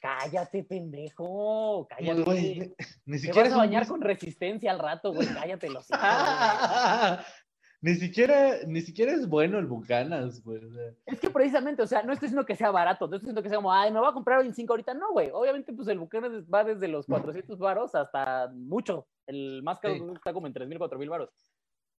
cállate, 0.00 0.64
pendejo, 0.64 1.88
cállate. 1.88 2.22
Güey, 2.22 2.74
ni 3.06 3.16
Te 3.16 3.18
siquiera 3.20 3.40
vas 3.40 3.48
es 3.48 3.52
a 3.54 3.56
un 3.56 3.62
bañar 3.62 3.80
whisky. 3.82 3.90
con 3.92 4.00
resistencia 4.02 4.70
al 4.70 4.78
rato, 4.78 5.14
güey, 5.14 5.26
cállate 5.26 5.70
los 5.70 5.88
Ni 7.84 7.94
siquiera, 7.96 8.60
ni 8.66 8.80
siquiera 8.80 9.12
es 9.12 9.28
bueno 9.28 9.58
el 9.58 9.66
Bucanas, 9.66 10.42
güey. 10.42 10.58
Es 11.04 11.20
que 11.20 11.28
precisamente, 11.28 11.82
o 11.82 11.86
sea, 11.86 12.02
no 12.02 12.14
estoy 12.14 12.28
diciendo 12.28 12.46
que 12.46 12.56
sea 12.56 12.70
barato, 12.70 13.06
no 13.06 13.16
estoy 13.16 13.26
diciendo 13.26 13.42
que 13.42 13.50
sea 13.50 13.58
como, 13.58 13.70
ay, 13.70 13.92
me 13.92 13.98
voy 14.00 14.08
a 14.08 14.12
comprar 14.14 14.38
25 14.38 14.72
ahorita. 14.72 14.94
No, 14.94 15.12
güey. 15.12 15.28
Obviamente, 15.30 15.70
pues 15.74 15.86
el 15.88 15.98
Bucanas 15.98 16.32
va 16.44 16.64
desde 16.64 16.88
los 16.88 17.04
400 17.04 17.58
varos 17.58 17.94
hasta 17.94 18.48
mucho. 18.54 19.06
El 19.26 19.62
más 19.62 19.80
caro 19.80 19.96
Sí. 19.96 20.02
está 20.14 20.32
como 20.32 20.46
en 20.46 20.54
3.000, 20.54 20.78
4.000 20.78 21.10
varos. 21.10 21.28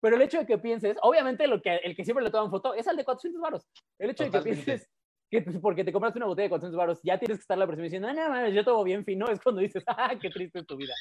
Pero 0.02 0.16
el 0.16 0.24
hecho 0.24 0.40
de 0.40 0.48
que 0.48 0.58
pienses, 0.58 0.98
obviamente 1.04 1.46
lo 1.46 1.62
que, 1.62 1.76
el 1.76 1.96
que 1.96 2.04
siempre 2.04 2.24
le 2.26 2.32
toman 2.32 2.50
foto 2.50 2.74
es 2.74 2.88
al 2.88 2.98
de 2.98 3.06
400 3.06 3.40
varos. 3.40 3.70
El 4.00 4.10
hecho 4.10 4.24
de 4.24 4.32
que 4.32 4.38
Totalmente. 4.40 4.66
pienses 4.66 4.90
que 5.30 5.42
pues, 5.44 5.60
porque 5.60 5.84
te 5.84 5.94
compraste 5.94 6.18
una 6.18 6.26
botella 6.26 6.46
de 6.46 6.50
400 6.50 6.78
varos, 6.78 7.00
ya 7.04 7.20
tienes 7.20 7.38
que 7.38 7.42
estar 7.42 7.60
la 7.60 7.68
persona 7.68 7.84
diciendo, 7.84 8.08
"Ah, 8.08 8.14
no 8.14 8.28
mames, 8.30 8.56
yo 8.56 8.64
tomo 8.66 8.84
bien 8.84 9.06
fino, 9.06 9.28
es 9.28 9.40
cuando 9.40 9.62
dices, 9.62 9.84
ah, 9.88 10.16
qué 10.20 10.32
triste 10.32 10.58
es 10.60 10.66
tu 10.66 10.78
vida. 10.78 10.94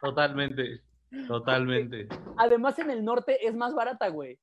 Totalmente. 0.00 0.80
Totalmente. 1.26 2.08
Además, 2.36 2.78
en 2.78 2.90
el 2.90 3.04
norte 3.04 3.46
es 3.46 3.54
más 3.54 3.74
barata, 3.74 4.08
güey. 4.08 4.38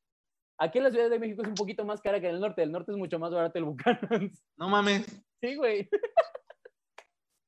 Aquí 0.58 0.78
en 0.78 0.86
la 0.86 0.92
Ciudad 0.92 1.10
de 1.10 1.20
México 1.20 1.42
es 1.42 1.48
un 1.50 1.54
poquito 1.56 1.84
más 1.86 2.02
cara 2.02 2.20
que 2.22 2.30
en 2.30 2.36
el 2.36 2.42
norte. 2.42 2.64
El 2.64 2.72
norte 2.72 2.92
es 2.92 2.98
mucho 2.98 3.20
más 3.20 3.32
barato 3.34 3.58
el 3.60 3.66
Bucanas. 3.66 4.00
No 4.58 4.70
mames. 4.70 5.06
Sí, 5.42 5.56
güey. 5.56 5.88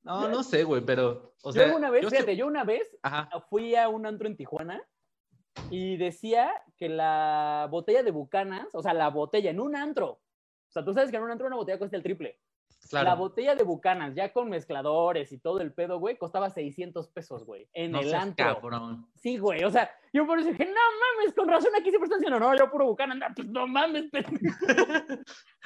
No, 0.04 0.30
no 0.30 0.44
sé, 0.44 0.64
güey, 0.64 0.82
pero. 0.86 1.34
O 1.44 1.52
yo 1.54 1.62
sea, 1.64 1.76
una 1.76 1.90
vez, 1.90 2.04
yo 2.04 2.10
fíjate, 2.10 2.32
sí- 2.32 2.38
yo 2.38 2.48
una 2.48 2.64
vez 2.64 2.98
Ajá. 3.02 3.30
fui 3.50 3.76
a 3.76 3.90
un 3.90 4.06
antro 4.06 4.28
en 4.28 4.38
Tijuana 4.38 4.82
y 5.70 5.98
decía 5.98 6.52
que 6.78 6.88
la 6.90 7.68
botella 7.70 8.04
de 8.04 8.12
Bucanas, 8.12 8.68
o 8.74 8.82
sea, 8.82 8.94
la 8.94 9.10
botella 9.10 9.50
en 9.52 9.60
un 9.60 9.76
antro, 9.76 10.10
o 10.12 10.22
sea, 10.72 10.86
tú 10.86 10.94
sabes 10.94 11.12
que 11.12 11.18
en 11.18 11.24
un 11.24 11.32
antro 11.32 11.48
una 11.48 11.56
botella 11.58 11.78
cuesta 11.78 11.98
el 11.98 12.04
triple. 12.04 12.40
La 12.92 13.02
Claro. 13.02 13.18
botella 13.18 13.56
de 13.56 13.64
Bucanas, 13.64 14.16
ya 14.16 14.32
con 14.34 14.50
mezcladores 14.50 15.32
y 15.32 15.38
todo 15.40 15.60
el 15.62 15.74
pedo, 15.74 16.00
güey, 16.00 16.18
costaba 16.18 16.50
600 16.50 17.10
pesos, 17.10 17.44
güey, 17.46 17.68
en 17.74 17.92
No 17.92 18.00
el 18.02 18.10
seas 18.10 18.24
antro. 18.24 18.60
cabrón. 18.62 19.08
Sí, 19.16 19.38
güey, 19.38 19.64
o 19.64 19.70
sea, 19.70 19.90
yo 20.14 20.26
por 20.26 20.40
eso 20.40 20.50
dije, 20.50 20.66
no 20.66 20.72
mames, 20.72 21.34
con 21.36 21.48
razón 21.48 21.72
aquí 21.76 21.90
siempre 21.90 22.06
están 22.06 22.20
diciendo, 22.20 22.40
no, 22.40 22.58
yo 22.58 22.70
puro 22.72 22.86
Bucanas, 22.86 23.18
no, 23.18 23.26
pues 23.36 23.48
no 23.50 23.68
mames, 23.68 24.06
pendejo". 24.12 24.36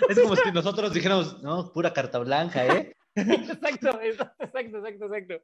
Es 0.10 0.20
como 0.20 0.36
si 0.36 0.52
nosotros 0.52 0.94
dijéramos, 0.94 1.42
no, 1.44 1.72
pura 1.72 1.94
carta 1.94 2.20
blanca, 2.20 2.66
¿eh? 2.66 2.96
exacto, 3.16 4.02
exacto, 4.02 4.44
exacto, 4.44 4.78
exacto, 4.78 5.06
exacto. 5.06 5.44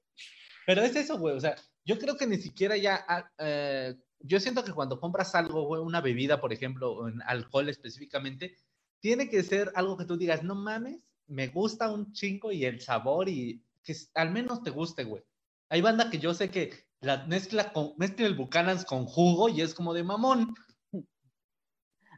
Pero 0.65 0.81
es 0.81 0.95
eso, 0.95 1.17
güey. 1.17 1.35
O 1.35 1.39
sea, 1.39 1.55
yo 1.85 1.97
creo 1.97 2.17
que 2.17 2.27
ni 2.27 2.37
siquiera 2.37 2.75
ya. 2.77 3.05
ah, 3.07 3.29
eh, 3.39 3.95
yo 4.19 4.39
siento 4.39 4.63
que 4.63 4.73
cuando 4.73 4.99
compras 4.99 5.35
algo, 5.35 5.63
güey, 5.65 5.81
una 5.81 6.01
bebida, 6.01 6.41
por 6.41 6.51
ejemplo, 6.51 7.07
en 7.07 7.21
alcohol 7.21 7.69
específicamente, 7.69 8.55
tiene 8.99 9.29
que 9.29 9.43
ser 9.43 9.71
algo 9.75 9.95
que 9.97 10.05
tú 10.05 10.17
digas, 10.17 10.43
no 10.43 10.55
mames, 10.55 11.07
me 11.27 11.47
gusta 11.47 11.91
un 11.91 12.11
chingo 12.13 12.51
y 12.51 12.65
el 12.65 12.81
sabor 12.81 13.29
y 13.29 13.61
que 13.83 13.95
al 14.15 14.31
menos 14.31 14.63
te 14.63 14.69
guste, 14.69 15.03
güey. 15.03 15.23
Hay 15.69 15.81
banda 15.81 16.09
que 16.09 16.19
yo 16.19 16.33
sé 16.33 16.49
que 16.49 16.87
la 17.01 17.25
mezcla, 17.25 17.71
con, 17.71 17.93
mezcla 17.97 18.25
el 18.25 18.35
Buchanan's 18.35 18.85
con 18.85 19.05
jugo 19.05 19.49
y 19.49 19.61
es 19.61 19.73
como 19.73 19.93
de 19.93 20.03
mamón. 20.03 20.53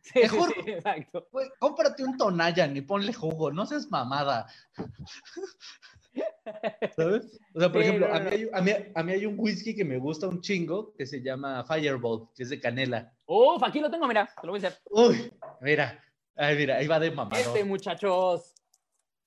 Sí, 0.01 0.19
Mejor- 0.21 0.53
sí, 0.53 0.71
exacto. 0.71 1.27
Güey, 1.29 1.49
cómprate 1.59 2.05
un 2.05 2.15
Tonayan 2.15 2.75
y 2.75 2.81
ponle 2.81 3.11
jugo, 3.11 3.51
no 3.51 3.65
seas 3.65 3.91
mamada. 3.91 4.47
¿Sabes? 6.95 7.37
O 7.53 7.59
sea, 7.59 7.69
por 7.69 7.81
ejemplo, 7.81 8.07
no, 8.07 8.15
a, 8.15 8.19
mí 8.21 8.29
hay, 8.31 8.49
a, 8.53 8.61
mí, 8.61 8.71
a 8.95 9.03
mí 9.03 9.11
hay 9.11 9.25
un 9.25 9.35
whisky 9.37 9.75
que 9.75 9.83
me 9.83 9.97
gusta 9.97 10.29
un 10.29 10.39
chingo 10.41 10.93
que 10.93 11.05
se 11.05 11.21
llama 11.21 11.65
Fireball, 11.65 12.29
que 12.33 12.43
es 12.43 12.49
de 12.49 12.61
canela. 12.61 13.13
Uf, 13.25 13.61
aquí 13.61 13.81
lo 13.81 13.91
tengo, 13.91 14.07
mira, 14.07 14.33
te 14.39 14.47
lo 14.47 14.53
voy 14.53 14.63
a 14.63 14.67
hacer. 14.69 14.79
Uy, 14.89 15.33
mira, 15.61 16.01
ay, 16.37 16.55
mira, 16.55 16.77
ahí 16.77 16.87
va 16.87 16.99
de 16.99 17.11
mamado. 17.11 17.41
Este, 17.41 17.65
muchachos. 17.65 18.55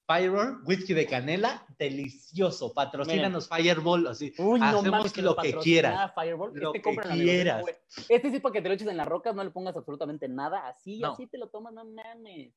Fireball, 0.07 0.61
whisky 0.65 0.95
de 0.95 1.07
canela, 1.07 1.65
delicioso. 1.79 2.75
Patrocínanos 2.75 3.49
Fireball, 3.49 4.07
así. 4.09 4.35
Uy, 4.39 4.59
no 4.59 4.67
Hacemos 4.67 4.91
mames, 4.91 5.17
lo 5.19 5.37
que 5.37 5.55
quieras. 5.59 6.13
Fireball. 6.15 6.53
Lo 6.55 6.75
este 6.75 6.83
que 6.83 6.97
la 6.97 7.03
quieras. 7.15 7.65
Este 8.09 8.31
sí 8.31 8.41
para 8.41 8.53
que 8.53 8.63
te 8.63 8.69
lo 8.69 8.75
eches 8.75 8.89
en 8.89 8.97
las 8.97 9.07
rocas, 9.07 9.35
no 9.35 9.45
le 9.45 9.51
pongas 9.51 9.77
absolutamente 9.77 10.29
nada. 10.29 10.67
Así, 10.67 10.99
No. 10.99 11.13
así 11.13 11.27
te 11.27 11.39
lo 11.39 11.49
tomas, 11.49 11.73
no 11.73 11.85
mames. 11.85 12.53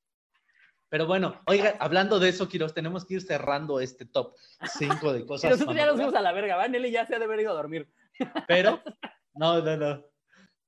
Pero 0.89 1.07
bueno, 1.07 1.41
oiga, 1.47 1.75
hablando 1.79 2.19
de 2.19 2.29
eso, 2.29 2.47
Kiros, 2.47 2.73
tenemos 2.73 3.05
que 3.05 3.15
ir 3.15 3.21
cerrando 3.21 3.79
este 3.79 4.05
top 4.05 4.35
5 4.77 5.13
de 5.13 5.25
cosas. 5.25 5.51
nosotros 5.51 5.75
ya 5.75 5.85
nos 5.85 5.95
fuimos 5.95 6.15
a 6.15 6.21
la 6.21 6.31
verga, 6.31 6.55
¿va? 6.55 6.67
Nelly 6.67 6.91
ya 6.91 7.05
se 7.05 7.15
ha 7.15 7.19
de 7.19 7.25
haber 7.25 7.39
ido 7.41 7.51
a 7.51 7.55
dormir. 7.55 7.89
Pero, 8.47 8.81
no, 9.33 9.61
no, 9.61 9.77
no. 9.77 10.05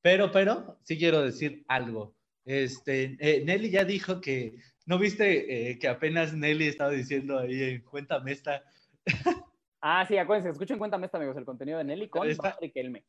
Pero, 0.01 0.31
pero, 0.31 0.79
sí 0.83 0.97
quiero 0.97 1.21
decir 1.21 1.65
algo. 1.67 2.15
Este, 2.45 3.17
eh, 3.19 3.43
Nelly 3.43 3.71
ya 3.71 3.83
dijo 3.83 4.21
que, 4.21 4.55
¿no 4.88 4.97
viste 4.97 5.69
eh, 5.69 5.78
que 5.78 5.88
apenas 5.88 6.34
Nelly 6.34 6.67
estaba 6.67 6.89
diciendo 6.89 7.38
ahí 7.38 7.62
en 7.62 7.82
Cuéntame 7.84 8.32
esta? 8.32 8.63
Ah, 9.80 10.04
sí, 10.08 10.17
acuérdense, 10.17 10.50
escuchen 10.50 10.80
Cuéntame 10.80 11.06
esta, 11.06 11.17
amigos, 11.17 11.38
el 11.38 11.45
contenido 11.45 11.78
de 11.78 11.84
Nelly 11.84 12.10
con 12.10 12.28
Está- 12.28 12.52
Patrick 12.54 12.76
Elme. 12.76 13.06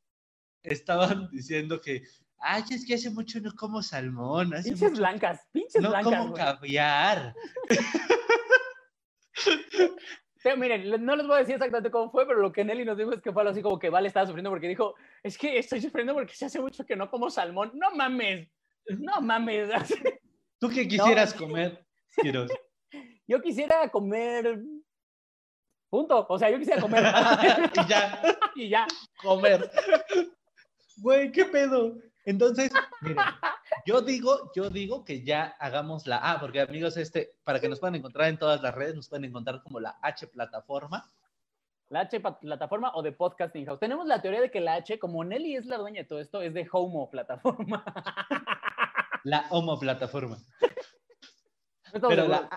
Estaban 0.62 1.30
diciendo 1.30 1.80
que, 1.80 2.02
ay, 2.40 2.62
es 2.70 2.84
que 2.84 2.94
hace 2.94 3.10
mucho 3.10 3.40
no 3.40 3.52
como 3.54 3.80
salmón, 3.82 4.52
hace 4.54 4.70
Pinches 4.70 4.90
mucho 4.90 5.00
blancas, 5.00 5.40
pinches 5.52 5.80
no 5.80 5.88
blancas, 5.90 6.12
como 6.18 6.30
güey. 6.32 6.42
caviar. 6.42 7.34
Sí, 10.40 10.48
miren, 10.56 11.04
no 11.04 11.16
les 11.16 11.26
voy 11.26 11.36
a 11.36 11.38
decir 11.40 11.54
exactamente 11.56 11.90
cómo 11.90 12.10
fue, 12.10 12.26
pero 12.26 12.40
lo 12.40 12.52
que 12.52 12.64
Nelly 12.64 12.84
nos 12.84 12.96
dijo 12.96 13.12
es 13.12 13.20
que 13.20 13.32
fue 13.32 13.42
algo 13.42 13.50
así 13.52 13.62
como 13.62 13.78
que 13.78 13.90
Vale 13.90 14.06
estaba 14.08 14.26
sufriendo 14.26 14.50
porque 14.50 14.68
dijo, 14.68 14.94
es 15.22 15.36
que 15.36 15.58
estoy 15.58 15.80
sufriendo 15.80 16.14
porque 16.14 16.34
se 16.34 16.44
hace 16.46 16.60
mucho 16.60 16.84
que 16.86 16.94
no 16.96 17.10
como 17.10 17.28
salmón. 17.30 17.72
No 17.74 17.90
mames, 17.94 18.48
no 18.98 19.20
mames. 19.20 19.68
¿Tú 20.58 20.68
qué 20.68 20.88
quisieras 20.88 21.34
comer, 21.34 21.86
Kiros? 22.20 22.50
Yo 23.26 23.40
quisiera 23.40 23.88
comer... 23.90 24.60
Punto. 25.90 26.26
O 26.28 26.38
sea, 26.38 26.50
yo 26.50 26.58
quisiera 26.58 26.80
comer. 26.82 27.02
y 27.74 27.88
ya, 27.88 28.22
y 28.54 28.68
ya. 28.68 28.86
comer. 29.22 29.70
Güey, 30.98 31.32
¿qué 31.32 31.46
pedo? 31.46 31.96
Entonces, 32.26 32.70
miren, 33.00 33.24
yo 33.86 34.02
digo, 34.02 34.52
yo 34.54 34.68
digo 34.68 35.02
que 35.02 35.24
ya 35.24 35.56
hagamos 35.58 36.06
la 36.06 36.18
A, 36.18 36.38
porque 36.40 36.60
amigos, 36.60 36.98
este, 36.98 37.32
para 37.42 37.58
que 37.58 37.70
nos 37.70 37.80
puedan 37.80 37.94
encontrar 37.94 38.28
en 38.28 38.36
todas 38.36 38.60
las 38.60 38.74
redes, 38.74 38.94
nos 38.94 39.08
pueden 39.08 39.24
encontrar 39.24 39.62
como 39.62 39.80
la 39.80 39.98
H 40.02 40.26
plataforma. 40.26 41.10
La 41.88 42.00
H 42.00 42.20
plataforma 42.20 42.92
o 42.94 43.02
de 43.02 43.12
Podcasting 43.12 43.64
House. 43.64 43.80
Tenemos 43.80 44.06
la 44.06 44.20
teoría 44.20 44.42
de 44.42 44.50
que 44.50 44.60
la 44.60 44.74
H, 44.74 44.98
como 44.98 45.24
Nelly 45.24 45.56
es 45.56 45.64
la 45.64 45.78
dueña 45.78 46.02
de 46.02 46.08
todo 46.08 46.20
esto, 46.20 46.42
es 46.42 46.52
de 46.52 46.68
Homo 46.70 47.08
plataforma. 47.08 47.82
La 49.24 49.46
Homo 49.50 49.78
plataforma. 49.78 50.38
Pero 51.92 52.28
la, 52.28 52.48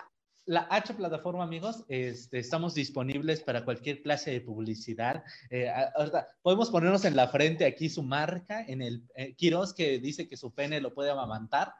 la 0.46 0.66
H 0.70 0.94
plataforma, 0.94 1.44
amigos, 1.44 1.84
este, 1.88 2.38
estamos 2.38 2.74
disponibles 2.74 3.42
para 3.42 3.64
cualquier 3.64 4.02
clase 4.02 4.32
de 4.32 4.40
publicidad. 4.40 5.24
Eh, 5.50 5.70
ahorita 5.94 6.28
podemos 6.42 6.70
ponernos 6.70 7.04
en 7.04 7.16
la 7.16 7.28
frente 7.28 7.64
aquí 7.64 7.88
su 7.88 8.02
marca, 8.02 8.64
en 8.66 8.82
el 8.82 9.04
eh, 9.14 9.34
Quiroz 9.36 9.72
que 9.72 9.98
dice 9.98 10.28
que 10.28 10.36
su 10.36 10.52
pene 10.52 10.80
lo 10.80 10.94
puede 10.94 11.10
amamantar. 11.10 11.72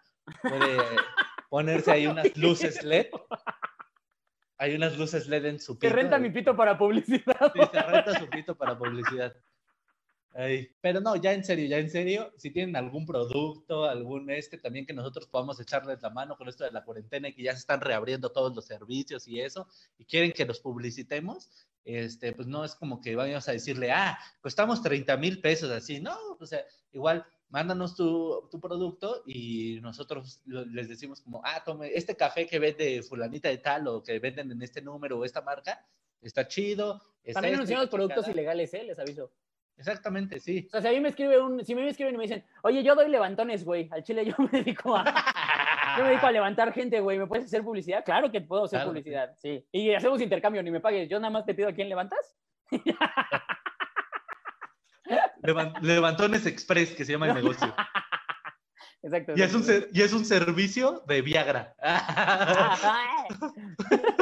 Puede 0.42 0.76
ponerse 1.50 1.90
ahí 1.90 2.06
unas 2.06 2.36
luces 2.36 2.82
LED. 2.84 3.06
Hay 4.58 4.76
unas 4.76 4.96
luces 4.96 5.26
LED 5.26 5.46
en 5.46 5.58
su 5.58 5.76
pito. 5.76 5.92
renta 5.92 6.18
mi 6.18 6.30
pito 6.30 6.56
para 6.56 6.78
publicidad. 6.78 7.52
Sí, 7.52 7.60
se 7.72 7.82
renta 7.82 8.18
su 8.18 8.30
pito 8.30 8.56
para 8.56 8.78
publicidad. 8.78 9.34
Ay, 10.34 10.70
Pero 10.80 11.00
no, 11.00 11.14
ya 11.16 11.32
en 11.34 11.44
serio, 11.44 11.66
ya 11.66 11.78
en 11.78 11.90
serio, 11.90 12.32
si 12.38 12.50
tienen 12.50 12.74
algún 12.76 13.04
producto, 13.04 13.84
algún 13.84 14.30
este, 14.30 14.56
también 14.56 14.86
que 14.86 14.94
nosotros 14.94 15.26
podamos 15.26 15.60
echarles 15.60 16.00
la 16.00 16.08
mano 16.10 16.36
con 16.36 16.48
esto 16.48 16.64
de 16.64 16.70
la 16.72 16.84
cuarentena 16.84 17.28
y 17.28 17.34
que 17.34 17.42
ya 17.42 17.52
se 17.52 17.58
están 17.58 17.82
reabriendo 17.82 18.32
todos 18.32 18.54
los 18.56 18.64
servicios 18.64 19.28
y 19.28 19.40
eso, 19.40 19.68
y 19.98 20.06
quieren 20.06 20.32
que 20.32 20.46
los 20.46 20.60
publicitemos, 20.60 21.50
este, 21.84 22.32
pues 22.32 22.48
no 22.48 22.64
es 22.64 22.74
como 22.74 23.00
que 23.02 23.14
vayamos 23.14 23.46
a 23.48 23.52
decirle, 23.52 23.92
ah, 23.92 24.18
costamos 24.40 24.82
30 24.82 25.16
mil 25.18 25.40
pesos 25.42 25.70
así, 25.70 26.00
no, 26.00 26.16
o 26.40 26.46
sea, 26.46 26.64
igual 26.92 27.26
mándanos 27.50 27.94
tu, 27.94 28.48
tu 28.50 28.58
producto 28.58 29.22
y 29.26 29.80
nosotros 29.82 30.40
lo- 30.46 30.64
les 30.64 30.88
decimos 30.88 31.20
como, 31.20 31.42
ah, 31.44 31.62
tome 31.62 31.90
este 31.94 32.16
café 32.16 32.46
que 32.46 32.58
vende 32.58 33.02
fulanita 33.02 33.50
de 33.50 33.58
tal 33.58 33.86
o 33.88 34.02
que 34.02 34.18
venden 34.18 34.50
en 34.50 34.62
este 34.62 34.80
número 34.80 35.18
o 35.18 35.24
esta 35.26 35.42
marca, 35.42 35.84
está 36.22 36.48
chido. 36.48 37.02
está 37.22 37.40
También 37.40 37.54
esto, 37.54 37.60
anunciamos 37.64 37.88
productos 37.90 38.24
chingada". 38.24 38.32
ilegales, 38.32 38.72
¿eh? 38.72 38.84
Les 38.84 38.98
aviso. 38.98 39.30
Exactamente, 39.78 40.38
sí. 40.38 40.68
O 40.72 40.80
sea, 40.80 40.82
si 40.82 40.88
a 40.88 40.90
mí 40.92 41.00
me 41.00 41.08
escribe 41.08 41.40
un, 41.40 41.64
si 41.64 41.72
a 41.72 41.76
mí 41.76 41.82
me 41.82 41.88
escriben 41.90 42.14
y 42.14 42.18
me 42.18 42.22
dicen, 42.24 42.44
oye, 42.62 42.82
yo 42.84 42.94
doy 42.94 43.08
levantones, 43.10 43.64
güey. 43.64 43.88
Al 43.90 44.02
chile 44.04 44.24
yo 44.24 44.34
me 44.52 44.58
dedico 44.60 44.94
a, 44.96 45.04
yo 45.96 46.04
me 46.04 46.10
dedico 46.10 46.26
a 46.26 46.32
levantar 46.32 46.72
gente, 46.72 47.00
güey. 47.00 47.18
¿Me 47.18 47.26
puedes 47.26 47.46
hacer 47.46 47.62
publicidad? 47.62 48.04
Claro 48.04 48.30
que 48.30 48.40
puedo 48.40 48.64
hacer 48.64 48.78
Claro, 48.78 48.90
publicidad, 48.90 49.34
sí. 49.38 49.66
Y 49.72 49.92
hacemos 49.94 50.20
intercambio, 50.20 50.62
ni 50.62 50.70
me 50.70 50.80
pagues. 50.80 51.08
Yo 51.08 51.18
nada 51.18 51.30
más 51.32 51.44
te 51.46 51.54
pido 51.54 51.68
a 51.68 51.72
quién 51.72 51.88
levantas. 51.88 52.36
Levan- 55.42 55.74
Levantones 55.82 56.46
Express, 56.46 56.92
que 56.94 57.04
se 57.04 57.12
llama 57.12 57.26
el 57.28 57.34
negocio. 57.34 57.74
Exacto. 59.02 59.32
Y 59.34 59.42
es, 59.42 59.52
un, 59.52 59.64
y 59.92 60.02
es 60.02 60.12
un 60.12 60.24
servicio 60.24 61.02
de 61.08 61.22
Viagra. 61.22 61.74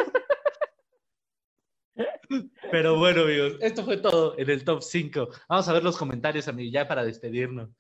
Pero 2.71 2.99
bueno, 2.99 3.23
amigos, 3.23 3.55
esto 3.61 3.85
fue 3.85 3.97
todo 3.97 4.39
en 4.39 4.49
el 4.51 4.65
top 4.65 4.83
5. 4.83 5.29
Vamos 5.49 5.69
a 5.69 5.73
ver 5.73 5.83
los 5.83 5.97
comentarios, 5.97 6.49
amigos, 6.49 6.73
ya 6.73 6.87
para 6.87 7.05
despedirnos. 7.05 7.71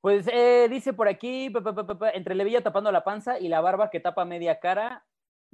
Pues 0.00 0.28
eh, 0.32 0.68
dice 0.70 0.92
por 0.92 1.08
aquí, 1.08 1.50
pa, 1.50 1.62
pa, 1.62 1.74
pa, 1.74 1.86
pa, 1.86 1.98
pa, 1.98 2.10
entre 2.10 2.34
levilla 2.34 2.62
tapando 2.62 2.90
la 2.92 3.04
panza 3.04 3.38
y 3.38 3.48
la 3.48 3.60
barba 3.60 3.90
que 3.90 4.00
tapa 4.00 4.24
media 4.24 4.60
cara 4.60 5.04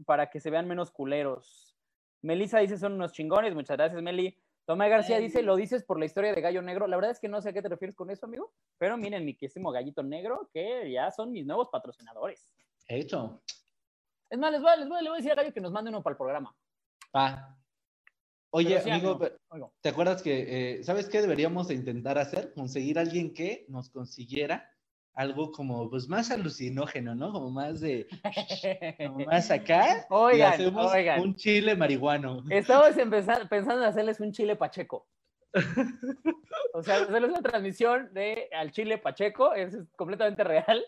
para 0.06 0.28
que 0.30 0.38
se 0.40 0.50
vean 0.50 0.68
menos 0.68 0.90
culeros. 0.90 1.76
Melissa 2.22 2.58
dice 2.58 2.78
son 2.78 2.92
unos 2.94 3.12
chingones, 3.12 3.54
muchas 3.54 3.76
gracias 3.76 4.02
Meli. 4.02 4.38
Tomás 4.66 4.88
García 4.88 5.18
dice, 5.18 5.42
lo 5.42 5.56
dices 5.56 5.84
por 5.84 5.98
la 5.98 6.06
historia 6.06 6.32
de 6.34 6.40
Gallo 6.40 6.62
Negro. 6.62 6.86
La 6.86 6.96
verdad 6.96 7.10
es 7.10 7.20
que 7.20 7.28
no 7.28 7.42
sé 7.42 7.50
a 7.50 7.52
qué 7.52 7.60
te 7.60 7.68
refieres 7.68 7.94
con 7.94 8.08
eso, 8.10 8.24
amigo. 8.24 8.50
Pero 8.78 8.96
miren, 8.96 9.22
mi 9.24 9.36
querísimo 9.36 9.70
Gallito 9.70 10.02
Negro, 10.02 10.48
que 10.54 10.90
ya 10.90 11.10
son 11.10 11.32
mis 11.32 11.44
nuevos 11.44 11.68
patrocinadores. 11.70 12.48
Hecho. 12.88 13.42
Es 14.30 14.38
más, 14.38 14.52
les 14.52 14.62
voy, 14.62 14.70
a- 14.70 14.76
les 14.76 14.88
voy, 14.88 14.98
a- 14.98 15.02
le 15.02 15.08
voy 15.10 15.16
a 15.16 15.18
decir 15.18 15.32
a 15.32 15.34
Gallo 15.34 15.52
que 15.52 15.60
nos 15.60 15.70
mande 15.72 15.90
uno 15.90 16.02
para 16.02 16.12
el 16.12 16.16
programa. 16.16 16.56
Pa. 17.12 17.54
Oye, 18.56 18.80
sí, 18.82 18.88
amigo. 18.88 19.18
¿te 19.80 19.88
acuerdas 19.88 20.22
que, 20.22 20.76
eh, 20.78 20.84
¿sabes 20.84 21.08
qué 21.08 21.20
deberíamos 21.20 21.66
de 21.66 21.74
intentar 21.74 22.18
hacer? 22.18 22.52
Conseguir 22.54 22.98
a 22.98 23.02
alguien 23.02 23.34
que 23.34 23.64
nos 23.68 23.90
consiguiera 23.90 24.70
algo 25.12 25.50
como, 25.50 25.90
pues, 25.90 26.08
más 26.08 26.30
alucinógeno, 26.30 27.16
¿no? 27.16 27.32
Como 27.32 27.50
más 27.50 27.80
de, 27.80 28.06
como 28.96 29.24
más 29.26 29.50
acá. 29.50 29.98
y 29.98 30.04
Oigan, 30.10 30.52
hacemos 30.52 30.92
oigan. 30.92 31.20
un 31.20 31.34
chile 31.34 31.74
marihuano. 31.74 32.44
Estamos 32.48 32.96
empezando, 32.96 33.48
pensando 33.48 33.82
en 33.82 33.88
hacerles 33.88 34.20
un 34.20 34.30
chile 34.30 34.54
pacheco. 34.54 35.08
O 36.74 36.82
sea, 36.82 36.96
hacerles 37.02 37.30
una 37.30 37.42
transmisión 37.42 38.12
de 38.12 38.48
al 38.52 38.70
chile 38.72 38.98
pacheco, 38.98 39.52
es 39.54 39.76
completamente 39.96 40.42
real. 40.42 40.84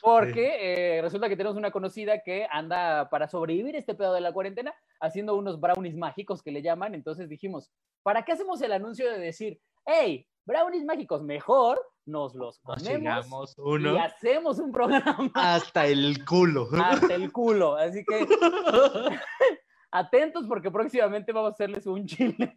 Porque 0.00 0.98
eh, 0.98 1.02
resulta 1.02 1.28
que 1.28 1.36
tenemos 1.36 1.56
una 1.56 1.70
conocida 1.70 2.22
que 2.22 2.46
anda 2.50 3.08
para 3.10 3.28
sobrevivir 3.28 3.76
este 3.76 3.94
pedo 3.94 4.12
de 4.12 4.20
la 4.20 4.32
cuarentena 4.32 4.74
haciendo 5.00 5.36
unos 5.36 5.60
brownies 5.60 5.96
mágicos 5.96 6.42
que 6.42 6.52
le 6.52 6.62
llaman. 6.62 6.94
Entonces 6.94 7.28
dijimos, 7.28 7.70
¿para 8.02 8.24
qué 8.24 8.32
hacemos 8.32 8.60
el 8.62 8.72
anuncio 8.72 9.10
de 9.10 9.18
decir, 9.18 9.60
hey, 9.86 10.26
brownies 10.44 10.84
mágicos, 10.84 11.22
mejor 11.22 11.80
nos 12.06 12.34
los 12.34 12.62
Nos 12.64 12.76
comemos 12.76 12.92
chingamos 12.92 13.54
y 13.56 13.60
uno 13.60 13.98
hacemos 13.98 14.58
un 14.58 14.72
programa 14.72 15.30
hasta 15.34 15.86
el 15.86 16.24
culo. 16.24 16.68
hasta 16.72 17.14
el 17.14 17.32
culo? 17.32 17.76
Así 17.76 18.04
que 18.04 18.26
atentos 19.90 20.46
porque 20.46 20.70
próximamente 20.70 21.32
vamos 21.32 21.50
a 21.50 21.54
hacerles 21.54 21.86
un 21.86 22.06
chile, 22.06 22.52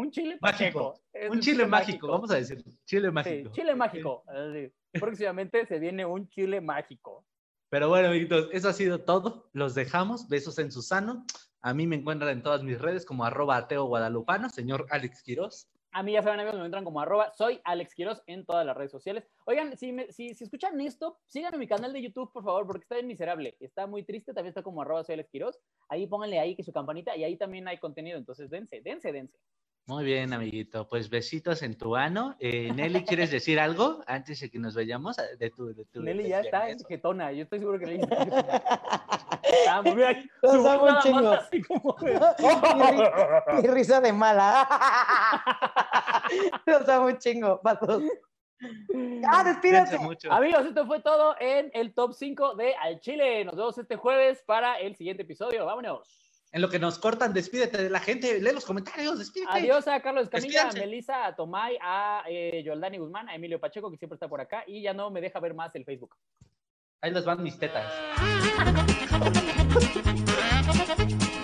un 0.00 0.10
chile 0.10 0.38
Mágico. 0.40 0.94
un 1.30 1.40
chile 1.40 1.66
mágico, 1.66 2.08
vamos 2.08 2.30
a 2.30 2.36
decir. 2.36 2.62
Chile 2.84 3.08
Sí, 3.08 3.12
mágico. 3.12 3.50
chile 3.52 3.74
mágico. 3.74 4.24
así. 4.26 4.72
Próximamente 4.98 5.66
se 5.66 5.78
viene 5.78 6.04
un 6.04 6.28
chile 6.28 6.60
mágico. 6.60 7.24
Pero 7.68 7.88
bueno, 7.88 8.08
amiguitos, 8.08 8.48
eso 8.52 8.68
ha 8.68 8.72
sido 8.72 9.04
todo. 9.04 9.48
Los 9.52 9.74
dejamos. 9.74 10.28
Besos 10.28 10.58
en 10.58 10.72
Susano. 10.72 11.24
A 11.62 11.74
mí 11.74 11.86
me 11.86 11.96
encuentran 11.96 12.30
en 12.30 12.42
todas 12.42 12.62
mis 12.64 12.80
redes 12.80 13.04
como 13.04 13.24
arroba 13.24 13.56
ateo 13.56 13.84
guadalupano, 13.84 14.48
señor 14.48 14.86
Alex 14.90 15.22
Quiroz. 15.22 15.68
A 15.92 16.02
mí 16.04 16.12
ya 16.12 16.22
saben, 16.22 16.38
amigos, 16.38 16.54
me 16.54 16.60
encuentran 16.60 16.84
como 16.84 17.00
arroba, 17.00 17.32
soy 17.36 17.60
Alex 17.64 17.94
Quiroz 17.96 18.22
en 18.28 18.46
todas 18.46 18.64
las 18.64 18.76
redes 18.76 18.92
sociales. 18.92 19.24
Oigan, 19.44 19.76
si, 19.76 19.92
me- 19.92 20.10
si, 20.12 20.34
si 20.34 20.44
escuchan 20.44 20.80
esto, 20.80 21.18
síganme 21.26 21.56
en 21.56 21.60
mi 21.60 21.66
canal 21.66 21.92
de 21.92 22.00
YouTube, 22.00 22.32
por 22.32 22.44
favor, 22.44 22.64
porque 22.66 22.82
está 22.84 22.94
bien 22.94 23.08
miserable. 23.08 23.56
Está 23.58 23.88
muy 23.88 24.04
triste, 24.04 24.32
también 24.32 24.50
está 24.50 24.62
como 24.62 24.82
arroba, 24.82 25.02
soy 25.02 25.14
Alex 25.14 25.30
Quiroz. 25.30 25.58
Ahí 25.88 26.06
pónganle 26.06 26.38
ahí 26.38 26.54
que 26.54 26.62
su 26.62 26.72
campanita 26.72 27.16
y 27.16 27.24
ahí 27.24 27.36
también 27.36 27.66
hay 27.66 27.78
contenido. 27.78 28.18
Entonces, 28.18 28.48
dense, 28.50 28.80
dense, 28.82 29.10
dense. 29.12 29.36
Muy 29.86 30.04
bien, 30.04 30.32
amiguito. 30.32 30.86
Pues 30.88 31.10
besitos 31.10 31.62
en 31.62 31.76
tu 31.76 31.96
ano. 31.96 32.36
Eh, 32.38 32.70
Nelly, 32.72 33.04
¿quieres 33.04 33.30
decir 33.32 33.58
algo 33.58 34.02
antes 34.06 34.38
de 34.40 34.48
que 34.50 34.58
nos 34.58 34.74
vayamos 34.76 35.18
a- 35.18 35.26
de 35.36 35.50
tu, 35.50 35.74
de 35.74 35.84
tu 35.86 36.00
Nelly 36.02 36.28
ya 36.28 36.40
está 36.40 36.58
en 36.68 36.78
lesbianismo? 36.78 36.88
jetona. 36.88 37.32
Yo 37.32 37.42
estoy 37.42 37.58
seguro 37.58 37.78
que 37.78 37.86
Nelly 37.86 38.02
está. 38.02 38.62
Vamos, 39.66 39.94
mira, 39.96 40.10
un 40.42 40.98
chingo. 41.02 41.32
así 41.32 41.62
como- 41.62 41.96
mi, 42.02 42.10
ri- 42.10 43.62
mi 43.62 43.68
risa 43.68 44.00
de 44.00 44.12
mala. 44.12 44.68
Los 46.66 46.88
amo 46.88 47.06
un 47.06 47.18
chingo, 47.18 47.60
patos. 47.60 48.02
¡Ah, 49.26 49.42
despídete! 49.42 49.98
mucho. 49.98 50.30
Amigos, 50.30 50.66
esto 50.66 50.86
fue 50.86 51.00
todo 51.00 51.34
en 51.40 51.70
el 51.72 51.94
top 51.94 52.12
5 52.12 52.54
de 52.56 52.74
Al 52.76 53.00
Chile. 53.00 53.44
Nos 53.44 53.56
vemos 53.56 53.76
este 53.78 53.96
jueves 53.96 54.42
para 54.46 54.78
el 54.78 54.94
siguiente 54.94 55.22
episodio. 55.22 55.64
Vámonos. 55.64 56.19
En 56.52 56.62
lo 56.62 56.68
que 56.68 56.80
nos 56.80 56.98
cortan, 56.98 57.32
despídete 57.32 57.80
de 57.80 57.90
la 57.90 58.00
gente. 58.00 58.40
Lee 58.40 58.52
los 58.52 58.64
comentarios, 58.64 59.18
despídete. 59.18 59.52
Adiós 59.52 59.86
a 59.86 60.00
Carlos 60.00 60.24
Escamilla, 60.24 60.68
a. 60.68 60.72
Melissa, 60.72 61.26
a 61.26 61.36
Tomay, 61.36 61.78
a 61.80 62.24
eh, 62.28 62.62
Yoldani 62.64 62.98
Guzmán, 62.98 63.28
a 63.28 63.36
Emilio 63.36 63.60
Pacheco, 63.60 63.90
que 63.90 63.96
siempre 63.96 64.16
está 64.16 64.28
por 64.28 64.40
acá, 64.40 64.64
y 64.66 64.82
ya 64.82 64.92
no 64.92 65.10
me 65.10 65.20
deja 65.20 65.38
ver 65.38 65.54
más 65.54 65.74
el 65.76 65.84
Facebook. 65.84 66.16
Ahí 67.02 67.12
les 67.12 67.24
van 67.24 67.42
mis 67.42 67.58
tetas. 67.58 67.90